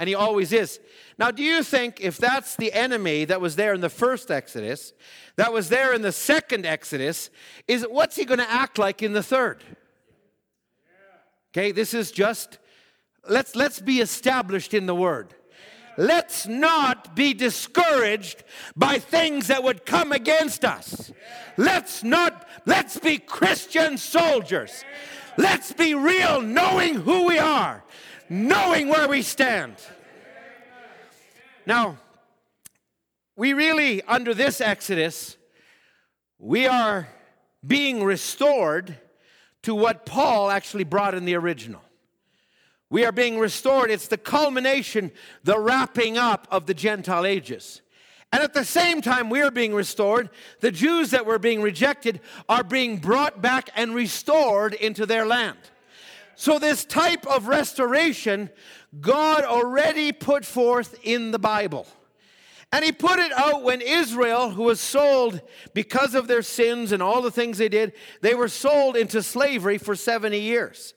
And 0.00 0.08
he 0.08 0.14
always 0.14 0.52
is. 0.52 0.80
Now, 1.18 1.30
do 1.30 1.42
you 1.42 1.62
think 1.62 2.00
if 2.00 2.16
that's 2.16 2.56
the 2.56 2.72
enemy 2.72 3.26
that 3.26 3.40
was 3.40 3.54
there 3.54 3.74
in 3.74 3.82
the 3.82 3.90
first 3.90 4.30
Exodus, 4.30 4.94
that 5.36 5.52
was 5.52 5.68
there 5.68 5.92
in 5.92 6.00
the 6.00 6.10
second 6.10 6.64
Exodus, 6.64 7.28
is 7.68 7.86
what's 7.88 8.16
he 8.16 8.24
going 8.24 8.40
to 8.40 8.50
act 8.50 8.78
like 8.78 9.02
in 9.02 9.12
the 9.12 9.22
third? 9.22 9.62
Okay, 11.52 11.70
this 11.70 11.92
is 11.92 12.10
just 12.10 12.58
let's, 13.28 13.54
let's 13.54 13.78
be 13.78 14.00
established 14.00 14.72
in 14.72 14.86
the 14.86 14.94
Word. 14.94 15.34
Let's 15.98 16.46
not 16.46 17.14
be 17.14 17.34
discouraged 17.34 18.42
by 18.74 18.98
things 18.98 19.48
that 19.48 19.62
would 19.62 19.84
come 19.84 20.12
against 20.12 20.64
us. 20.64 21.12
Let's 21.58 22.02
not, 22.02 22.48
let's 22.64 22.98
be 22.98 23.18
Christian 23.18 23.98
soldiers. 23.98 24.82
Let's 25.36 25.72
be 25.72 25.94
real, 25.94 26.40
knowing 26.40 26.94
who 26.94 27.26
we 27.26 27.38
are, 27.38 27.84
knowing 28.30 28.88
where 28.88 29.08
we 29.08 29.20
stand. 29.20 29.74
Now, 31.66 31.98
we 33.36 33.52
really, 33.52 34.02
under 34.02 34.32
this 34.32 34.60
Exodus, 34.60 35.36
we 36.38 36.66
are 36.66 37.08
being 37.66 38.02
restored 38.02 38.96
to 39.62 39.74
what 39.74 40.06
Paul 40.06 40.50
actually 40.50 40.84
brought 40.84 41.14
in 41.14 41.24
the 41.24 41.34
original. 41.34 41.82
We 42.88 43.04
are 43.04 43.12
being 43.12 43.38
restored. 43.38 43.90
It's 43.90 44.08
the 44.08 44.16
culmination, 44.16 45.12
the 45.44 45.58
wrapping 45.58 46.16
up 46.16 46.48
of 46.50 46.66
the 46.66 46.74
Gentile 46.74 47.26
ages. 47.26 47.82
And 48.32 48.42
at 48.42 48.54
the 48.54 48.64
same 48.64 49.02
time, 49.02 49.28
we 49.28 49.42
are 49.42 49.50
being 49.50 49.74
restored. 49.74 50.30
The 50.60 50.70
Jews 50.70 51.10
that 51.10 51.26
were 51.26 51.38
being 51.38 51.62
rejected 51.62 52.20
are 52.48 52.62
being 52.62 52.98
brought 52.98 53.42
back 53.42 53.70
and 53.74 53.92
restored 53.94 54.74
into 54.74 55.04
their 55.04 55.26
land. 55.26 55.58
So, 56.36 56.58
this 56.58 56.84
type 56.84 57.26
of 57.26 57.48
restoration, 57.48 58.50
God 59.00 59.44
already 59.44 60.12
put 60.12 60.44
forth 60.44 60.98
in 61.02 61.30
the 61.30 61.38
Bible. 61.38 61.86
And 62.72 62.84
He 62.84 62.92
put 62.92 63.18
it 63.18 63.32
out 63.32 63.62
when 63.62 63.80
Israel, 63.80 64.50
who 64.50 64.64
was 64.64 64.80
sold 64.80 65.40
because 65.74 66.14
of 66.14 66.28
their 66.28 66.42
sins 66.42 66.92
and 66.92 67.02
all 67.02 67.20
the 67.20 67.30
things 67.30 67.58
they 67.58 67.68
did, 67.68 67.92
they 68.20 68.34
were 68.34 68.48
sold 68.48 68.96
into 68.96 69.22
slavery 69.22 69.76
for 69.76 69.94
70 69.94 70.38
years. 70.38 70.94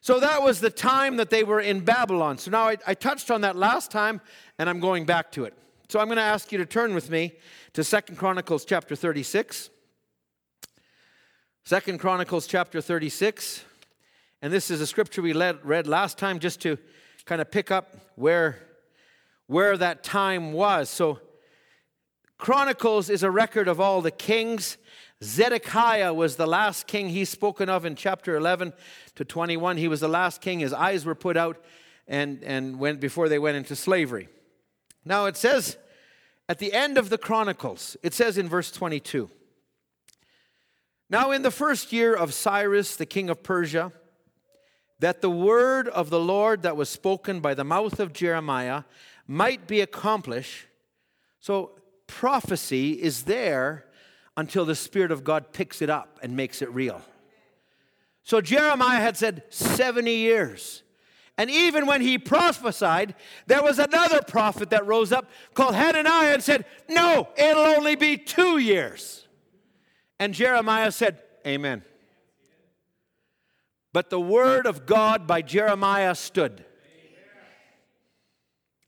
So 0.00 0.18
that 0.18 0.42
was 0.42 0.58
the 0.58 0.70
time 0.70 1.16
that 1.18 1.30
they 1.30 1.44
were 1.44 1.60
in 1.60 1.80
Babylon. 1.80 2.36
So 2.36 2.50
now 2.50 2.68
I, 2.68 2.76
I 2.88 2.94
touched 2.94 3.30
on 3.30 3.42
that 3.42 3.54
last 3.54 3.92
time, 3.92 4.20
and 4.58 4.68
I'm 4.68 4.80
going 4.80 5.06
back 5.06 5.30
to 5.32 5.44
it. 5.44 5.56
So 5.88 6.00
I'm 6.00 6.08
going 6.08 6.16
to 6.16 6.22
ask 6.22 6.50
you 6.50 6.58
to 6.58 6.66
turn 6.66 6.92
with 6.92 7.08
me 7.08 7.34
to 7.74 7.84
Second 7.84 8.16
Chronicles 8.16 8.64
chapter 8.64 8.96
36. 8.96 9.70
Second 11.64 12.00
Chronicles 12.00 12.48
chapter 12.48 12.80
36. 12.80 13.64
And 14.42 14.52
this 14.52 14.70
is 14.70 14.80
a 14.80 14.86
scripture 14.86 15.22
we 15.22 15.32
read 15.32 15.86
last 15.86 16.18
time 16.18 16.38
just 16.38 16.60
to 16.62 16.76
kind 17.24 17.40
of 17.40 17.50
pick 17.50 17.70
up 17.70 17.96
where, 18.16 18.58
where 19.46 19.76
that 19.76 20.02
time 20.02 20.52
was. 20.52 20.90
So 20.90 21.20
Chronicles 22.36 23.08
is 23.08 23.22
a 23.22 23.30
record 23.30 23.68
of 23.68 23.80
all 23.80 24.02
the 24.02 24.10
kings 24.10 24.76
Zedekiah 25.22 26.12
was 26.12 26.36
the 26.36 26.46
last 26.46 26.86
king 26.86 27.08
he's 27.08 27.28
spoken 27.28 27.68
of 27.68 27.84
in 27.84 27.94
chapter 27.94 28.34
11 28.34 28.72
to 29.14 29.24
21. 29.24 29.76
He 29.76 29.88
was 29.88 30.00
the 30.00 30.08
last 30.08 30.40
king. 30.40 30.60
His 30.60 30.72
eyes 30.72 31.04
were 31.04 31.14
put 31.14 31.36
out 31.36 31.62
and, 32.08 32.42
and 32.42 32.78
went 32.78 33.00
before 33.00 33.28
they 33.28 33.38
went 33.38 33.56
into 33.56 33.76
slavery. 33.76 34.28
Now 35.04 35.26
it 35.26 35.36
says 35.36 35.76
at 36.48 36.58
the 36.58 36.72
end 36.72 36.98
of 36.98 37.08
the 37.08 37.18
Chronicles, 37.18 37.96
it 38.02 38.14
says 38.14 38.36
in 38.36 38.48
verse 38.48 38.72
22 38.72 39.30
Now 41.08 41.30
in 41.30 41.42
the 41.42 41.52
first 41.52 41.92
year 41.92 42.14
of 42.14 42.34
Cyrus, 42.34 42.96
the 42.96 43.06
king 43.06 43.30
of 43.30 43.44
Persia, 43.44 43.92
that 45.02 45.20
the 45.20 45.28
word 45.28 45.88
of 45.88 46.10
the 46.10 46.20
Lord 46.20 46.62
that 46.62 46.76
was 46.76 46.88
spoken 46.88 47.40
by 47.40 47.54
the 47.54 47.64
mouth 47.64 47.98
of 47.98 48.12
Jeremiah 48.12 48.84
might 49.26 49.66
be 49.66 49.80
accomplished. 49.80 50.66
So 51.40 51.72
prophecy 52.06 52.92
is 52.92 53.24
there 53.24 53.84
until 54.36 54.64
the 54.64 54.76
Spirit 54.76 55.10
of 55.10 55.24
God 55.24 55.52
picks 55.52 55.82
it 55.82 55.90
up 55.90 56.20
and 56.22 56.36
makes 56.36 56.62
it 56.62 56.72
real. 56.72 57.02
So 58.22 58.40
Jeremiah 58.40 59.00
had 59.00 59.16
said 59.16 59.42
70 59.50 60.08
years. 60.08 60.84
And 61.36 61.50
even 61.50 61.86
when 61.86 62.00
he 62.00 62.16
prophesied, 62.16 63.16
there 63.48 63.62
was 63.62 63.80
another 63.80 64.22
prophet 64.22 64.70
that 64.70 64.86
rose 64.86 65.10
up 65.10 65.28
called 65.54 65.74
Hananiah 65.74 66.34
and 66.34 66.42
said, 66.44 66.64
No, 66.88 67.28
it'll 67.36 67.64
only 67.64 67.96
be 67.96 68.16
two 68.16 68.58
years. 68.58 69.26
And 70.20 70.32
Jeremiah 70.32 70.92
said, 70.92 71.18
Amen. 71.44 71.82
But 73.92 74.10
the 74.10 74.20
word 74.20 74.66
of 74.66 74.86
God 74.86 75.26
by 75.26 75.42
Jeremiah 75.42 76.14
stood. 76.14 76.64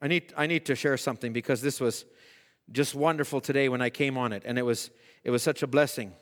I 0.01 0.09
need, 0.09 0.33
I 0.37 0.47
need 0.47 0.67
to 0.67 0.75
share 0.75 0.97
something 0.97 1.33
because 1.33 1.63
this 1.63 1.81
was 1.81 2.05
just 2.73 2.95
wonderful 2.95 3.41
today 3.41 3.69
when 3.69 3.81
I 3.83 3.91
came 3.91 4.17
on 4.19 4.33
it. 4.33 4.43
And 4.45 4.59
it 4.59 4.63
was 4.63 4.91
it 5.25 5.31
was 5.31 5.43
such 5.43 5.63
a 5.63 5.67
blessing. 5.67 6.13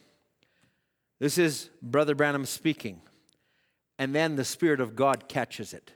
This 1.19 1.37
is 1.37 1.71
Brother 1.83 2.15
Branham 2.15 2.47
speaking. 2.47 3.03
And 3.99 4.15
then 4.15 4.37
the 4.37 4.45
Spirit 4.45 4.81
of 4.81 4.97
God 4.97 5.29
catches 5.29 5.75
it. 5.75 5.93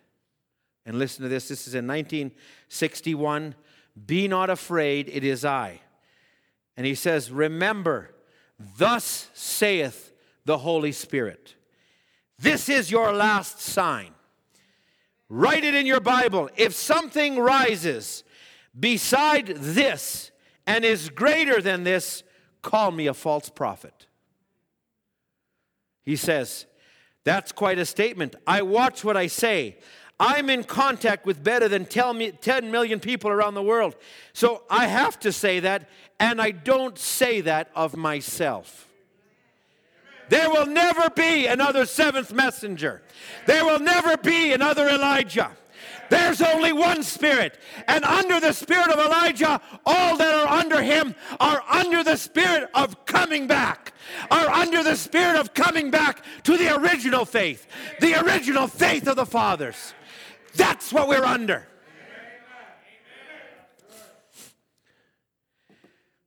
And 0.85 0.99
listen 0.99 1.23
to 1.23 1.29
this. 1.29 1.49
This 1.49 1.67
is 1.67 1.75
in 1.75 1.87
1961. 1.87 3.55
Be 4.07 4.29
not 4.29 4.51
afraid, 4.51 5.09
it 5.09 5.25
is 5.25 5.45
I. 5.45 5.81
And 6.77 6.87
he 6.87 6.95
says, 6.95 7.31
Remember, 7.31 8.15
thus 8.77 9.31
saith 9.33 10.13
the 10.45 10.59
Holy 10.59 10.93
Spirit. 10.93 11.56
This 12.39 12.69
is 12.69 12.91
your 12.91 13.13
last 13.13 13.61
sign. 13.61 14.13
Write 15.29 15.65
it 15.65 15.75
in 15.75 15.87
your 15.87 16.01
Bible. 16.01 16.49
If 16.57 16.75
something 16.75 17.39
rises 17.39 18.23
beside 18.79 19.47
this 19.47 20.31
and 20.67 20.85
is 20.85 21.09
greater 21.09 21.61
than 21.61 21.85
this, 21.85 22.23
call 22.63 22.91
me 22.91 23.07
a 23.07 23.15
false 23.15 23.49
prophet. 23.49 24.07
He 26.03 26.17
says, 26.17 26.67
That's 27.25 27.53
quite 27.53 27.79
a 27.79 27.87
statement. 27.87 28.37
I 28.47 28.63
watch 28.63 29.03
what 29.03 29.17
I 29.17 29.27
say. 29.27 29.79
I'm 30.19 30.49
in 30.49 30.65
contact 30.65 31.27
with 31.27 31.45
better 31.45 31.69
than 31.69 31.85
10 31.85 32.71
million 32.71 33.01
people 33.01 33.31
around 33.31 33.55
the 33.55 33.63
world. 33.63 33.97
So 34.33 34.63
I 34.71 34.87
have 34.87 35.19
to 35.21 35.33
say 35.33 35.61
that, 35.61 35.91
and 36.19 36.41
I 36.41 36.53
don't 36.53 36.99
say 36.99 37.43
that 37.43 37.71
of 37.75 37.97
myself. 37.97 38.86
There 40.29 40.51
will 40.51 40.67
never 40.67 41.11
be 41.11 41.47
another 41.47 41.87
seventh 41.87 42.33
messenger. 42.33 43.03
There 43.47 43.65
will 43.65 43.79
never 43.79 44.17
be 44.17 44.53
another 44.53 44.89
Elijah. 44.89 45.53
There's 46.09 46.41
only 46.41 46.73
one 46.73 47.03
spirit. 47.03 47.59
And 47.89 48.05
under 48.05 48.41
the 48.41 48.53
spirit 48.53 48.89
of 48.89 48.99
Elijah, 48.99 49.61
all 49.85 50.17
that 50.17 50.35
are 50.35 50.47
under 50.47 50.83
him 50.83 51.15
are 51.41 51.63
under 51.69 52.05
the 52.05 52.17
spirit 52.17 52.69
of 52.75 53.05
coming 53.07 53.47
back, 53.47 53.93
are 54.31 54.49
under 54.49 54.83
the 54.83 54.97
spirit 54.97 55.37
of 55.37 55.55
coming 55.55 55.91
back 55.91 56.25
to 56.45 56.57
the 56.57 56.77
original 56.77 57.25
faith, 57.25 57.67
the 58.01 58.15
original 58.25 58.67
faith 58.67 59.07
of 59.09 59.17
the 59.17 59.27
fathers. 59.27 59.95
That's 60.55 60.93
what 60.93 61.09
we're 61.09 61.25
under. 61.25 61.67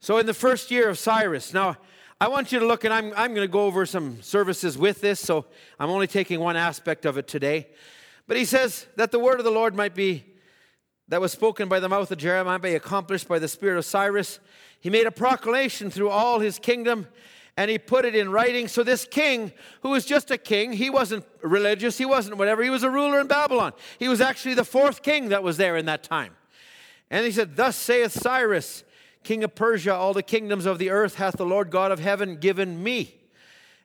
So, 0.01 0.17
in 0.17 0.25
the 0.25 0.33
first 0.33 0.71
year 0.71 0.89
of 0.89 0.97
Cyrus, 0.97 1.53
now 1.53 1.77
I 2.22 2.28
want 2.28 2.51
you 2.51 2.59
to 2.59 2.67
look, 2.67 2.84
and 2.84 2.93
I'm, 2.93 3.13
I'm 3.15 3.34
going 3.34 3.47
to 3.47 3.51
go 3.51 3.61
over 3.61 3.86
some 3.86 4.22
services 4.22 4.78
with 4.78 4.99
this, 4.99 5.22
so 5.22 5.45
I'm 5.80 5.89
only 5.89 6.05
taking 6.05 6.41
one 6.41 6.57
aspect 6.57 7.05
of 7.05 7.17
it 7.17 7.30
today. 7.30 7.67
But 8.28 8.36
he 8.36 8.43
says 8.43 8.88
that 8.97 9.11
the 9.11 9.20
word 9.20 9.39
of 9.39 9.45
the 9.45 9.51
Lord 9.51 9.74
might 9.74 9.95
be, 9.95 10.26
that 11.07 11.22
was 11.22 11.32
spoken 11.32 11.70
by 11.70 11.80
the 11.80 11.88
mouth 11.88 12.11
of 12.11 12.17
Jeremiah, 12.17 12.59
be 12.59 12.76
accomplished 12.76 13.30
by 13.30 13.39
the 13.39 13.47
spirit 13.47 13.78
of 13.78 13.86
Cyrus. 13.86 14.41
He 14.82 14.89
made 14.89 15.07
a 15.07 15.11
proclamation 15.11 15.89
through 15.89 16.09
all 16.09 16.41
his 16.41 16.59
kingdom 16.59 17.07
and 17.55 17.72
he 17.72 17.78
put 17.78 18.03
it 18.03 18.15
in 18.15 18.30
writing. 18.30 18.67
So, 18.67 18.84
this 18.84 19.05
king, 19.05 19.53
who 19.82 19.89
was 19.89 20.05
just 20.05 20.30
a 20.30 20.38
king, 20.38 20.74
he 20.74 20.89
wasn't 20.89 21.26
religious, 21.41 21.97
he 21.97 22.05
wasn't 22.05 22.38
whatever, 22.38 22.61
he 22.63 22.70
was 22.70 22.84
a 22.84 22.89
ruler 22.89 23.22
in 23.22 23.28
Babylon. 23.28 23.72
He 23.97 24.09
was 24.09 24.20
actually 24.20 24.55
the 24.55 24.65
fourth 24.65 25.01
king 25.03 25.30
that 25.30 25.41
was 25.41 25.55
there 25.57 25.78
in 25.78 25.86
that 25.86 26.03
time. 26.03 26.36
And 27.09 27.26
he 27.26 27.32
said, 27.32 27.55
Thus 27.55 27.76
saith 27.76 28.11
Cyrus, 28.11 28.84
king 29.24 29.43
of 29.43 29.55
Persia, 29.55 29.93
all 29.93 30.13
the 30.13 30.24
kingdoms 30.24 30.65
of 30.65 30.80
the 30.80 30.89
earth 30.89 31.15
hath 31.15 31.38
the 31.38 31.45
Lord 31.45 31.70
God 31.70 31.91
of 31.91 31.99
heaven 31.99 32.38
given 32.38 32.82
me. 32.82 33.15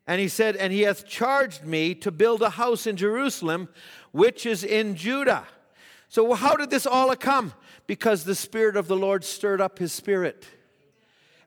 And 0.06 0.20
he 0.20 0.28
said, 0.28 0.56
And 0.56 0.72
he 0.72 0.82
hath 0.82 1.06
charged 1.06 1.64
me 1.64 1.94
to 1.96 2.10
build 2.10 2.42
a 2.42 2.50
house 2.50 2.86
in 2.86 2.96
Jerusalem, 2.96 3.68
which 4.12 4.46
is 4.46 4.62
in 4.62 4.96
Judah. 4.96 5.44
So, 6.08 6.34
how 6.34 6.56
did 6.56 6.70
this 6.70 6.86
all 6.86 7.14
come? 7.16 7.54
Because 7.86 8.24
the 8.24 8.34
Spirit 8.34 8.76
of 8.76 8.86
the 8.86 8.96
Lord 8.96 9.24
stirred 9.24 9.60
up 9.60 9.78
his 9.78 9.92
spirit 9.92 10.46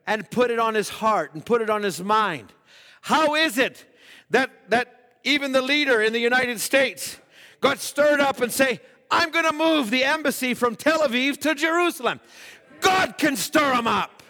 and 0.05 0.29
put 0.31 0.51
it 0.51 0.59
on 0.59 0.73
his 0.73 0.89
heart 0.89 1.33
and 1.33 1.45
put 1.45 1.61
it 1.61 1.69
on 1.69 1.83
his 1.83 2.01
mind. 2.01 2.53
How 3.01 3.35
is 3.35 3.57
it 3.57 3.85
that, 4.31 4.69
that 4.69 5.19
even 5.23 5.51
the 5.51 5.61
leader 5.61 6.01
in 6.01 6.13
the 6.13 6.19
United 6.19 6.59
States 6.59 7.17
got 7.61 7.79
stirred 7.79 8.19
up 8.19 8.41
and 8.41 8.51
say, 8.51 8.79
I'm 9.09 9.31
going 9.31 9.45
to 9.45 9.53
move 9.53 9.89
the 9.89 10.03
embassy 10.03 10.53
from 10.53 10.75
Tel 10.75 10.99
Aviv 10.99 11.39
to 11.41 11.55
Jerusalem? 11.55 12.19
God 12.81 13.17
can 13.17 13.35
stir 13.35 13.75
them 13.75 13.87
up. 13.87 14.23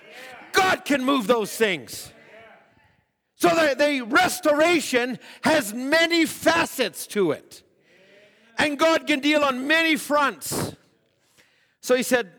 God 0.52 0.86
can 0.86 1.04
move 1.04 1.28
those 1.28 1.56
things. 1.56 2.12
So 3.36 3.50
the, 3.50 3.76
the 3.78 4.02
restoration 4.02 5.20
has 5.44 5.74
many 5.74 6.26
facets 6.26 7.06
to 7.08 7.32
it. 7.32 7.62
And 8.58 8.80
God 8.80 9.06
can 9.06 9.20
deal 9.20 9.44
on 9.44 9.68
many 9.68 9.96
fronts. 9.96 10.76
So 11.82 11.96
he 11.96 12.02
said, 12.02 12.32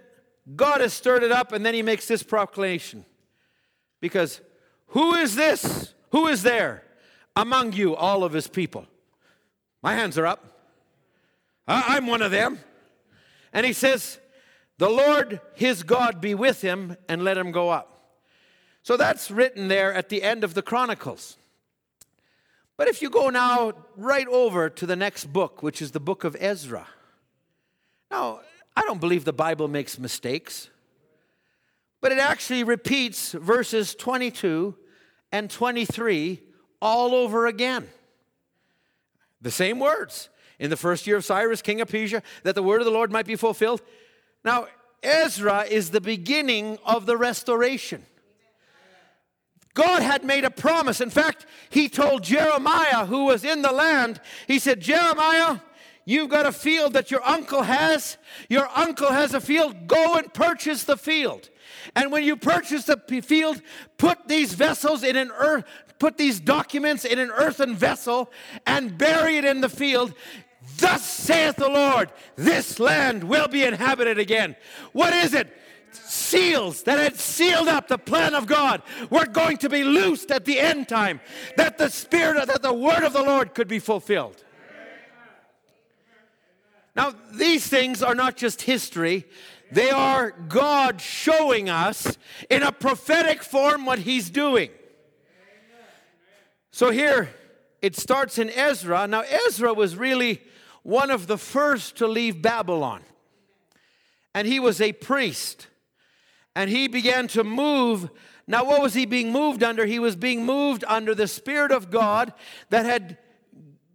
God 0.57 0.81
has 0.81 0.93
stirred 0.93 1.23
it 1.23 1.31
up, 1.31 1.53
and 1.53 1.65
then 1.65 1.75
he 1.75 1.83
makes 1.83 2.09
this 2.09 2.23
proclamation 2.23 3.05
because 4.01 4.41
who 4.89 5.15
is 5.15 5.37
this? 5.37 5.95
Who 6.11 6.27
is 6.27 6.43
there 6.43 6.83
among 7.37 7.75
you, 7.75 7.95
all 7.95 8.25
of 8.25 8.33
his 8.33 8.49
people? 8.49 8.87
My 9.83 9.95
hands 9.95 10.19
are 10.19 10.27
up. 10.27 10.45
I'm 11.67 12.07
one 12.07 12.23
of 12.23 12.31
them. 12.31 12.59
And 13.53 13.65
he 13.65 13.73
says, 13.73 14.19
The 14.79 14.89
Lord 14.89 15.41
his 15.55 15.83
God 15.83 16.21
be 16.21 16.35
with 16.35 16.63
him 16.63 16.97
and 17.09 17.23
let 17.23 17.37
him 17.37 17.53
go 17.53 17.71
up. 17.71 18.17
So 18.83 18.97
that's 18.97 19.31
written 19.31 19.69
there 19.69 19.93
at 19.93 20.09
the 20.09 20.23
end 20.23 20.45
of 20.45 20.55
the 20.55 20.63
Chronicles. 20.63 21.37
But 22.77 22.87
if 22.89 23.03
you 23.03 23.11
go 23.11 23.29
now 23.29 23.73
right 23.97 24.29
over 24.29 24.71
to 24.71 24.87
the 24.87 24.97
next 24.97 25.33
book, 25.33 25.63
which 25.63 25.83
is 25.83 25.91
the 25.91 26.01
book 26.01 26.23
of 26.23 26.37
Ezra. 26.39 26.87
Now, 28.11 28.41
I 28.77 28.83
don't 28.83 29.01
believe 29.01 29.25
the 29.25 29.33
Bible 29.33 29.67
makes 29.67 29.99
mistakes. 29.99 30.71
But 32.01 32.13
it 32.13 32.19
actually 32.19 32.63
repeats 32.63 33.33
verses 33.33 33.97
22 33.97 34.77
and 35.33 35.51
23 35.51 36.41
all 36.81 37.15
over 37.15 37.47
again. 37.47 37.89
The 39.41 39.51
same 39.51 39.81
words 39.81 40.29
in 40.61 40.71
the 40.71 40.77
first 40.77 41.07
year 41.07 41.17
of 41.17 41.25
Cyrus, 41.25 41.63
king 41.63 41.81
of 41.81 41.89
Persia, 41.89 42.23
that 42.45 42.55
the 42.55 42.63
word 42.63 42.81
of 42.81 42.85
the 42.85 42.93
Lord 42.93 43.11
might 43.11 43.27
be 43.27 43.37
fulfilled. 43.37 43.83
Now, 44.45 44.67
Ezra 45.03 45.63
is 45.63 45.91
the 45.91 46.01
beginning 46.01 46.79
of 46.85 47.07
the 47.07 47.17
restoration. 47.17 48.05
God 49.75 50.03
had 50.03 50.25
made 50.25 50.45
a 50.45 50.51
promise. 50.51 51.01
In 51.01 51.11
fact, 51.11 51.47
he 51.71 51.89
told 51.89 52.25
Jeremiah, 52.25 53.07
who 53.07 53.27
was 53.27 53.45
in 53.45 53.63
the 53.63 53.71
land, 53.71 54.21
he 54.49 54.59
said, 54.59 54.81
Jeremiah, 54.81 55.59
you've 56.05 56.31
got 56.31 56.47
a 56.47 56.53
field 56.53 56.95
that 56.95 57.13
your 57.13 57.23
uncle 57.25 57.63
has. 57.63 58.19
Your 58.49 58.69
uncle 58.75 59.13
has 59.13 59.35
a 59.35 59.41
field. 59.41 59.87
Go 59.87 60.17
and 60.17 60.35
purchase 60.35 60.83
the 60.83 60.97
field. 60.97 61.49
And 61.95 62.11
when 62.11 62.25
you 62.25 62.37
purchase 62.37 62.85
the 62.85 62.97
field, 63.23 63.63
put 63.99 64.27
these 64.27 64.53
vessels 64.53 65.05
in 65.05 65.15
an 65.15 65.31
earth, 65.31 65.65
put 66.01 66.17
these 66.17 66.41
documents 66.41 67.05
in 67.05 67.21
an 67.21 67.31
earthen 67.31 67.77
vessel 67.77 68.33
and 68.67 68.99
bury 68.99 69.37
it 69.37 69.45
in 69.45 69.61
the 69.61 69.69
field. 69.69 70.13
Thus 70.77 71.05
saith 71.05 71.57
the 71.57 71.69
Lord, 71.69 72.13
this 72.37 72.79
land 72.79 73.25
will 73.25 73.49
be 73.49 73.65
inhabited 73.65 74.19
again. 74.19 74.55
What 74.93 75.13
is 75.13 75.35
it? 75.35 75.53
Seals 75.91 76.83
that 76.83 76.99
had 76.99 77.17
sealed 77.17 77.67
up 77.67 77.89
the 77.89 77.99
plan 77.99 78.35
of 78.35 78.47
God 78.47 78.83
were 79.11 79.27
going 79.27 79.57
to 79.59 79.69
be 79.69 79.83
loosed 79.83 80.31
at 80.31 80.45
the 80.45 80.61
end 80.61 80.89
time, 80.89 81.21
that 81.57 81.79
the 81.79 81.89
Spirit, 81.89 82.47
that 82.47 82.63
the 82.63 82.73
word 82.73 83.03
of 83.03 83.13
the 83.13 83.23
Lord 83.23 83.55
could 83.55 83.69
be 83.69 83.79
fulfilled. 83.79 84.45
Now, 86.95 87.15
these 87.33 87.67
things 87.67 88.03
are 88.03 88.15
not 88.15 88.37
just 88.37 88.63
history, 88.63 89.25
they 89.71 89.91
are 89.91 90.31
God 90.31 91.01
showing 91.01 91.69
us 91.69 92.19
in 92.51 92.63
a 92.63 92.73
prophetic 92.73 93.43
form 93.43 93.85
what 93.85 94.01
He's 94.01 94.31
doing. 94.31 94.71
So 96.71 96.91
here 96.91 97.31
it 97.83 97.97
starts 97.97 98.39
in 98.39 98.51
Ezra. 98.51 99.07
Now, 99.07 99.23
Ezra 99.47 99.73
was 99.75 99.97
really 99.97 100.43
one 100.89 101.11
of 101.11 101.27
the 101.27 101.37
first 101.37 101.97
to 101.97 102.07
leave 102.07 102.41
Babylon, 102.41 103.03
and 104.35 104.49
he 104.49 104.59
was 104.59 104.81
a 104.81 104.93
priest. 104.93 105.67
And 106.57 106.71
he 106.71 106.89
began 106.89 107.29
to 107.29 107.45
move. 107.45 108.09
Now, 108.47 108.65
what 108.65 108.81
was 108.81 108.95
he 108.95 109.05
being 109.05 109.31
moved 109.31 109.63
under? 109.63 109.85
He 109.85 109.99
was 109.99 110.17
being 110.17 110.47
moved 110.47 110.85
under 110.89 111.15
the 111.15 111.29
Spirit 111.29 111.73
of 111.73 111.91
God 111.91 112.33
that 112.71 112.87
had 112.87 113.19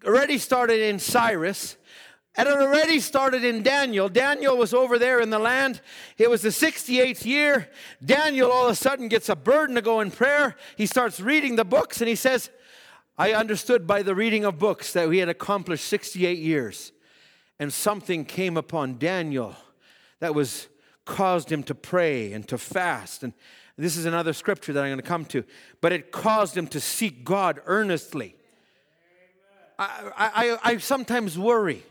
already 0.05 0.37
started 0.37 0.81
in 0.81 0.99
Cyrus 0.99 1.77
and 2.35 2.47
it 2.47 2.55
already 2.55 2.99
started 2.99 3.43
in 3.43 3.61
Daniel. 3.61 4.09
Daniel 4.09 4.57
was 4.57 4.73
over 4.73 4.97
there 4.97 5.19
in 5.19 5.29
the 5.29 5.37
land. 5.37 5.81
It 6.17 6.31
was 6.31 6.41
the 6.41 6.49
68th 6.49 7.25
year. 7.25 7.69
Daniel 8.03 8.51
all 8.51 8.65
of 8.65 8.71
a 8.71 8.75
sudden 8.75 9.07
gets 9.07 9.29
a 9.29 9.35
burden 9.35 9.75
to 9.75 9.83
go 9.83 9.99
in 9.99 10.09
prayer. 10.09 10.55
He 10.75 10.87
starts 10.87 11.19
reading 11.19 11.57
the 11.57 11.65
books 11.65 12.01
and 12.01 12.07
he 12.07 12.15
says, 12.15 12.49
I 13.18 13.34
understood 13.34 13.86
by 13.86 14.01
the 14.01 14.16
reading 14.16 14.43
of 14.43 14.57
books 14.57 14.93
that 14.93 15.07
we 15.07 15.20
had 15.20 15.30
accomplished 15.30 15.86
68 15.86 16.39
years. 16.39 16.91
And 17.59 17.72
something 17.72 18.26
came 18.26 18.57
upon 18.57 18.97
Daniel 18.97 19.55
that 20.20 20.34
was 20.34 20.68
caused 21.05 21.51
him 21.51 21.64
to 21.64 21.76
pray 21.76 22.34
and 22.34 22.47
to 22.47 22.57
fast. 22.57 23.24
And 23.24 23.34
this 23.78 23.97
is 23.97 24.05
another 24.05 24.34
scripture 24.34 24.74
that 24.74 24.84
I'm 24.84 24.89
going 24.89 24.97
to 24.97 25.03
come 25.03 25.26
to. 25.26 25.43
But 25.80 25.91
it 25.91 26.11
caused 26.11 26.57
him 26.57 26.68
to 26.68 26.80
seek 26.80 27.24
God 27.24 27.61
earnestly. 27.66 28.36
I, 29.78 30.11
I, 30.18 30.57
I 30.64 30.78
sometimes 30.78 31.38
worry 31.38 31.84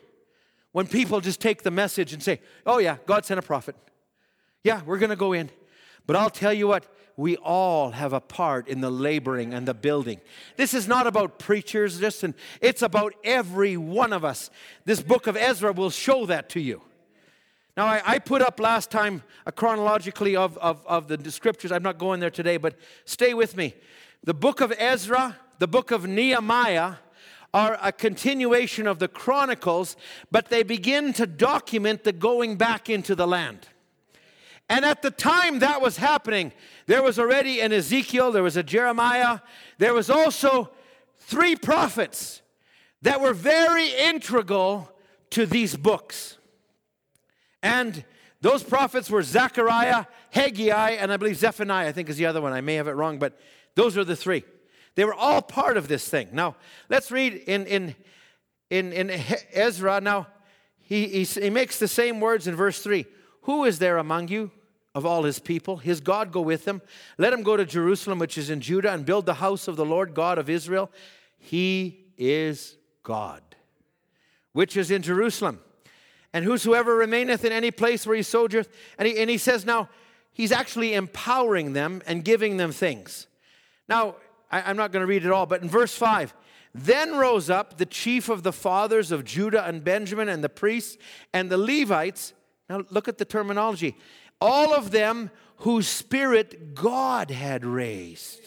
when 0.72 0.86
people 0.86 1.20
just 1.20 1.40
take 1.40 1.62
the 1.62 1.70
message 1.70 2.12
and 2.12 2.22
say, 2.22 2.40
oh, 2.66 2.78
yeah, 2.78 2.96
God 3.06 3.24
sent 3.24 3.38
a 3.38 3.42
prophet. 3.42 3.76
Yeah, 4.64 4.80
we're 4.84 4.98
going 4.98 5.10
to 5.10 5.16
go 5.16 5.32
in. 5.32 5.50
But 6.06 6.16
I'll 6.16 6.30
tell 6.30 6.52
you 6.52 6.66
what, 6.66 6.86
we 7.22 7.36
all 7.36 7.92
have 7.92 8.12
a 8.12 8.20
part 8.20 8.66
in 8.66 8.80
the 8.80 8.90
laboring 8.90 9.54
and 9.54 9.66
the 9.66 9.74
building. 9.74 10.20
This 10.56 10.74
is 10.74 10.88
not 10.88 11.06
about 11.06 11.38
preachers, 11.38 12.00
listen, 12.00 12.34
it's 12.60 12.82
about 12.82 13.14
every 13.22 13.76
one 13.76 14.12
of 14.12 14.24
us. 14.24 14.50
This 14.86 15.00
book 15.00 15.28
of 15.28 15.36
Ezra 15.36 15.72
will 15.72 15.90
show 15.90 16.26
that 16.26 16.48
to 16.50 16.60
you. 16.60 16.82
Now, 17.76 17.86
I, 17.86 18.02
I 18.04 18.18
put 18.18 18.42
up 18.42 18.58
last 18.58 18.90
time 18.90 19.22
a 19.46 19.52
chronologically 19.52 20.34
of, 20.34 20.58
of, 20.58 20.84
of 20.84 21.06
the 21.06 21.30
scriptures. 21.30 21.70
I'm 21.70 21.84
not 21.84 21.96
going 21.96 22.18
there 22.18 22.28
today, 22.28 22.56
but 22.56 22.74
stay 23.04 23.34
with 23.34 23.56
me. 23.56 23.74
The 24.24 24.34
book 24.34 24.60
of 24.60 24.72
Ezra, 24.76 25.38
the 25.60 25.68
book 25.68 25.92
of 25.92 26.08
Nehemiah, 26.08 26.96
are 27.54 27.78
a 27.80 27.92
continuation 27.92 28.88
of 28.88 28.98
the 28.98 29.08
Chronicles, 29.08 29.96
but 30.32 30.48
they 30.48 30.64
begin 30.64 31.12
to 31.12 31.26
document 31.26 32.02
the 32.02 32.12
going 32.12 32.56
back 32.56 32.90
into 32.90 33.14
the 33.14 33.28
land. 33.28 33.68
And 34.68 34.84
at 34.84 35.02
the 35.02 35.10
time 35.10 35.58
that 35.58 35.82
was 35.82 35.96
happening, 35.96 36.52
there 36.86 37.02
was 37.02 37.18
already 37.18 37.60
an 37.60 37.72
Ezekiel, 37.72 38.32
there 38.32 38.42
was 38.42 38.56
a 38.56 38.62
Jeremiah, 38.62 39.40
there 39.78 39.94
was 39.94 40.08
also 40.08 40.70
three 41.18 41.56
prophets 41.56 42.42
that 43.02 43.20
were 43.20 43.34
very 43.34 43.88
integral 43.88 44.90
to 45.30 45.46
these 45.46 45.76
books. 45.76 46.38
And 47.62 48.04
those 48.40 48.62
prophets 48.62 49.10
were 49.10 49.22
Zechariah, 49.22 50.06
Haggai, 50.30 50.90
and 50.90 51.12
I 51.12 51.16
believe 51.16 51.36
Zephaniah, 51.36 51.88
I 51.88 51.92
think 51.92 52.08
is 52.08 52.16
the 52.16 52.26
other 52.26 52.40
one. 52.40 52.52
I 52.52 52.60
may 52.60 52.74
have 52.74 52.88
it 52.88 52.92
wrong, 52.92 53.18
but 53.18 53.38
those 53.74 53.96
are 53.96 54.04
the 54.04 54.16
three. 54.16 54.44
They 54.94 55.04
were 55.04 55.14
all 55.14 55.40
part 55.40 55.76
of 55.76 55.88
this 55.88 56.08
thing. 56.08 56.28
Now, 56.32 56.56
let's 56.88 57.10
read 57.10 57.34
in, 57.34 57.66
in, 57.66 57.94
in, 58.68 58.92
in 58.92 59.10
Ezra. 59.52 60.00
Now, 60.00 60.26
he, 60.80 61.06
he, 61.06 61.24
he 61.24 61.50
makes 61.50 61.78
the 61.78 61.88
same 61.88 62.20
words 62.20 62.46
in 62.46 62.56
verse 62.56 62.82
3 62.82 63.06
Who 63.42 63.64
is 63.64 63.78
there 63.78 63.98
among 63.98 64.28
you 64.28 64.50
of 64.94 65.06
all 65.06 65.24
his 65.24 65.38
people? 65.38 65.78
His 65.78 66.00
God 66.00 66.32
go 66.32 66.40
with 66.40 66.66
him. 66.66 66.82
Let 67.18 67.32
him 67.32 67.42
go 67.42 67.56
to 67.56 67.64
Jerusalem, 67.64 68.18
which 68.18 68.38
is 68.38 68.50
in 68.50 68.60
Judah, 68.60 68.92
and 68.92 69.04
build 69.04 69.26
the 69.26 69.34
house 69.34 69.68
of 69.68 69.76
the 69.76 69.84
Lord 69.84 70.14
God 70.14 70.38
of 70.38 70.50
Israel. 70.50 70.90
He 71.38 72.04
is 72.16 72.76
God, 73.02 73.42
which 74.52 74.76
is 74.76 74.90
in 74.90 75.02
Jerusalem. 75.02 75.60
And 76.32 76.44
whosoever 76.44 76.94
remaineth 76.94 77.44
in 77.44 77.52
any 77.52 77.70
place 77.70 78.06
where 78.06 78.16
he 78.16 78.22
sojourneth. 78.22 78.68
And 78.98 79.06
he, 79.06 79.18
and 79.18 79.28
he 79.28 79.38
says, 79.38 79.66
Now, 79.66 79.88
he's 80.32 80.52
actually 80.52 80.94
empowering 80.94 81.72
them 81.72 82.02
and 82.06 82.24
giving 82.24 82.56
them 82.56 82.72
things. 82.72 83.26
Now, 83.88 84.16
I, 84.50 84.70
am 84.70 84.76
not 84.76 84.92
going 84.92 85.02
to 85.02 85.06
read 85.06 85.24
it 85.24 85.32
all, 85.32 85.46
but 85.46 85.62
in 85.62 85.68
verse 85.68 85.94
5, 85.94 86.34
then 86.74 87.16
rose 87.16 87.50
up 87.50 87.76
the 87.76 87.86
chief 87.86 88.28
of 88.28 88.42
the 88.42 88.52
fathers 88.52 89.12
of 89.12 89.24
Judah 89.24 89.66
and 89.66 89.84
Benjamin 89.84 90.28
and 90.28 90.42
the 90.42 90.48
priests 90.48 90.96
and 91.32 91.50
the 91.50 91.58
Levites. 91.58 92.32
Now, 92.72 92.86
look 92.88 93.06
at 93.06 93.18
the 93.18 93.26
terminology. 93.26 93.98
All 94.40 94.72
of 94.72 94.92
them 94.92 95.30
whose 95.56 95.86
spirit 95.86 96.74
God 96.74 97.30
had 97.30 97.66
raised. 97.66 98.40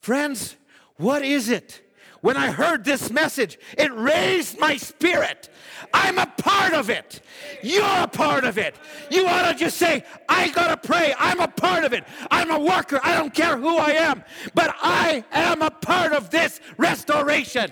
Friends, 0.00 0.56
what 0.96 1.22
is 1.22 1.50
it? 1.50 1.82
When 2.22 2.38
I 2.38 2.52
heard 2.52 2.82
this 2.82 3.10
message, 3.10 3.58
it 3.76 3.94
raised 3.94 4.58
my 4.58 4.78
spirit. 4.78 5.50
I'm 5.92 6.16
a 6.16 6.24
part 6.24 6.72
of 6.72 6.88
it. 6.88 7.20
You're 7.62 7.84
a 7.84 8.08
part 8.08 8.44
of 8.44 8.56
it. 8.56 8.74
You 9.10 9.26
ought 9.26 9.52
to 9.52 9.58
just 9.58 9.76
say, 9.76 10.02
I 10.26 10.48
got 10.48 10.68
to 10.68 10.88
pray. 10.88 11.14
I'm 11.18 11.40
a 11.40 11.48
part 11.48 11.84
of 11.84 11.92
it. 11.92 12.04
I'm 12.30 12.50
a 12.50 12.58
worker. 12.58 12.98
I 13.04 13.14
don't 13.14 13.34
care 13.34 13.58
who 13.58 13.76
I 13.76 13.90
am, 13.90 14.24
but 14.54 14.74
I 14.80 15.22
am 15.32 15.60
a 15.60 15.70
part 15.70 16.14
of 16.14 16.30
this 16.30 16.62
restoration. 16.78 17.70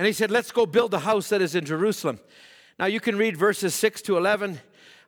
And 0.00 0.06
he 0.06 0.14
said, 0.14 0.30
Let's 0.30 0.50
go 0.50 0.64
build 0.64 0.92
the 0.92 1.00
house 1.00 1.28
that 1.28 1.42
is 1.42 1.54
in 1.54 1.66
Jerusalem. 1.66 2.20
Now 2.78 2.86
you 2.86 3.00
can 3.00 3.18
read 3.18 3.36
verses 3.36 3.74
6 3.74 4.00
to 4.02 4.16
11, 4.16 4.58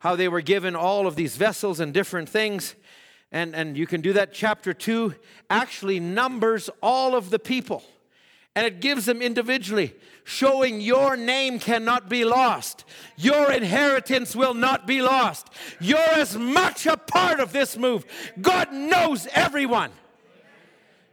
how 0.00 0.16
they 0.16 0.28
were 0.28 0.42
given 0.42 0.76
all 0.76 1.06
of 1.06 1.16
these 1.16 1.34
vessels 1.34 1.80
and 1.80 1.94
different 1.94 2.28
things 2.28 2.74
and, 3.30 3.54
and 3.54 3.74
you 3.74 3.86
can 3.86 4.02
do 4.02 4.12
that. 4.12 4.34
Chapter 4.34 4.74
2 4.74 5.14
actually 5.48 5.98
numbers 5.98 6.68
all 6.82 7.16
of 7.16 7.30
the 7.30 7.38
people 7.38 7.82
and 8.54 8.66
it 8.66 8.82
gives 8.82 9.06
them 9.06 9.22
individually, 9.22 9.94
showing 10.24 10.82
your 10.82 11.16
name 11.16 11.58
cannot 11.58 12.10
be 12.10 12.26
lost. 12.26 12.84
Your 13.16 13.50
inheritance 13.50 14.36
will 14.36 14.52
not 14.52 14.86
be 14.86 15.00
lost. 15.00 15.48
You're 15.80 15.98
as 16.16 16.36
much 16.36 16.84
a 16.84 16.98
part 16.98 17.40
of 17.40 17.54
this 17.54 17.78
move. 17.78 18.04
God 18.42 18.74
knows 18.74 19.26
everyone. 19.32 19.90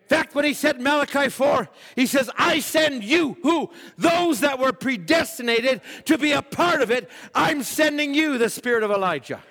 Fact, 0.09 0.33
when 0.33 0.43
he 0.43 0.55
said 0.55 0.81
Malachi 0.81 1.29
4, 1.29 1.69
he 1.95 2.07
says, 2.07 2.31
I 2.35 2.61
send 2.61 3.03
you, 3.03 3.37
who? 3.43 3.69
Those 3.95 4.39
that 4.39 4.57
were 4.57 4.73
predestinated 4.73 5.81
to 6.05 6.17
be 6.17 6.31
a 6.31 6.41
part 6.41 6.81
of 6.81 6.89
it, 6.89 7.11
I'm 7.35 7.61
sending 7.61 8.15
you 8.15 8.39
the 8.39 8.49
spirit 8.49 8.81
of 8.81 8.89
Elijah. 8.89 9.43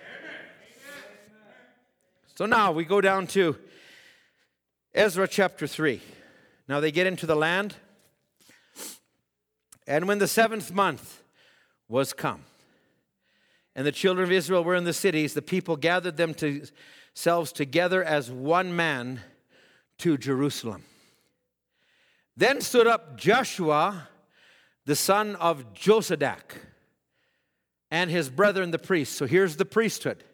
So 2.35 2.45
now 2.47 2.73
we 2.73 2.85
go 2.85 3.01
down 3.01 3.29
to 3.29 3.57
Ezra 4.93 5.29
chapter 5.29 5.69
3. 5.69 6.03
Now 6.69 6.81
they 6.81 6.91
get 6.91 7.07
into 7.07 7.25
the 7.25 7.37
land. 7.37 7.77
And 9.87 10.09
when 10.09 10.19
the 10.19 10.27
seventh 10.27 10.73
month 10.73 11.23
was 11.89 12.13
come, 12.13 12.43
and 13.77 13.87
the 13.87 13.93
children 13.93 14.25
of 14.25 14.33
Israel 14.33 14.65
were 14.65 14.75
in 14.75 14.83
the 14.83 14.93
cities, 14.93 15.35
the 15.35 15.43
people 15.43 15.77
gathered 15.77 16.17
themselves 16.17 17.53
together 17.53 18.03
as 18.03 18.29
one 18.29 18.75
man 18.75 19.21
to 19.99 20.17
Jerusalem. 20.17 20.85
Then 22.37 22.61
stood 22.61 22.87
up 22.87 23.17
Joshua, 23.17 24.09
the 24.85 24.97
son 24.97 25.37
of 25.37 25.75
Jozadak, 25.75 26.57
and 27.91 28.11
his 28.11 28.29
brethren 28.29 28.71
the 28.71 28.79
priests. 28.79 29.17
So 29.17 29.27
here's 29.27 29.57
the 29.57 29.65
priesthood 29.65 30.25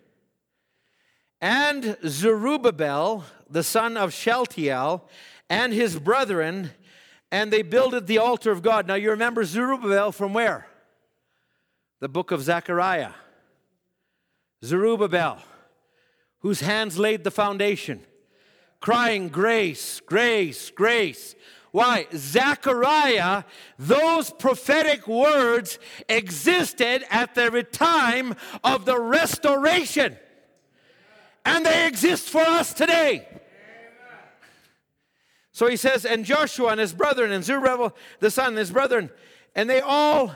and 1.45 1.99
Zerubbabel, 2.07 3.23
the 3.51 3.63
son 3.63 3.99
of 3.99 4.15
Shealtiel, 4.15 5.07
and 5.51 5.75
his 5.75 5.99
brethren, 5.99 6.71
and 7.31 7.53
they 7.53 7.61
builded 7.61 8.07
the 8.07 8.17
altar 8.17 8.51
of 8.51 8.63
God. 8.63 8.87
Now 8.89 8.95
you 8.95 9.11
remember 9.11 9.45
Zerubbabel 9.45 10.11
from 10.11 10.33
where? 10.33 10.67
The 12.01 12.09
book 12.09 12.31
of 12.31 12.41
Zechariah. 12.41 13.11
Zerubbabel, 14.65 15.39
whose 16.39 16.61
hands 16.61 16.99
laid 16.99 17.25
the 17.25 17.31
foundation, 17.31 18.01
crying, 18.85 19.31
Grace, 19.31 20.01
grace, 20.01 20.69
grace. 20.69 21.35
Why? 21.71 22.07
Zechariah, 22.15 23.45
those 23.79 24.29
prophetic 24.29 25.09
words 25.09 25.79
existed 26.07 27.03
at 27.09 27.35
the 27.35 27.63
time 27.63 28.35
of 28.63 28.85
the 28.85 29.01
restoration 29.01 30.19
and 31.47 31.65
they 31.65 31.87
exist 31.87 32.29
for 32.29 32.43
us 32.43 32.75
today. 32.75 33.27
So 35.53 35.67
he 35.67 35.79
says, 35.79 36.05
and 36.05 36.27
Joshua 36.27 36.69
and 36.69 36.81
his 36.81 36.93
brethren, 36.93 37.33
and 37.33 37.43
Zerubbabel 37.43 37.97
the 38.21 38.31
son 38.31 38.49
and 38.49 38.59
his 38.59 38.71
brethren, 38.71 39.09
and 39.55 39.71
they 39.71 39.81
all 39.81 40.35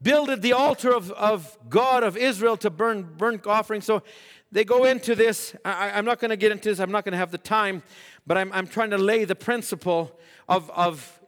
builded 0.00 0.40
the 0.40 0.52
altar 0.52 0.94
of, 0.94 1.10
of 1.10 1.58
God 1.68 2.04
of 2.04 2.16
Israel 2.16 2.56
to 2.58 2.70
burn 2.70 3.14
burnt 3.16 3.44
offerings. 3.44 3.86
So 3.86 4.04
they 4.50 4.64
go 4.64 4.84
into 4.84 5.14
this. 5.14 5.54
I, 5.64 5.98
am 5.98 6.04
not 6.04 6.20
going 6.20 6.30
to 6.30 6.36
get 6.36 6.52
into 6.52 6.68
this, 6.68 6.78
I'm 6.78 6.90
not 6.90 7.04
going 7.04 7.12
to 7.12 7.18
have 7.18 7.30
the 7.30 7.38
time, 7.38 7.82
but 8.26 8.38
I'm, 8.38 8.52
I'm 8.52 8.66
trying 8.66 8.90
to 8.90 8.98
lay 8.98 9.24
the 9.24 9.34
principle 9.34 10.18
of, 10.48 10.70
of 10.70 11.20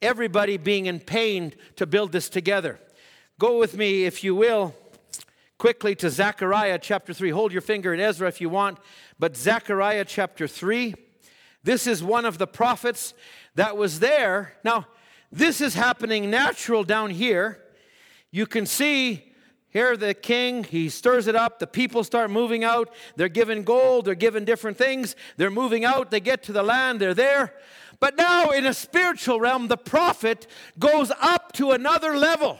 everybody 0.00 0.56
being 0.56 0.86
in 0.86 1.00
pain 1.00 1.54
to 1.76 1.86
build 1.86 2.12
this 2.12 2.28
together. 2.28 2.78
Go 3.38 3.58
with 3.58 3.76
me, 3.76 4.04
if 4.04 4.24
you 4.24 4.34
will, 4.34 4.74
quickly 5.58 5.94
to 5.96 6.10
Zechariah 6.10 6.78
chapter 6.78 7.12
3. 7.12 7.30
Hold 7.30 7.52
your 7.52 7.62
finger 7.62 7.92
in 7.94 8.00
Ezra 8.00 8.28
if 8.28 8.40
you 8.40 8.48
want, 8.48 8.78
but 9.18 9.36
Zechariah 9.36 10.04
chapter 10.04 10.48
3. 10.48 10.94
This 11.62 11.86
is 11.86 12.02
one 12.02 12.24
of 12.24 12.38
the 12.38 12.46
prophets 12.46 13.14
that 13.54 13.76
was 13.76 14.00
there. 14.00 14.54
Now, 14.64 14.86
this 15.30 15.60
is 15.60 15.74
happening 15.74 16.30
natural 16.30 16.84
down 16.84 17.10
here. 17.10 17.62
You 18.30 18.46
can 18.46 18.66
see 18.66 19.31
here 19.72 19.96
the 19.96 20.12
king, 20.12 20.64
he 20.64 20.90
stirs 20.90 21.26
it 21.26 21.34
up. 21.34 21.58
The 21.58 21.66
people 21.66 22.04
start 22.04 22.30
moving 22.30 22.62
out. 22.62 22.92
They're 23.16 23.28
given 23.28 23.62
gold, 23.62 24.04
they're 24.04 24.14
given 24.14 24.44
different 24.44 24.76
things. 24.76 25.16
They're 25.38 25.50
moving 25.50 25.84
out. 25.84 26.10
They 26.10 26.20
get 26.20 26.42
to 26.44 26.52
the 26.52 26.62
land, 26.62 27.00
they're 27.00 27.14
there. 27.14 27.54
But 27.98 28.16
now, 28.16 28.50
in 28.50 28.66
a 28.66 28.74
spiritual 28.74 29.40
realm, 29.40 29.68
the 29.68 29.76
prophet 29.76 30.46
goes 30.78 31.10
up 31.20 31.52
to 31.52 31.70
another 31.70 32.16
level 32.16 32.58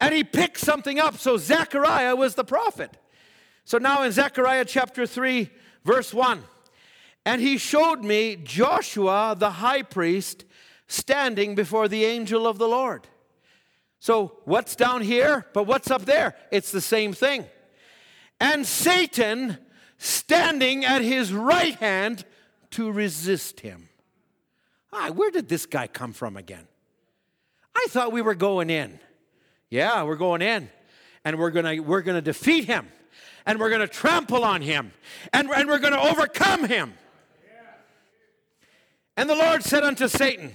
and 0.00 0.14
he 0.14 0.22
picks 0.22 0.62
something 0.62 0.98
up. 0.98 1.16
So 1.16 1.36
Zechariah 1.36 2.16
was 2.16 2.34
the 2.34 2.44
prophet. 2.44 2.96
So 3.64 3.78
now 3.78 4.02
in 4.02 4.12
Zechariah 4.12 4.64
chapter 4.64 5.06
3, 5.06 5.50
verse 5.84 6.12
1, 6.12 6.42
and 7.24 7.40
he 7.40 7.56
showed 7.56 8.02
me 8.02 8.36
Joshua 8.36 9.36
the 9.38 9.50
high 9.50 9.82
priest 9.82 10.44
standing 10.88 11.54
before 11.54 11.86
the 11.86 12.04
angel 12.04 12.46
of 12.46 12.58
the 12.58 12.66
Lord. 12.66 13.06
So 14.00 14.38
what's 14.44 14.74
down 14.74 15.02
here, 15.02 15.46
but 15.52 15.64
what's 15.64 15.90
up 15.90 16.06
there? 16.06 16.34
It's 16.50 16.72
the 16.72 16.80
same 16.80 17.12
thing. 17.12 17.44
And 18.40 18.66
Satan 18.66 19.58
standing 19.98 20.86
at 20.86 21.02
his 21.02 21.32
right 21.34 21.74
hand 21.74 22.24
to 22.70 22.90
resist 22.90 23.60
him. 23.60 23.90
Ah, 24.92 25.10
where 25.10 25.30
did 25.30 25.48
this 25.48 25.66
guy 25.66 25.86
come 25.86 26.14
from 26.14 26.38
again? 26.38 26.66
I 27.76 27.86
thought 27.90 28.10
we 28.10 28.22
were 28.22 28.34
going 28.34 28.70
in. 28.70 28.98
Yeah, 29.68 30.02
we're 30.02 30.16
going 30.16 30.42
in 30.42 30.70
and 31.24 31.38
we're 31.38 31.50
to 31.50 31.80
we're 31.80 32.02
to 32.16 32.22
defeat 32.22 32.64
him 32.64 32.88
and 33.44 33.60
we're 33.60 33.68
to 33.80 33.86
trample 33.86 34.44
on 34.44 34.62
him 34.62 34.92
and, 35.32 35.50
and 35.50 35.68
we're 35.68 35.78
to 35.92 36.00
overcome 36.00 36.64
him. 36.64 36.94
And 39.16 39.28
the 39.28 39.34
Lord 39.34 39.62
said 39.62 39.84
unto 39.84 40.08
Satan, 40.08 40.54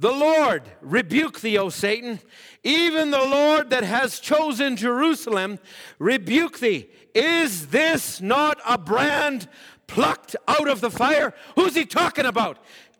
The 0.00 0.10
Lord 0.10 0.62
rebuke 0.80 1.40
thee, 1.40 1.58
O 1.58 1.68
Satan, 1.68 2.20
even 2.64 3.10
the 3.10 3.18
Lord 3.18 3.68
that 3.68 3.84
has 3.84 4.18
chosen 4.18 4.76
Jerusalem 4.76 5.58
rebuke 5.98 6.58
thee. 6.58 6.88
Is 7.14 7.66
this 7.66 8.18
not 8.18 8.58
a 8.66 8.78
brand 8.78 9.46
plucked 9.86 10.36
out 10.48 10.68
of 10.68 10.80
the 10.80 10.90
fire? 10.90 11.34
Who's 11.54 11.74
he 11.74 11.84
talking 11.84 12.24
about? 12.24 12.58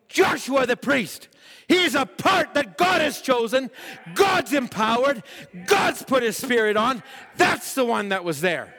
Joshua 0.09 0.67
the 0.67 0.77
priest. 0.77 1.29
He's 1.69 1.95
a 1.95 2.05
part 2.05 2.53
that 2.53 2.77
God 2.77 3.01
has 3.01 3.23
chosen, 3.23 3.71
God's 4.15 4.53
empowered, 4.53 5.23
God's 5.67 6.03
put 6.03 6.23
his 6.23 6.37
spirit 6.37 6.77
on. 6.77 7.03
That's 7.39 7.75
the 7.75 7.85
one 7.87 8.11
that 8.11 8.25
was 8.25 8.43
there. 8.43 8.75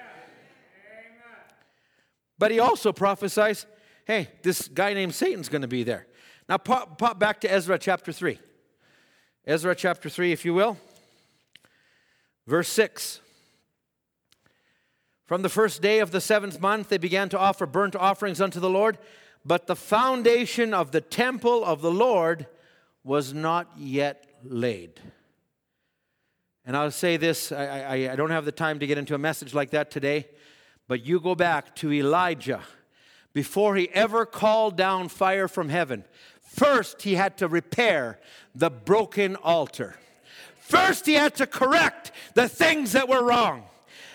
But 2.38 2.52
he 2.52 2.60
also 2.60 2.94
prophesies 2.94 3.66
hey, 4.06 4.28
this 4.42 4.68
guy 4.68 4.94
named 4.94 5.16
Satan's 5.16 5.48
going 5.48 5.62
to 5.62 5.68
be 5.68 5.84
there. 5.84 6.06
Now, 6.52 6.58
pop, 6.58 6.98
pop 6.98 7.18
back 7.18 7.40
to 7.42 7.50
Ezra 7.50 7.80
chapter 7.80 8.12
3. 8.12 8.38
Ezra 9.48 9.74
chapter 9.74 10.10
3, 10.10 10.34
if 10.34 10.44
you 10.44 10.54
will. 10.54 10.76
Verse 12.46 12.68
6. 12.68 13.22
From 15.26 15.44
the 15.44 15.48
first 15.48 15.82
day 15.82 16.00
of 16.00 16.12
the 16.12 16.20
seventh 16.20 16.60
month, 16.60 16.90
they 16.90 16.98
began 16.98 17.30
to 17.30 17.40
offer 17.40 17.66
burnt 17.66 17.96
offerings 17.96 18.42
unto 18.42 18.60
the 18.60 18.70
Lord, 18.70 18.98
but 19.46 19.68
the 19.68 19.78
foundation 19.78 20.74
of 20.74 20.92
the 20.92 21.00
temple 21.00 21.64
of 21.64 21.82
the 21.82 21.90
Lord 21.90 22.48
was 23.06 23.34
not 23.34 23.72
yet 23.78 24.26
laid. 24.44 25.00
And 26.66 26.76
I'll 26.76 26.92
say 26.92 27.16
this 27.16 27.54
I, 27.54 27.64
I, 27.64 28.12
I, 28.12 28.16
don't 28.18 28.32
have 28.32 28.44
the 28.44 28.52
time 28.52 28.80
to 28.80 28.88
get 28.88 28.98
into 28.98 29.16
a 29.16 29.18
message 29.18 29.54
like 29.54 29.70
that 29.70 29.90
today, 29.90 30.28
but 30.90 31.06
you 31.06 31.22
go 31.22 31.34
back 31.34 31.78
to 31.78 31.94
Elijah. 31.94 32.60
Before 33.34 33.78
he 33.78 33.88
ever 33.92 34.26
called 34.26 34.76
down 34.76 35.08
fire 35.08 35.48
from 35.48 35.70
heaven, 35.70 36.04
first 36.56 37.02
he 37.02 37.16
had 37.16 37.38
to 37.38 37.48
repair 37.48 38.20
the 38.54 38.70
broken 38.70 39.36
altar. 39.38 39.96
First, 40.60 41.06
he 41.06 41.14
had 41.14 41.36
to 41.36 41.48
correct 41.48 42.12
the 42.34 42.48
things 42.48 42.94
that 42.94 43.10
were 43.10 43.24
wrong. 43.24 43.64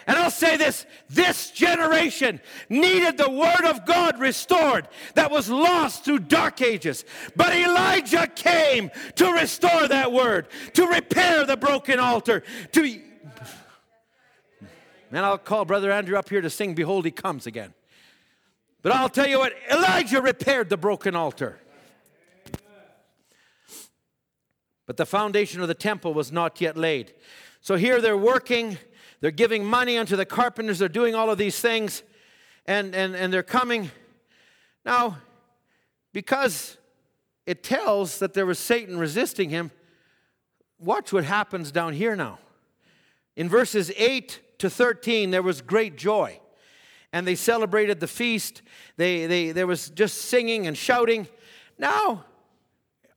And 0.06 0.16
I'll 0.16 0.30
say 0.30 0.56
this 0.56 0.86
this 1.10 1.50
generation 1.50 2.40
needed 2.68 3.18
the 3.18 3.30
word 3.30 3.64
of 3.64 3.84
God 3.84 4.20
restored 4.20 4.88
that 5.14 5.30
was 5.30 5.50
lost 5.50 6.04
through 6.04 6.20
dark 6.20 6.62
ages. 6.62 7.04
But 7.34 7.54
Elijah 7.54 8.28
came 8.28 8.90
to 9.16 9.32
restore 9.32 9.88
that 9.88 10.12
word, 10.12 10.46
to 10.74 10.86
repair 10.86 11.44
the 11.44 11.56
broken 11.56 11.98
altar, 11.98 12.42
to. 12.72 13.00
And 15.10 15.24
I'll 15.24 15.38
call 15.38 15.64
Brother 15.64 15.90
Andrew 15.90 16.16
up 16.16 16.28
here 16.28 16.40
to 16.40 16.50
sing 16.50 16.74
Behold, 16.74 17.04
He 17.04 17.10
Comes 17.10 17.46
again. 17.46 17.74
But 18.82 18.92
I'll 18.92 19.08
tell 19.08 19.26
you 19.26 19.40
what, 19.40 19.52
Elijah 19.70 20.22
repaired 20.22 20.68
the 20.68 20.76
broken 20.76 21.16
altar. 21.16 21.58
But 24.86 24.96
the 24.96 25.06
foundation 25.06 25.60
of 25.60 25.68
the 25.68 25.74
temple 25.74 26.14
was 26.14 26.32
not 26.32 26.60
yet 26.60 26.76
laid. 26.76 27.12
So 27.60 27.76
here 27.76 28.00
they're 28.00 28.16
working 28.16 28.78
they're 29.20 29.30
giving 29.30 29.64
money 29.64 29.96
unto 29.98 30.16
the 30.16 30.26
carpenters. 30.26 30.78
They're 30.78 30.88
doing 30.88 31.14
all 31.14 31.30
of 31.30 31.38
these 31.38 31.58
things. 31.60 32.02
And, 32.66 32.94
and, 32.94 33.14
and 33.14 33.32
they're 33.32 33.42
coming. 33.42 33.90
Now, 34.84 35.18
because 36.12 36.76
it 37.46 37.62
tells 37.62 38.18
that 38.18 38.34
there 38.34 38.46
was 38.46 38.58
Satan 38.58 38.98
resisting 38.98 39.50
him, 39.50 39.70
watch 40.78 41.12
what 41.12 41.24
happens 41.24 41.70
down 41.70 41.94
here 41.94 42.16
now. 42.16 42.38
In 43.36 43.48
verses 43.48 43.92
8 43.96 44.40
to 44.58 44.70
13, 44.70 45.30
there 45.30 45.42
was 45.42 45.60
great 45.60 45.96
joy. 45.96 46.40
And 47.12 47.26
they 47.26 47.34
celebrated 47.34 48.00
the 48.00 48.08
feast. 48.08 48.62
They, 48.96 49.26
they, 49.26 49.52
there 49.52 49.66
was 49.66 49.90
just 49.90 50.22
singing 50.22 50.66
and 50.66 50.76
shouting. 50.76 51.28
Now, 51.78 52.24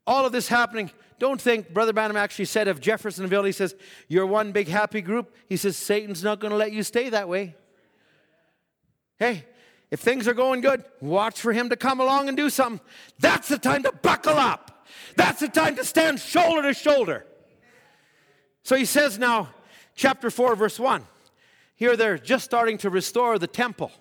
all 0.05 0.25
of 0.25 0.31
this 0.31 0.47
happening, 0.47 0.91
don't 1.19 1.39
think 1.39 1.73
Brother 1.73 1.93
Branham 1.93 2.17
actually 2.17 2.45
said 2.45 2.67
of 2.67 2.79
Jeffersonville, 2.79 3.43
he 3.43 3.51
says, 3.51 3.75
You're 4.07 4.25
one 4.25 4.51
big 4.51 4.67
happy 4.67 5.01
group. 5.01 5.35
He 5.47 5.57
says, 5.57 5.77
Satan's 5.77 6.23
not 6.23 6.39
going 6.39 6.51
to 6.51 6.57
let 6.57 6.71
you 6.71 6.83
stay 6.83 7.09
that 7.09 7.29
way. 7.29 7.55
Hey, 9.17 9.45
if 9.91 9.99
things 9.99 10.27
are 10.27 10.33
going 10.33 10.61
good, 10.61 10.83
watch 11.01 11.41
for 11.41 11.51
him 11.51 11.69
to 11.69 11.75
come 11.75 11.99
along 11.99 12.27
and 12.27 12.37
do 12.37 12.49
something. 12.49 12.79
That's 13.19 13.47
the 13.47 13.57
time 13.57 13.83
to 13.83 13.91
buckle 13.91 14.37
up. 14.37 14.87
That's 15.15 15.39
the 15.41 15.47
time 15.49 15.75
to 15.75 15.83
stand 15.83 16.19
shoulder 16.19 16.61
to 16.61 16.73
shoulder. 16.73 17.25
So 18.63 18.75
he 18.75 18.85
says 18.85 19.17
now, 19.17 19.49
chapter 19.95 20.29
4, 20.29 20.55
verse 20.55 20.79
1. 20.79 21.05
Here 21.75 21.95
they're 21.95 22.17
just 22.17 22.45
starting 22.45 22.77
to 22.79 22.89
restore 22.89 23.39
the 23.39 23.47
temple 23.47 23.91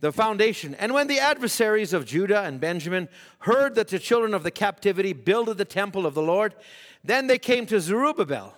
the 0.00 0.12
foundation. 0.12 0.74
And 0.74 0.92
when 0.94 1.06
the 1.06 1.18
adversaries 1.18 1.92
of 1.92 2.06
Judah 2.06 2.42
and 2.42 2.60
Benjamin 2.60 3.08
heard 3.40 3.74
that 3.74 3.88
the 3.88 3.98
children 3.98 4.34
of 4.34 4.42
the 4.42 4.50
captivity 4.50 5.12
builded 5.12 5.58
the 5.58 5.64
temple 5.64 6.06
of 6.06 6.14
the 6.14 6.22
Lord, 6.22 6.54
then 7.04 7.26
they 7.26 7.38
came 7.38 7.66
to 7.66 7.80
Zerubbabel, 7.80 8.54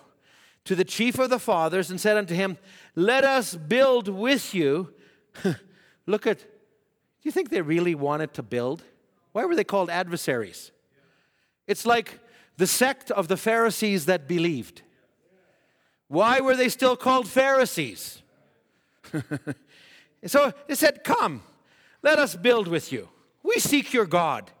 to 0.65 0.75
the 0.75 0.85
chief 0.85 1.19
of 1.19 1.29
the 1.29 1.39
fathers, 1.39 1.89
and 1.89 1.99
said 1.99 2.17
unto 2.17 2.33
him, 2.33 2.57
Let 2.95 3.23
us 3.23 3.55
build 3.55 4.07
with 4.07 4.53
you. 4.53 4.93
Look 6.05 6.27
at, 6.27 6.39
do 6.39 6.45
you 7.23 7.31
think 7.31 7.49
they 7.49 7.61
really 7.61 7.95
wanted 7.95 8.33
to 8.35 8.43
build? 8.43 8.83
Why 9.33 9.45
were 9.45 9.55
they 9.55 9.63
called 9.63 9.89
adversaries? 9.89 10.71
It's 11.67 11.85
like 11.85 12.19
the 12.57 12.67
sect 12.67 13.11
of 13.11 13.27
the 13.27 13.37
Pharisees 13.37 14.05
that 14.05 14.27
believed. 14.27 14.81
Why 16.07 16.39
were 16.39 16.55
they 16.55 16.69
still 16.69 16.95
called 16.95 17.27
Pharisees? 17.27 18.21
so 20.29 20.53
they 20.67 20.75
said, 20.75 21.03
Come, 21.03 21.43
let 22.01 22.19
us 22.19 22.35
build 22.35 22.67
with 22.67 22.91
you. 22.91 23.09
We 23.43 23.59
seek 23.59 23.93
your 23.93 24.05
God 24.05 24.51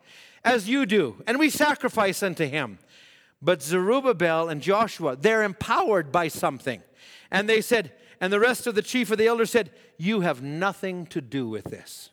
as 0.43 0.67
you 0.69 0.85
do, 0.85 1.23
and 1.25 1.39
we 1.39 1.49
sacrifice 1.49 2.21
unto 2.21 2.45
him. 2.45 2.79
But 3.41 3.61
Zerubbabel 3.61 4.49
and 4.49 4.61
Joshua, 4.61 5.15
they're 5.15 5.43
empowered 5.43 6.11
by 6.11 6.29
something. 6.29 6.81
And 7.29 7.49
they 7.49 7.61
said, 7.61 7.91
and 8.23 8.31
the 8.31 8.39
rest 8.39 8.67
of 8.67 8.75
the 8.75 8.81
chief 8.81 9.11
of 9.11 9.17
the 9.17 9.27
elders 9.27 9.49
said, 9.49 9.69
You 9.97 10.21
have 10.21 10.41
nothing 10.41 11.05
to 11.07 11.19
do 11.19 11.49
with 11.49 11.65
this. 11.65 12.09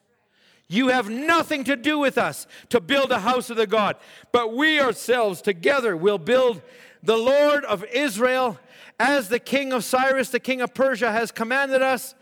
You 0.67 0.89
have 0.89 1.09
nothing 1.09 1.63
to 1.65 1.77
do 1.77 2.01
with 2.01 2.19
us 2.19 2.49
to 2.71 2.81
build 2.81 3.13
a 3.13 3.21
house 3.21 3.49
of 3.49 3.57
the 3.57 3.67
God, 3.67 3.97
but 4.33 4.53
we 4.53 4.81
ourselves 4.81 5.41
together 5.41 5.97
will 5.97 6.19
build 6.19 6.63
the 7.03 7.17
Lord 7.17 7.65
of 7.65 7.85
Israel 7.93 8.59
as 8.99 9.29
the 9.29 9.39
king 9.39 9.73
of 9.73 9.85
Cyrus, 9.85 10.31
the 10.31 10.41
king 10.41 10.61
of 10.61 10.75
Persia, 10.75 11.13
has 11.13 11.31
commanded 11.31 11.81
us. 11.81 12.17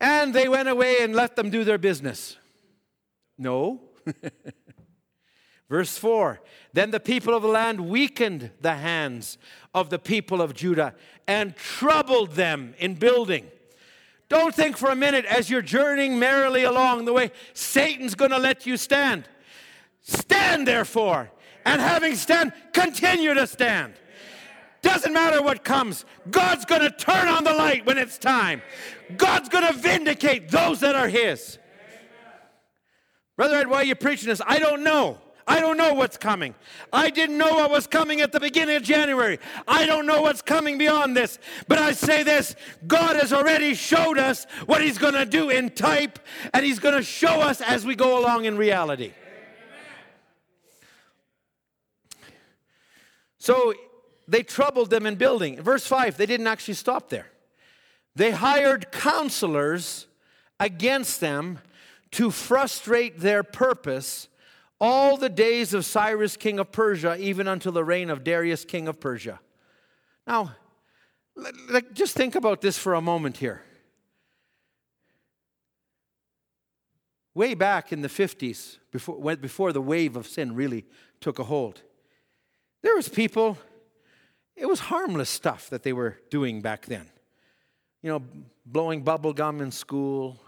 And 0.00 0.34
they 0.34 0.48
went 0.48 0.68
away 0.68 0.98
and 1.00 1.14
let 1.14 1.36
them 1.36 1.50
do 1.50 1.64
their 1.64 1.78
business. 1.78 2.36
No. 3.38 3.80
Verse 5.68 5.96
4 5.96 6.40
Then 6.72 6.90
the 6.90 7.00
people 7.00 7.34
of 7.34 7.42
the 7.42 7.48
land 7.48 7.88
weakened 7.88 8.50
the 8.60 8.74
hands 8.74 9.38
of 9.74 9.90
the 9.90 9.98
people 9.98 10.42
of 10.42 10.54
Judah 10.54 10.94
and 11.26 11.56
troubled 11.56 12.32
them 12.32 12.74
in 12.78 12.94
building. 12.94 13.46
Don't 14.28 14.54
think 14.54 14.76
for 14.76 14.90
a 14.90 14.96
minute 14.96 15.24
as 15.26 15.50
you're 15.50 15.62
journeying 15.62 16.18
merrily 16.18 16.64
along 16.64 17.04
the 17.04 17.12
way, 17.12 17.30
Satan's 17.52 18.14
going 18.14 18.30
to 18.30 18.38
let 18.38 18.66
you 18.66 18.76
stand. 18.76 19.28
Stand 20.00 20.66
therefore, 20.66 21.30
and 21.64 21.80
having 21.80 22.14
stand, 22.14 22.52
continue 22.72 23.34
to 23.34 23.46
stand. 23.46 23.94
Doesn't 24.84 25.14
matter 25.14 25.40
what 25.40 25.64
comes. 25.64 26.04
God's 26.30 26.66
going 26.66 26.82
to 26.82 26.90
turn 26.90 27.26
on 27.26 27.42
the 27.42 27.54
light 27.54 27.86
when 27.86 27.96
it's 27.96 28.18
time. 28.18 28.60
God's 29.16 29.48
going 29.48 29.66
to 29.66 29.72
vindicate 29.72 30.50
those 30.50 30.80
that 30.80 30.94
are 30.94 31.08
His. 31.08 31.58
Brother 33.34 33.56
Ed, 33.56 33.68
why 33.68 33.78
are 33.78 33.84
you 33.84 33.94
preaching 33.94 34.28
this? 34.28 34.42
I 34.46 34.58
don't 34.58 34.84
know. 34.84 35.18
I 35.46 35.58
don't 35.58 35.78
know 35.78 35.94
what's 35.94 36.18
coming. 36.18 36.54
I 36.92 37.08
didn't 37.08 37.38
know 37.38 37.54
what 37.54 37.70
was 37.70 37.86
coming 37.86 38.20
at 38.20 38.30
the 38.30 38.40
beginning 38.40 38.76
of 38.76 38.82
January. 38.82 39.38
I 39.66 39.86
don't 39.86 40.04
know 40.04 40.20
what's 40.20 40.42
coming 40.42 40.76
beyond 40.76 41.16
this. 41.16 41.38
But 41.66 41.78
I 41.78 41.92
say 41.92 42.22
this 42.22 42.54
God 42.86 43.16
has 43.16 43.32
already 43.32 43.72
showed 43.72 44.18
us 44.18 44.44
what 44.66 44.82
He's 44.82 44.98
going 44.98 45.14
to 45.14 45.24
do 45.24 45.48
in 45.48 45.70
type, 45.70 46.18
and 46.52 46.62
He's 46.62 46.78
going 46.78 46.94
to 46.94 47.02
show 47.02 47.40
us 47.40 47.62
as 47.62 47.86
we 47.86 47.94
go 47.94 48.20
along 48.20 48.44
in 48.44 48.58
reality. 48.58 49.14
So 53.38 53.72
they 54.26 54.42
troubled 54.42 54.90
them 54.90 55.06
in 55.06 55.16
building. 55.16 55.60
Verse 55.60 55.86
5, 55.86 56.16
they 56.16 56.26
didn't 56.26 56.46
actually 56.46 56.74
stop 56.74 57.08
there. 57.10 57.26
They 58.16 58.30
hired 58.30 58.92
counselors 58.92 60.06
against 60.60 61.20
them 61.20 61.58
to 62.12 62.30
frustrate 62.30 63.20
their 63.20 63.42
purpose 63.42 64.28
all 64.80 65.16
the 65.16 65.28
days 65.28 65.74
of 65.74 65.84
Cyrus, 65.84 66.36
king 66.36 66.58
of 66.58 66.70
Persia, 66.70 67.16
even 67.18 67.48
until 67.48 67.72
the 67.72 67.84
reign 67.84 68.10
of 68.10 68.22
Darius, 68.22 68.64
king 68.64 68.86
of 68.86 69.00
Persia. 69.00 69.40
Now, 70.26 70.54
just 71.92 72.14
think 72.14 72.34
about 72.34 72.60
this 72.60 72.78
for 72.78 72.94
a 72.94 73.00
moment 73.00 73.38
here. 73.38 73.62
Way 77.34 77.54
back 77.54 77.92
in 77.92 78.02
the 78.02 78.08
50s, 78.08 78.78
before, 78.92 79.36
before 79.36 79.72
the 79.72 79.82
wave 79.82 80.14
of 80.14 80.28
sin 80.28 80.54
really 80.54 80.84
took 81.20 81.40
a 81.40 81.44
hold, 81.44 81.82
there 82.82 82.94
was 82.94 83.08
people 83.08 83.58
it 84.56 84.66
was 84.66 84.80
harmless 84.80 85.30
stuff 85.30 85.70
that 85.70 85.82
they 85.82 85.92
were 85.92 86.18
doing 86.30 86.60
back 86.60 86.86
then. 86.86 87.06
You 88.02 88.10
know, 88.10 88.22
blowing 88.66 89.02
bubble 89.02 89.32
gum 89.32 89.60
in 89.60 89.70
school, 89.70 90.38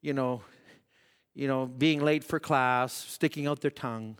you 0.00 0.14
know, 0.14 0.42
you 1.34 1.46
know, 1.46 1.66
being 1.66 2.00
late 2.00 2.24
for 2.24 2.40
class, 2.40 2.92
sticking 2.92 3.46
out 3.46 3.60
their 3.60 3.70
tongue. 3.70 4.16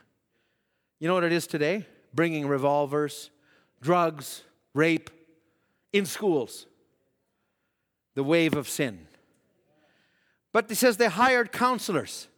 You 0.99 1.09
know 1.09 1.15
what 1.15 1.25
it 1.25 1.33
is 1.33 1.47
today? 1.47 1.87
Bringing 2.15 2.47
revolvers, 2.47 3.31
drugs, 3.81 4.43
rape 4.75 5.11
in 5.93 6.07
schools. 6.07 6.67
The 8.15 8.25
wave 8.25 8.55
of 8.55 8.69
sin. 8.69 9.07
But 10.53 10.69
he 10.69 10.75
says 10.75 10.97
they 10.97 11.09
hired 11.09 11.53
counselors. 11.53 12.29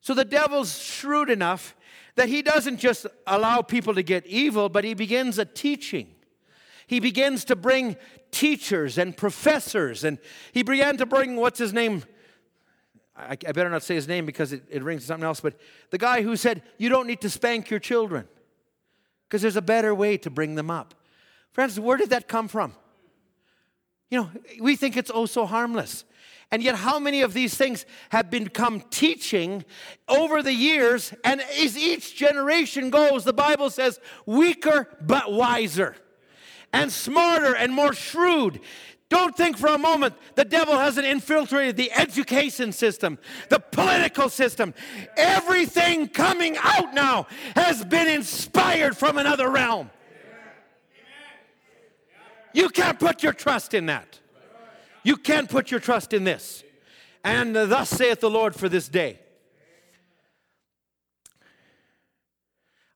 So 0.00 0.14
the 0.14 0.24
devil's 0.24 0.82
shrewd 0.82 1.30
enough 1.30 1.74
that 2.16 2.28
he 2.28 2.42
doesn't 2.42 2.78
just 2.78 3.06
allow 3.26 3.62
people 3.62 3.94
to 3.94 4.02
get 4.02 4.26
evil, 4.26 4.68
but 4.68 4.84
he 4.84 4.94
begins 4.94 5.38
a 5.38 5.44
teaching. 5.44 6.08
He 6.86 7.00
begins 7.00 7.44
to 7.46 7.56
bring 7.56 7.96
teachers 8.30 8.98
and 8.98 9.16
professors, 9.16 10.04
and 10.04 10.18
he 10.52 10.62
began 10.62 10.96
to 10.98 11.06
bring, 11.06 11.36
what's 11.36 11.58
his 11.58 11.72
name? 11.72 12.02
I, 13.16 13.32
I 13.32 13.52
better 13.52 13.70
not 13.70 13.82
say 13.82 13.94
his 13.94 14.08
name 14.08 14.26
because 14.26 14.52
it, 14.52 14.64
it 14.70 14.82
rings 14.82 15.04
something 15.04 15.24
else, 15.24 15.40
but 15.40 15.54
the 15.90 15.98
guy 15.98 16.22
who 16.22 16.36
said, 16.36 16.62
You 16.78 16.88
don't 16.88 17.06
need 17.06 17.20
to 17.22 17.30
spank 17.30 17.70
your 17.70 17.80
children 17.80 18.26
because 19.28 19.42
there's 19.42 19.56
a 19.56 19.62
better 19.62 19.94
way 19.94 20.16
to 20.18 20.30
bring 20.30 20.54
them 20.54 20.70
up. 20.70 20.94
Friends, 21.52 21.78
where 21.78 21.96
did 21.96 22.10
that 22.10 22.28
come 22.28 22.48
from? 22.48 22.74
You 24.10 24.22
know, 24.22 24.30
we 24.60 24.76
think 24.76 24.96
it's 24.96 25.10
oh 25.12 25.26
so 25.26 25.46
harmless. 25.46 26.04
And 26.52 26.62
yet, 26.62 26.76
how 26.76 26.98
many 26.98 27.22
of 27.22 27.32
these 27.32 27.56
things 27.56 27.86
have 28.10 28.30
become 28.30 28.82
teaching 28.90 29.64
over 30.06 30.42
the 30.42 30.52
years? 30.52 31.14
And 31.24 31.40
as 31.40 31.78
each 31.78 32.14
generation 32.14 32.90
goes, 32.90 33.24
the 33.24 33.32
Bible 33.32 33.70
says, 33.70 33.98
weaker 34.26 34.86
but 35.00 35.32
wiser, 35.32 35.96
and 36.70 36.92
smarter 36.92 37.56
and 37.56 37.72
more 37.72 37.94
shrewd. 37.94 38.60
Don't 39.08 39.34
think 39.36 39.56
for 39.56 39.68
a 39.68 39.78
moment 39.78 40.14
the 40.34 40.44
devil 40.44 40.74
hasn't 40.74 41.06
infiltrated 41.06 41.76
the 41.76 41.90
education 41.92 42.70
system, 42.72 43.18
the 43.48 43.58
political 43.58 44.28
system. 44.28 44.74
Everything 45.16 46.06
coming 46.06 46.56
out 46.58 46.92
now 46.92 47.26
has 47.56 47.82
been 47.84 48.08
inspired 48.08 48.96
from 48.96 49.16
another 49.16 49.50
realm. 49.50 49.90
You 52.54 52.68
can't 52.68 52.98
put 53.00 53.22
your 53.22 53.32
trust 53.32 53.72
in 53.72 53.86
that. 53.86 54.21
You 55.04 55.16
can't 55.16 55.48
put 55.48 55.70
your 55.70 55.80
trust 55.80 56.12
in 56.12 56.24
this. 56.24 56.62
And 57.24 57.54
thus 57.54 57.90
saith 57.90 58.20
the 58.20 58.30
Lord 58.30 58.54
for 58.54 58.68
this 58.68 58.88
day. 58.88 59.18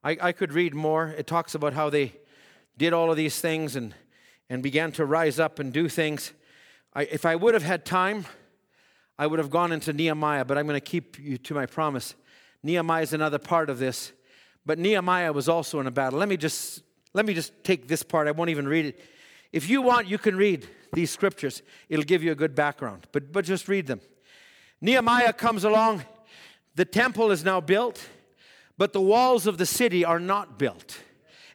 I, 0.03 0.17
I 0.21 0.33
could 0.33 0.53
read 0.53 0.75
more. 0.75 1.09
It 1.09 1.27
talks 1.27 1.55
about 1.55 1.73
how 1.73 1.91
they 1.91 2.13
did 2.79 2.93
all 2.93 3.11
of 3.11 3.17
these 3.17 3.41
things 3.41 3.75
and, 3.75 3.95
and 4.49 4.63
began 4.63 4.93
to 4.93 5.05
rise 5.05 5.41
up 5.41 5.59
and 5.59 5.73
do 5.73 5.89
things. 5.89 6.33
I, 6.95 7.03
if 7.03 7.25
I 7.25 7.35
would 7.35 7.55
have 7.55 7.63
had 7.63 7.85
time, 7.85 8.27
I 9.19 9.27
would 9.27 9.39
have 9.39 9.51
gone 9.51 9.73
into 9.73 9.93
Nehemiah, 9.93 10.45
but 10.45 10.59
I'm 10.59 10.67
going 10.67 10.79
to 10.79 10.85
keep 10.85 11.19
you 11.19 11.39
to 11.39 11.55
my 11.55 11.67
promise. 11.67 12.15
Nehemiah 12.63 13.03
is 13.03 13.13
another 13.13 13.39
part 13.39 13.71
of 13.71 13.79
this, 13.79 14.13
but 14.65 14.79
Nehemiah 14.79 15.33
was 15.33 15.49
also 15.49 15.81
in 15.81 15.87
a 15.87 15.91
battle. 15.91 16.19
Let 16.19 16.29
me 16.29 16.37
just 16.37 16.83
let 17.15 17.25
me 17.25 17.33
just 17.33 17.65
take 17.65 17.89
this 17.89 18.03
part. 18.03 18.29
I 18.29 18.33
won't 18.33 18.51
even 18.51 18.69
read 18.69 18.85
it. 18.87 19.01
If 19.53 19.71
you 19.71 19.81
want, 19.81 20.07
you 20.07 20.19
can 20.19 20.37
read 20.37 20.69
these 20.97 21.13
scriptures. 21.13 21.63
It'll 21.89 22.05
give 22.05 22.25
you 22.25 22.33
a 22.33 22.35
good 22.35 22.57
background, 22.57 23.07
but, 23.13 23.33
but 23.33 23.45
just 23.45 23.69
read 23.69 23.87
them. 23.87 24.01
Nehemiah 24.81 25.33
comes 25.33 25.63
along. 25.63 26.03
The 26.75 26.85
temple 26.85 27.31
is 27.31 27.45
now 27.45 27.61
built, 27.61 28.09
but 28.77 28.93
the 28.93 29.01
walls 29.01 29.47
of 29.47 29.59
the 29.59 29.67
city 29.67 30.05
are 30.05 30.19
not 30.19 30.59
built 30.59 30.99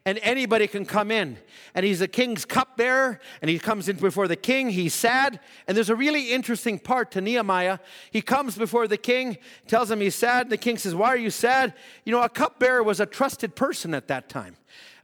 and 0.05 0.19
anybody 0.23 0.67
can 0.67 0.85
come 0.85 1.11
in. 1.11 1.37
And 1.75 1.85
he's 1.85 1.99
the 1.99 2.07
king's 2.07 2.43
cupbearer, 2.43 3.19
and 3.41 3.49
he 3.49 3.59
comes 3.59 3.87
in 3.87 3.97
before 3.97 4.27
the 4.27 4.35
king. 4.35 4.69
He's 4.69 4.93
sad. 4.93 5.39
And 5.67 5.77
there's 5.77 5.89
a 5.89 5.95
really 5.95 6.31
interesting 6.33 6.79
part 6.79 7.11
to 7.11 7.21
Nehemiah. 7.21 7.79
He 8.11 8.21
comes 8.21 8.57
before 8.57 8.87
the 8.87 8.97
king, 8.97 9.37
tells 9.67 9.91
him 9.91 10.01
he's 10.01 10.15
sad. 10.15 10.43
And 10.43 10.51
the 10.51 10.57
king 10.57 10.77
says, 10.77 10.95
Why 10.95 11.09
are 11.09 11.17
you 11.17 11.29
sad? 11.29 11.73
You 12.03 12.11
know, 12.11 12.23
a 12.23 12.29
cupbearer 12.29 12.83
was 12.83 12.99
a 12.99 13.05
trusted 13.05 13.55
person 13.55 13.93
at 13.93 14.07
that 14.07 14.27
time. 14.27 14.55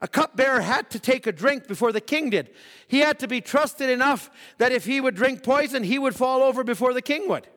A 0.01 0.07
cupbearer 0.07 0.61
had 0.61 0.89
to 0.91 0.99
take 0.99 1.25
a 1.25 1.31
drink 1.31 1.67
before 1.67 1.91
the 1.91 2.01
king 2.01 2.29
did. 2.29 2.51
He 2.87 2.99
had 2.99 3.19
to 3.19 3.27
be 3.27 3.41
trusted 3.41 3.89
enough 3.89 4.29
that 4.57 4.71
if 4.71 4.85
he 4.85 5.01
would 5.01 5.15
drink 5.15 5.43
poison, 5.43 5.83
he 5.83 5.97
would 5.97 6.15
fall 6.15 6.43
over 6.43 6.63
before 6.63 6.93
the 6.93 7.01
king 7.01 7.27
would 7.27 7.47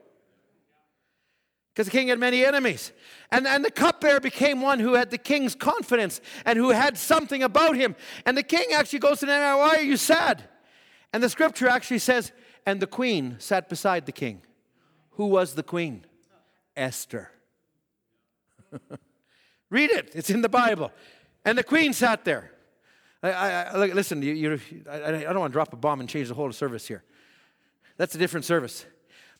because 1.80 1.90
the 1.90 1.96
king 1.96 2.08
had 2.08 2.18
many 2.18 2.44
enemies. 2.44 2.92
And, 3.30 3.46
and 3.46 3.64
the 3.64 3.70
cupbearer 3.70 4.20
became 4.20 4.60
one 4.60 4.80
who 4.80 4.94
had 4.94 5.10
the 5.10 5.16
king's 5.16 5.54
confidence 5.54 6.20
and 6.44 6.58
who 6.58 6.70
had 6.70 6.98
something 6.98 7.42
about 7.42 7.74
him. 7.74 7.96
And 8.26 8.36
the 8.36 8.42
king 8.42 8.66
actually 8.74 8.98
goes 8.98 9.20
to 9.20 9.26
them, 9.26 9.58
Why 9.58 9.76
are 9.76 9.82
you 9.82 9.96
sad? 9.96 10.44
And 11.14 11.22
the 11.22 11.30
scripture 11.30 11.68
actually 11.68 12.00
says, 12.00 12.32
And 12.66 12.80
the 12.80 12.86
queen 12.86 13.36
sat 13.38 13.70
beside 13.70 14.04
the 14.04 14.12
king. 14.12 14.42
Who 15.12 15.26
was 15.26 15.54
the 15.54 15.62
queen? 15.62 16.04
Esther. 16.76 17.30
Read 19.70 19.90
it, 19.90 20.10
it's 20.14 20.28
in 20.28 20.42
the 20.42 20.48
Bible. 20.50 20.92
And 21.44 21.56
the 21.56 21.64
queen 21.64 21.92
sat 21.92 22.24
there. 22.24 22.52
I, 23.22 23.30
I, 23.30 23.62
I 23.62 23.86
listen, 23.86 24.22
you, 24.22 24.32
you, 24.32 24.60
I, 24.90 25.10
don't 25.10 25.40
want 25.40 25.52
to 25.52 25.54
drop 25.54 25.72
a 25.72 25.76
bomb 25.76 26.00
and 26.00 26.08
change 26.08 26.28
the 26.28 26.34
whole 26.34 26.50
service 26.52 26.86
here. 26.86 27.02
That's 27.96 28.14
a 28.14 28.18
different 28.18 28.46
service. 28.46 28.86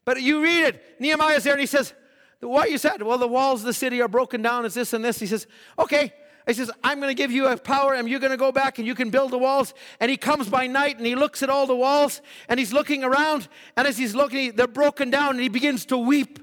But 0.04 0.20
you 0.20 0.42
read 0.42 0.64
it. 0.64 1.00
Nehemiah's 1.00 1.44
there 1.44 1.54
and 1.54 1.60
he 1.60 1.66
says, 1.66 1.94
what 2.40 2.70
you 2.70 2.78
said? 2.78 3.02
Well, 3.02 3.18
the 3.18 3.28
walls 3.28 3.60
of 3.60 3.66
the 3.66 3.74
city 3.74 4.00
are 4.00 4.08
broken 4.08 4.42
down. 4.42 4.64
It's 4.64 4.74
this 4.74 4.92
and 4.92 5.04
this. 5.04 5.18
He 5.18 5.26
says, 5.26 5.46
okay. 5.78 6.12
He 6.46 6.54
says, 6.54 6.70
I'm 6.82 6.98
going 7.00 7.10
to 7.10 7.14
give 7.14 7.30
you 7.30 7.46
a 7.46 7.56
power 7.56 7.94
and 7.94 8.08
you're 8.08 8.18
going 8.18 8.32
to 8.32 8.36
go 8.36 8.50
back 8.50 8.78
and 8.78 8.86
you 8.86 8.94
can 8.94 9.10
build 9.10 9.30
the 9.30 9.38
walls. 9.38 9.74
And 10.00 10.10
he 10.10 10.16
comes 10.16 10.48
by 10.48 10.66
night 10.66 10.96
and 10.96 11.06
he 11.06 11.14
looks 11.14 11.42
at 11.42 11.50
all 11.50 11.66
the 11.66 11.76
walls 11.76 12.22
and 12.48 12.58
he's 12.58 12.72
looking 12.72 13.04
around. 13.04 13.46
And 13.76 13.86
as 13.86 13.98
he's 13.98 14.14
looking, 14.14 14.56
they're 14.56 14.66
broken 14.66 15.10
down 15.10 15.32
and 15.32 15.40
he 15.40 15.48
begins 15.48 15.84
to 15.86 15.98
weep. 15.98 16.38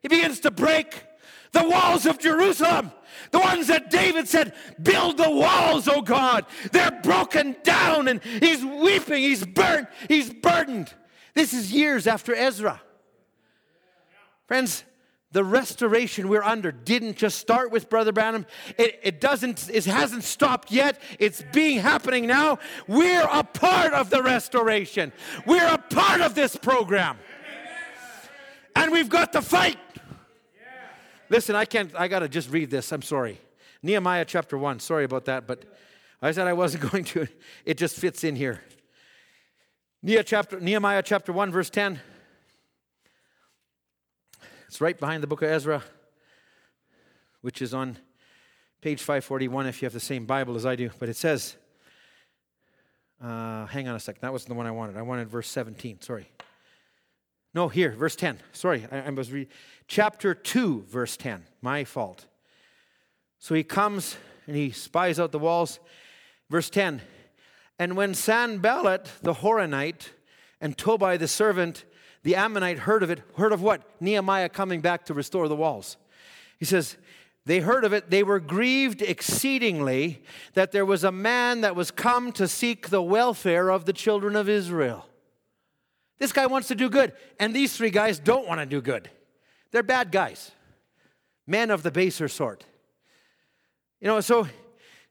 He 0.00 0.08
begins 0.08 0.40
to 0.40 0.50
break 0.50 1.04
the 1.52 1.68
walls 1.68 2.06
of 2.06 2.18
Jerusalem. 2.18 2.92
The 3.30 3.38
ones 3.38 3.66
that 3.66 3.90
David 3.90 4.28
said, 4.28 4.54
Build 4.82 5.16
the 5.16 5.30
walls, 5.30 5.88
oh 5.88 6.02
God. 6.02 6.46
They're 6.72 7.00
broken 7.02 7.56
down 7.62 8.08
and 8.08 8.22
he's 8.22 8.64
weeping, 8.64 9.22
he's 9.22 9.44
burnt, 9.44 9.88
he's 10.08 10.32
burdened. 10.32 10.92
This 11.34 11.52
is 11.52 11.72
years 11.72 12.06
after 12.06 12.34
Ezra. 12.34 12.80
Friends, 14.46 14.84
the 15.32 15.44
restoration 15.44 16.28
we're 16.28 16.42
under 16.42 16.72
didn't 16.72 17.16
just 17.16 17.38
start 17.38 17.70
with 17.70 17.90
Brother 17.90 18.12
Branham. 18.12 18.46
It, 18.78 18.98
it 19.02 19.20
doesn't, 19.20 19.68
it 19.68 19.84
hasn't 19.84 20.24
stopped 20.24 20.72
yet. 20.72 21.00
It's 21.18 21.44
being 21.52 21.80
happening 21.80 22.26
now. 22.26 22.58
We're 22.86 23.28
a 23.30 23.44
part 23.44 23.92
of 23.92 24.08
the 24.08 24.22
restoration. 24.22 25.12
We're 25.46 25.68
a 25.68 25.76
part 25.76 26.22
of 26.22 26.34
this 26.34 26.56
program. 26.56 27.18
And 28.74 28.90
we've 28.90 29.10
got 29.10 29.32
to 29.34 29.42
fight. 29.42 29.76
Listen, 31.30 31.54
I 31.54 31.64
can't, 31.64 31.92
I 31.94 32.08
got 32.08 32.20
to 32.20 32.28
just 32.28 32.50
read 32.50 32.70
this. 32.70 32.92
I'm 32.92 33.02
sorry. 33.02 33.40
Nehemiah 33.82 34.24
chapter 34.24 34.56
1. 34.56 34.80
Sorry 34.80 35.04
about 35.04 35.26
that, 35.26 35.46
but 35.46 35.64
I 36.22 36.32
said 36.32 36.46
I 36.46 36.52
wasn't 36.52 36.90
going 36.90 37.04
to. 37.04 37.26
It 37.64 37.78
just 37.78 37.96
fits 37.96 38.24
in 38.24 38.36
here. 38.36 38.62
Nehemiah 40.02 40.24
chapter, 40.24 40.60
Nehemiah 40.60 41.02
chapter 41.02 41.32
1, 41.32 41.50
verse 41.50 41.70
10. 41.70 42.00
It's 44.66 44.80
right 44.80 44.98
behind 44.98 45.22
the 45.22 45.26
book 45.26 45.42
of 45.42 45.48
Ezra, 45.48 45.82
which 47.40 47.62
is 47.62 47.72
on 47.72 47.98
page 48.80 49.00
541 49.00 49.66
if 49.66 49.82
you 49.82 49.86
have 49.86 49.92
the 49.92 50.00
same 50.00 50.26
Bible 50.26 50.56
as 50.56 50.66
I 50.66 50.76
do. 50.76 50.90
But 50.98 51.08
it 51.08 51.16
says, 51.16 51.56
uh, 53.22 53.66
hang 53.66 53.88
on 53.88 53.96
a 53.96 54.00
second. 54.00 54.20
That 54.20 54.32
wasn't 54.32 54.50
the 54.50 54.54
one 54.54 54.66
I 54.66 54.70
wanted. 54.70 54.96
I 54.96 55.02
wanted 55.02 55.28
verse 55.28 55.48
17. 55.48 56.02
Sorry. 56.02 56.28
No, 57.54 57.68
here, 57.68 57.92
verse 57.92 58.16
10. 58.16 58.38
Sorry, 58.52 58.86
I, 58.90 59.00
I 59.00 59.10
was 59.10 59.32
reading. 59.32 59.52
Chapter 59.86 60.34
2, 60.34 60.84
verse 60.88 61.16
10. 61.16 61.44
My 61.62 61.84
fault. 61.84 62.26
So 63.38 63.54
he 63.54 63.64
comes 63.64 64.16
and 64.46 64.56
he 64.56 64.70
spies 64.70 65.18
out 65.18 65.32
the 65.32 65.38
walls. 65.38 65.80
Verse 66.50 66.70
10. 66.70 67.00
And 67.78 67.96
when 67.96 68.14
Sanballat 68.14 69.10
the 69.22 69.34
Horonite 69.34 70.10
and 70.60 70.76
Tobiah 70.76 71.18
the 71.18 71.28
servant 71.28 71.84
the 72.22 72.36
Ammonite 72.36 72.80
heard 72.80 73.02
of 73.02 73.10
it. 73.10 73.22
Heard 73.36 73.52
of 73.52 73.62
what? 73.62 73.82
Nehemiah 74.00 74.48
coming 74.48 74.80
back 74.80 75.06
to 75.06 75.14
restore 75.14 75.48
the 75.48 75.56
walls. 75.56 75.96
He 76.58 76.64
says, 76.64 76.96
they 77.46 77.60
heard 77.60 77.84
of 77.84 77.92
it. 77.92 78.10
They 78.10 78.22
were 78.22 78.40
grieved 78.40 79.00
exceedingly 79.00 80.22
that 80.54 80.72
there 80.72 80.84
was 80.84 81.04
a 81.04 81.12
man 81.12 81.62
that 81.62 81.76
was 81.76 81.90
come 81.90 82.32
to 82.32 82.46
seek 82.46 82.90
the 82.90 83.02
welfare 83.02 83.70
of 83.70 83.86
the 83.86 83.92
children 83.92 84.36
of 84.36 84.48
Israel. 84.48 85.07
This 86.18 86.32
guy 86.32 86.46
wants 86.46 86.68
to 86.68 86.74
do 86.74 86.90
good, 86.90 87.12
and 87.38 87.54
these 87.54 87.76
three 87.76 87.90
guys 87.90 88.18
don't 88.18 88.46
want 88.46 88.60
to 88.60 88.66
do 88.66 88.80
good. 88.80 89.10
They're 89.70 89.82
bad 89.82 90.10
guys, 90.10 90.50
men 91.46 91.70
of 91.70 91.82
the 91.82 91.90
baser 91.90 92.28
sort. 92.28 92.64
You 94.00 94.08
know, 94.08 94.20
so 94.20 94.48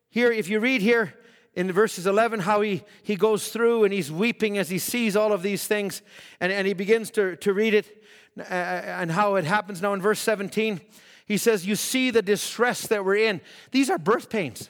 here, 0.10 0.32
if 0.32 0.50
you 0.50 0.60
read 0.60 0.82
here, 0.82 1.14
in 1.54 1.72
verses 1.72 2.06
11 2.06 2.42
how 2.42 2.62
he, 2.62 2.84
he 3.02 3.16
goes 3.16 3.50
through 3.50 3.84
and 3.84 3.92
he's 3.92 4.12
weeping 4.12 4.60
as 4.60 4.70
he 4.70 4.78
sees 4.78 5.16
all 5.16 5.34
of 5.34 5.42
these 5.42 5.66
things 5.66 6.04
and, 6.40 6.52
and 6.52 6.68
he 6.68 6.74
begins 6.74 7.10
to, 7.10 7.36
to 7.38 7.52
read 7.52 7.74
it 7.74 8.04
uh, 8.38 8.44
and 8.44 9.10
how 9.10 9.36
it 9.36 9.44
happens 9.44 9.82
now 9.82 9.92
in 9.96 10.00
verse 10.00 10.20
17 10.20 10.80
he 11.28 11.36
says 11.36 11.66
you 11.66 11.76
see 11.76 12.10
the 12.10 12.22
distress 12.22 12.88
that 12.88 13.04
we're 13.04 13.18
in. 13.18 13.42
These 13.72 13.90
are 13.90 13.98
birth 13.98 14.30
pains. 14.30 14.70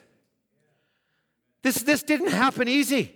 This, 1.62 1.82
this 1.82 2.02
didn't 2.02 2.32
happen 2.32 2.68
easy 2.68 3.14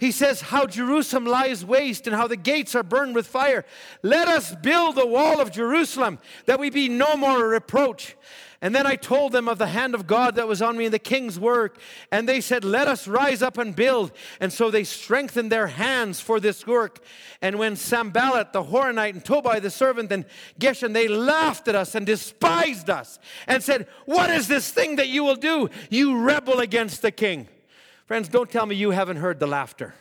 he 0.00 0.10
says 0.10 0.40
how 0.40 0.66
jerusalem 0.66 1.24
lies 1.24 1.64
waste 1.64 2.06
and 2.06 2.16
how 2.16 2.26
the 2.26 2.36
gates 2.36 2.74
are 2.74 2.82
burned 2.82 3.14
with 3.14 3.26
fire 3.26 3.64
let 4.02 4.26
us 4.26 4.54
build 4.56 4.96
the 4.96 5.06
wall 5.06 5.40
of 5.40 5.52
jerusalem 5.52 6.18
that 6.46 6.58
we 6.58 6.70
be 6.70 6.88
no 6.88 7.16
more 7.16 7.44
a 7.44 7.48
reproach 7.48 8.16
and 8.62 8.74
then 8.74 8.86
I 8.86 8.96
told 8.96 9.32
them 9.32 9.48
of 9.48 9.56
the 9.56 9.68
hand 9.68 9.94
of 9.94 10.06
God 10.06 10.34
that 10.34 10.46
was 10.46 10.60
on 10.60 10.76
me 10.76 10.84
in 10.84 10.92
the 10.92 10.98
king's 10.98 11.40
work. 11.40 11.78
And 12.12 12.28
they 12.28 12.42
said, 12.42 12.62
Let 12.62 12.88
us 12.88 13.08
rise 13.08 13.40
up 13.40 13.56
and 13.56 13.74
build. 13.74 14.12
And 14.38 14.52
so 14.52 14.70
they 14.70 14.84
strengthened 14.84 15.50
their 15.50 15.68
hands 15.68 16.20
for 16.20 16.40
this 16.40 16.66
work. 16.66 17.02
And 17.40 17.58
when 17.58 17.74
Sanballat, 17.74 18.52
the 18.52 18.64
Horonite, 18.64 19.14
and 19.14 19.24
Tobiah, 19.24 19.60
the 19.60 19.70
servant, 19.70 20.12
and 20.12 20.26
Geshem, 20.58 20.92
they 20.92 21.08
laughed 21.08 21.68
at 21.68 21.74
us 21.74 21.94
and 21.94 22.04
despised 22.04 22.90
us 22.90 23.18
and 23.46 23.62
said, 23.62 23.86
What 24.04 24.28
is 24.28 24.46
this 24.46 24.70
thing 24.70 24.96
that 24.96 25.08
you 25.08 25.24
will 25.24 25.36
do? 25.36 25.70
You 25.88 26.18
rebel 26.20 26.60
against 26.60 27.00
the 27.00 27.12
king. 27.12 27.48
Friends, 28.10 28.28
don't 28.28 28.50
tell 28.50 28.66
me 28.66 28.74
you 28.74 28.90
haven't 28.90 29.18
heard 29.18 29.38
the 29.38 29.46
laughter. 29.46 29.94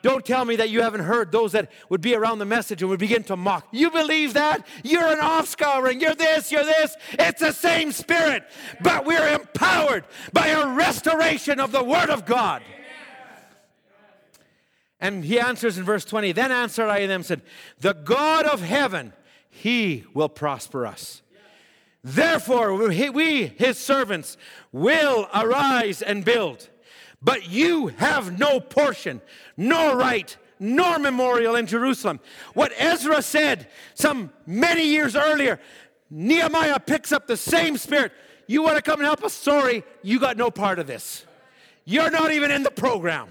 Don't 0.00 0.24
tell 0.24 0.46
me 0.46 0.56
that 0.56 0.70
you 0.70 0.80
haven't 0.80 1.02
heard 1.02 1.30
those 1.30 1.52
that 1.52 1.70
would 1.90 2.00
be 2.00 2.14
around 2.14 2.38
the 2.38 2.46
message 2.46 2.80
and 2.80 2.88
would 2.88 2.98
begin 2.98 3.24
to 3.24 3.36
mock. 3.36 3.68
You 3.72 3.90
believe 3.90 4.32
that? 4.32 4.66
You're 4.82 5.06
an 5.06 5.18
offscouring. 5.18 6.00
You're 6.00 6.14
this, 6.14 6.50
you're 6.50 6.64
this. 6.64 6.96
It's 7.10 7.40
the 7.40 7.52
same 7.52 7.92
spirit, 7.92 8.44
but 8.80 9.04
we're 9.04 9.34
empowered 9.34 10.06
by 10.32 10.46
a 10.46 10.66
restoration 10.66 11.60
of 11.60 11.72
the 11.72 11.84
Word 11.84 12.08
of 12.08 12.24
God. 12.24 12.62
And 14.98 15.22
he 15.22 15.38
answers 15.38 15.76
in 15.76 15.84
verse 15.84 16.06
20 16.06 16.32
Then 16.32 16.50
answered 16.50 16.88
I 16.88 17.06
them, 17.06 17.22
said, 17.22 17.42
The 17.80 17.92
God 17.92 18.46
of 18.46 18.62
heaven, 18.62 19.12
he 19.50 20.04
will 20.14 20.30
prosper 20.30 20.86
us. 20.86 21.20
Therefore, 22.02 22.88
we, 22.88 23.46
his 23.46 23.76
servants, 23.76 24.38
will 24.72 25.28
arise 25.34 26.00
and 26.00 26.24
build. 26.24 26.70
But 27.22 27.48
you 27.48 27.88
have 27.88 28.38
no 28.38 28.58
portion, 28.58 29.20
nor 29.56 29.96
right, 29.96 30.36
nor 30.58 30.98
memorial 30.98 31.54
in 31.54 31.66
Jerusalem. 31.66 32.20
What 32.54 32.72
Ezra 32.76 33.22
said 33.22 33.68
some 33.94 34.32
many 34.46 34.84
years 34.84 35.14
earlier, 35.14 35.60
Nehemiah 36.10 36.80
picks 36.80 37.12
up 37.12 37.26
the 37.26 37.36
same 37.36 37.76
spirit. 37.76 38.12
You 38.46 38.62
want 38.62 38.76
to 38.76 38.82
come 38.82 38.98
and 39.00 39.06
help 39.06 39.24
us? 39.24 39.32
Sorry, 39.32 39.84
you 40.02 40.18
got 40.18 40.36
no 40.36 40.50
part 40.50 40.78
of 40.78 40.86
this. 40.86 41.24
You're 41.84 42.10
not 42.10 42.32
even 42.32 42.50
in 42.50 42.62
the 42.62 42.70
program. 42.70 43.28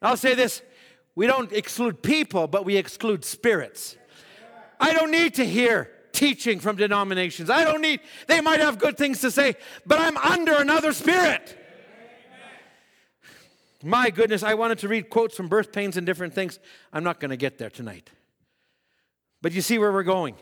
I'll 0.00 0.16
say 0.16 0.34
this 0.34 0.62
we 1.14 1.26
don't 1.26 1.52
exclude 1.52 2.02
people, 2.02 2.48
but 2.48 2.64
we 2.64 2.76
exclude 2.76 3.24
spirits. 3.24 3.96
I 4.80 4.92
don't 4.92 5.10
need 5.10 5.34
to 5.34 5.44
hear 5.46 5.90
teaching 6.12 6.60
from 6.60 6.76
denominations. 6.76 7.50
I 7.50 7.64
don't 7.64 7.80
need, 7.80 8.00
they 8.26 8.40
might 8.40 8.60
have 8.60 8.78
good 8.78 8.96
things 8.96 9.20
to 9.20 9.30
say, 9.30 9.54
but 9.86 9.98
I'm 9.98 10.16
under 10.16 10.54
another 10.54 10.92
spirit. 10.92 11.56
My 13.86 14.08
goodness, 14.08 14.42
I 14.42 14.54
wanted 14.54 14.78
to 14.78 14.88
read 14.88 15.10
quotes 15.10 15.36
from 15.36 15.48
birth 15.48 15.70
pains 15.70 15.98
and 15.98 16.06
different 16.06 16.32
things. 16.32 16.58
I'm 16.90 17.04
not 17.04 17.20
going 17.20 17.32
to 17.32 17.36
get 17.36 17.58
there 17.58 17.68
tonight. 17.68 18.08
But 19.42 19.52
you 19.52 19.60
see 19.60 19.76
where 19.78 19.92
we're 19.92 20.02
going. 20.04 20.36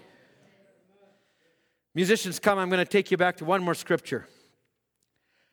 Musicians, 1.93 2.39
come. 2.39 2.61
I'm 2.61 2.71
going 2.71 2.85
to 2.85 2.91
take 2.91 3.11
you 3.11 3.17
back 3.17 3.39
to 3.39 3.45
one 3.45 3.61
more 3.61 3.75
scripture. 3.75 4.29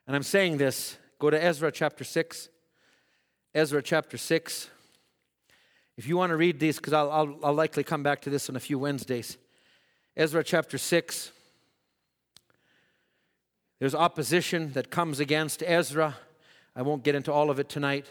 And 0.05 0.15
I'm 0.15 0.21
saying 0.21 0.57
this. 0.57 0.97
Go 1.17 1.31
to 1.31 1.43
Ezra 1.43 1.71
chapter 1.71 2.03
6. 2.03 2.49
Ezra 3.55 3.81
chapter 3.81 4.19
6. 4.19 4.69
If 5.97 6.07
you 6.07 6.15
want 6.15 6.29
to 6.29 6.37
read 6.37 6.59
these, 6.59 6.75
because 6.77 6.93
I'll, 6.93 7.11
I'll, 7.11 7.39
I'll 7.43 7.53
likely 7.55 7.83
come 7.83 8.03
back 8.03 8.21
to 8.21 8.29
this 8.29 8.49
on 8.49 8.55
a 8.55 8.59
few 8.59 8.77
Wednesdays. 8.77 9.39
Ezra 10.15 10.43
chapter 10.43 10.77
6. 10.77 11.31
There's 13.79 13.95
opposition 13.95 14.73
that 14.73 14.91
comes 14.91 15.19
against 15.19 15.63
Ezra. 15.65 16.17
I 16.80 16.82
won't 16.82 17.03
get 17.03 17.13
into 17.13 17.34
all 17.34 17.49
of 17.49 17.59
it 17.59 17.67
tonight. 17.67 18.05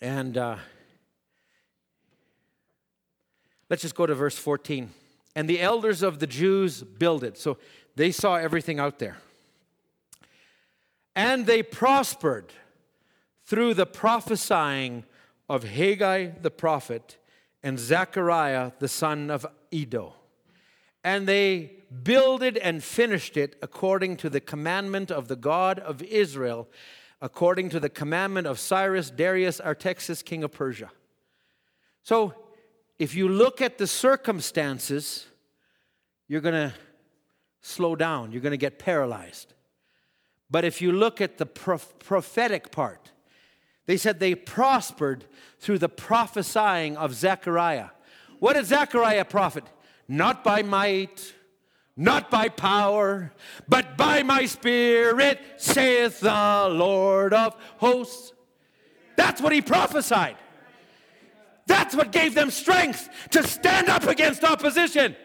And 0.00 0.36
uh, 0.36 0.56
let's 3.70 3.82
just 3.82 3.94
go 3.94 4.04
to 4.04 4.16
verse 4.16 4.36
14. 4.36 4.90
And 5.36 5.48
the 5.48 5.60
elders 5.60 6.02
of 6.02 6.18
the 6.18 6.26
Jews 6.26 6.82
builded. 6.82 7.38
So 7.38 7.58
they 7.94 8.10
saw 8.10 8.34
everything 8.34 8.80
out 8.80 8.98
there. 8.98 9.16
And 11.14 11.46
they 11.46 11.62
prospered 11.62 12.52
through 13.44 13.74
the 13.74 13.86
prophesying 13.86 15.04
of 15.48 15.62
Haggai 15.62 16.30
the 16.42 16.50
prophet 16.50 17.16
and 17.62 17.78
Zechariah 17.78 18.72
the 18.80 18.88
son 18.88 19.30
of 19.30 19.46
Iddo. 19.70 20.14
And 21.04 21.28
they 21.28 21.75
builded 22.02 22.56
and 22.56 22.82
finished 22.82 23.36
it 23.36 23.56
according 23.62 24.16
to 24.18 24.30
the 24.30 24.40
commandment 24.40 25.10
of 25.10 25.28
the 25.28 25.36
God 25.36 25.78
of 25.78 26.02
Israel, 26.02 26.68
according 27.20 27.70
to 27.70 27.80
the 27.80 27.88
commandment 27.88 28.46
of 28.46 28.58
Cyrus, 28.58 29.10
Darius, 29.10 29.60
Artaxerxes, 29.60 30.22
king 30.22 30.44
of 30.44 30.52
Persia. 30.52 30.90
So, 32.02 32.34
if 32.98 33.14
you 33.14 33.28
look 33.28 33.60
at 33.60 33.78
the 33.78 33.86
circumstances, 33.86 35.26
you're 36.28 36.40
going 36.40 36.70
to 36.70 36.74
slow 37.60 37.94
down, 37.94 38.32
you're 38.32 38.40
going 38.40 38.52
to 38.52 38.56
get 38.56 38.78
paralyzed. 38.78 39.52
But 40.50 40.64
if 40.64 40.80
you 40.80 40.92
look 40.92 41.20
at 41.20 41.38
the 41.38 41.46
prophetic 41.46 42.70
part, 42.70 43.10
they 43.86 43.96
said 43.96 44.18
they 44.18 44.34
prospered 44.34 45.24
through 45.58 45.78
the 45.78 45.88
prophesying 45.88 46.96
of 46.96 47.14
Zechariah. 47.14 47.88
What 48.38 48.54
did 48.54 48.66
Zechariah 48.66 49.24
prophet? 49.24 49.64
Not 50.08 50.44
by 50.44 50.62
might, 50.62 51.34
not 51.96 52.30
by 52.30 52.48
power, 52.48 53.32
but 53.68 53.96
by 53.96 54.22
my 54.22 54.44
spirit, 54.44 55.40
saith 55.56 56.20
the 56.20 56.68
Lord 56.70 57.32
of 57.32 57.56
hosts. 57.78 58.32
That's 59.16 59.40
what 59.40 59.52
he 59.52 59.62
prophesied. 59.62 60.36
That's 61.66 61.96
what 61.96 62.12
gave 62.12 62.34
them 62.34 62.50
strength 62.50 63.08
to 63.30 63.42
stand 63.42 63.88
up 63.88 64.04
against 64.04 64.44
opposition. 64.44 65.16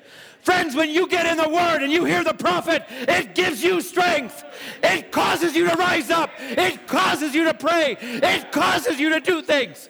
Friends, 0.43 0.75
when 0.75 0.89
you 0.89 1.07
get 1.07 1.27
in 1.27 1.37
the 1.37 1.49
Word 1.49 1.83
and 1.83 1.91
you 1.91 2.03
hear 2.03 2.23
the 2.23 2.33
prophet, 2.33 2.83
it 2.89 3.35
gives 3.35 3.63
you 3.63 3.79
strength. 3.79 4.43
It 4.81 5.11
causes 5.11 5.55
you 5.55 5.69
to 5.69 5.75
rise 5.75 6.09
up. 6.09 6.31
It 6.39 6.87
causes 6.87 7.35
you 7.35 7.43
to 7.43 7.53
pray. 7.53 7.97
It 7.99 8.51
causes 8.51 8.99
you 8.99 9.09
to 9.09 9.19
do 9.19 9.43
things. 9.43 9.87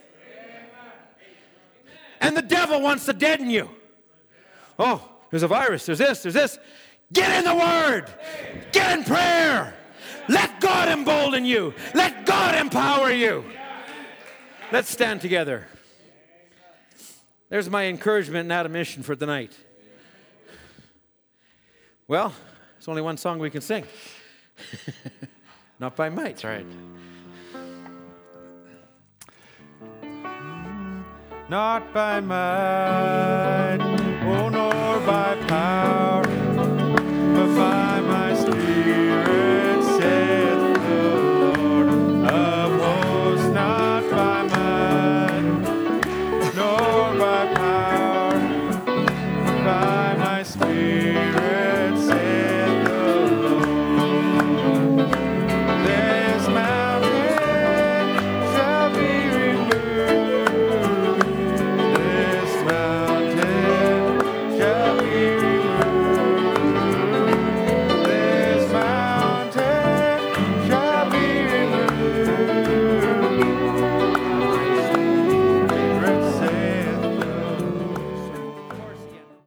And 2.20 2.36
the 2.36 2.42
devil 2.42 2.82
wants 2.82 3.06
to 3.06 3.14
deaden 3.14 3.50
you. 3.50 3.70
Oh, 4.78 5.11
there's 5.32 5.44
a 5.44 5.48
virus, 5.48 5.86
there's 5.86 5.98
this, 5.98 6.22
there's 6.22 6.36
this. 6.36 6.60
Get 7.12 7.32
in 7.40 7.46
the 7.46 7.56
Word, 7.56 8.06
get 8.72 8.98
in 8.98 9.04
prayer. 9.04 9.74
Let 10.30 10.62
God 10.62 10.88
embolden 10.88 11.46
you, 11.46 11.74
let 11.94 12.26
God 12.26 12.56
empower 12.56 13.12
you. 13.12 13.44
Let's 14.72 14.90
stand 14.90 15.20
together. 15.20 15.68
There's 17.50 17.70
my 17.70 17.88
encouragement 17.88 18.44
and 18.44 18.54
admonition 18.54 19.04
for 19.04 19.16
tonight. 19.16 19.58
Well, 22.08 22.34
there's 22.76 22.88
only 22.88 23.02
one 23.02 23.18
song 23.18 23.40
we 23.40 23.50
can 23.50 23.62
sing. 23.62 23.84
Not 25.80 25.96
by 25.96 26.10
might. 26.10 26.38
That's 26.38 26.44
right. 26.46 26.66
Not 31.50 31.94
by 31.94 32.22
might, 32.22 33.80
oh, 34.24 34.48
nor 34.48 34.61
by 35.06 35.36
power. 35.48 36.31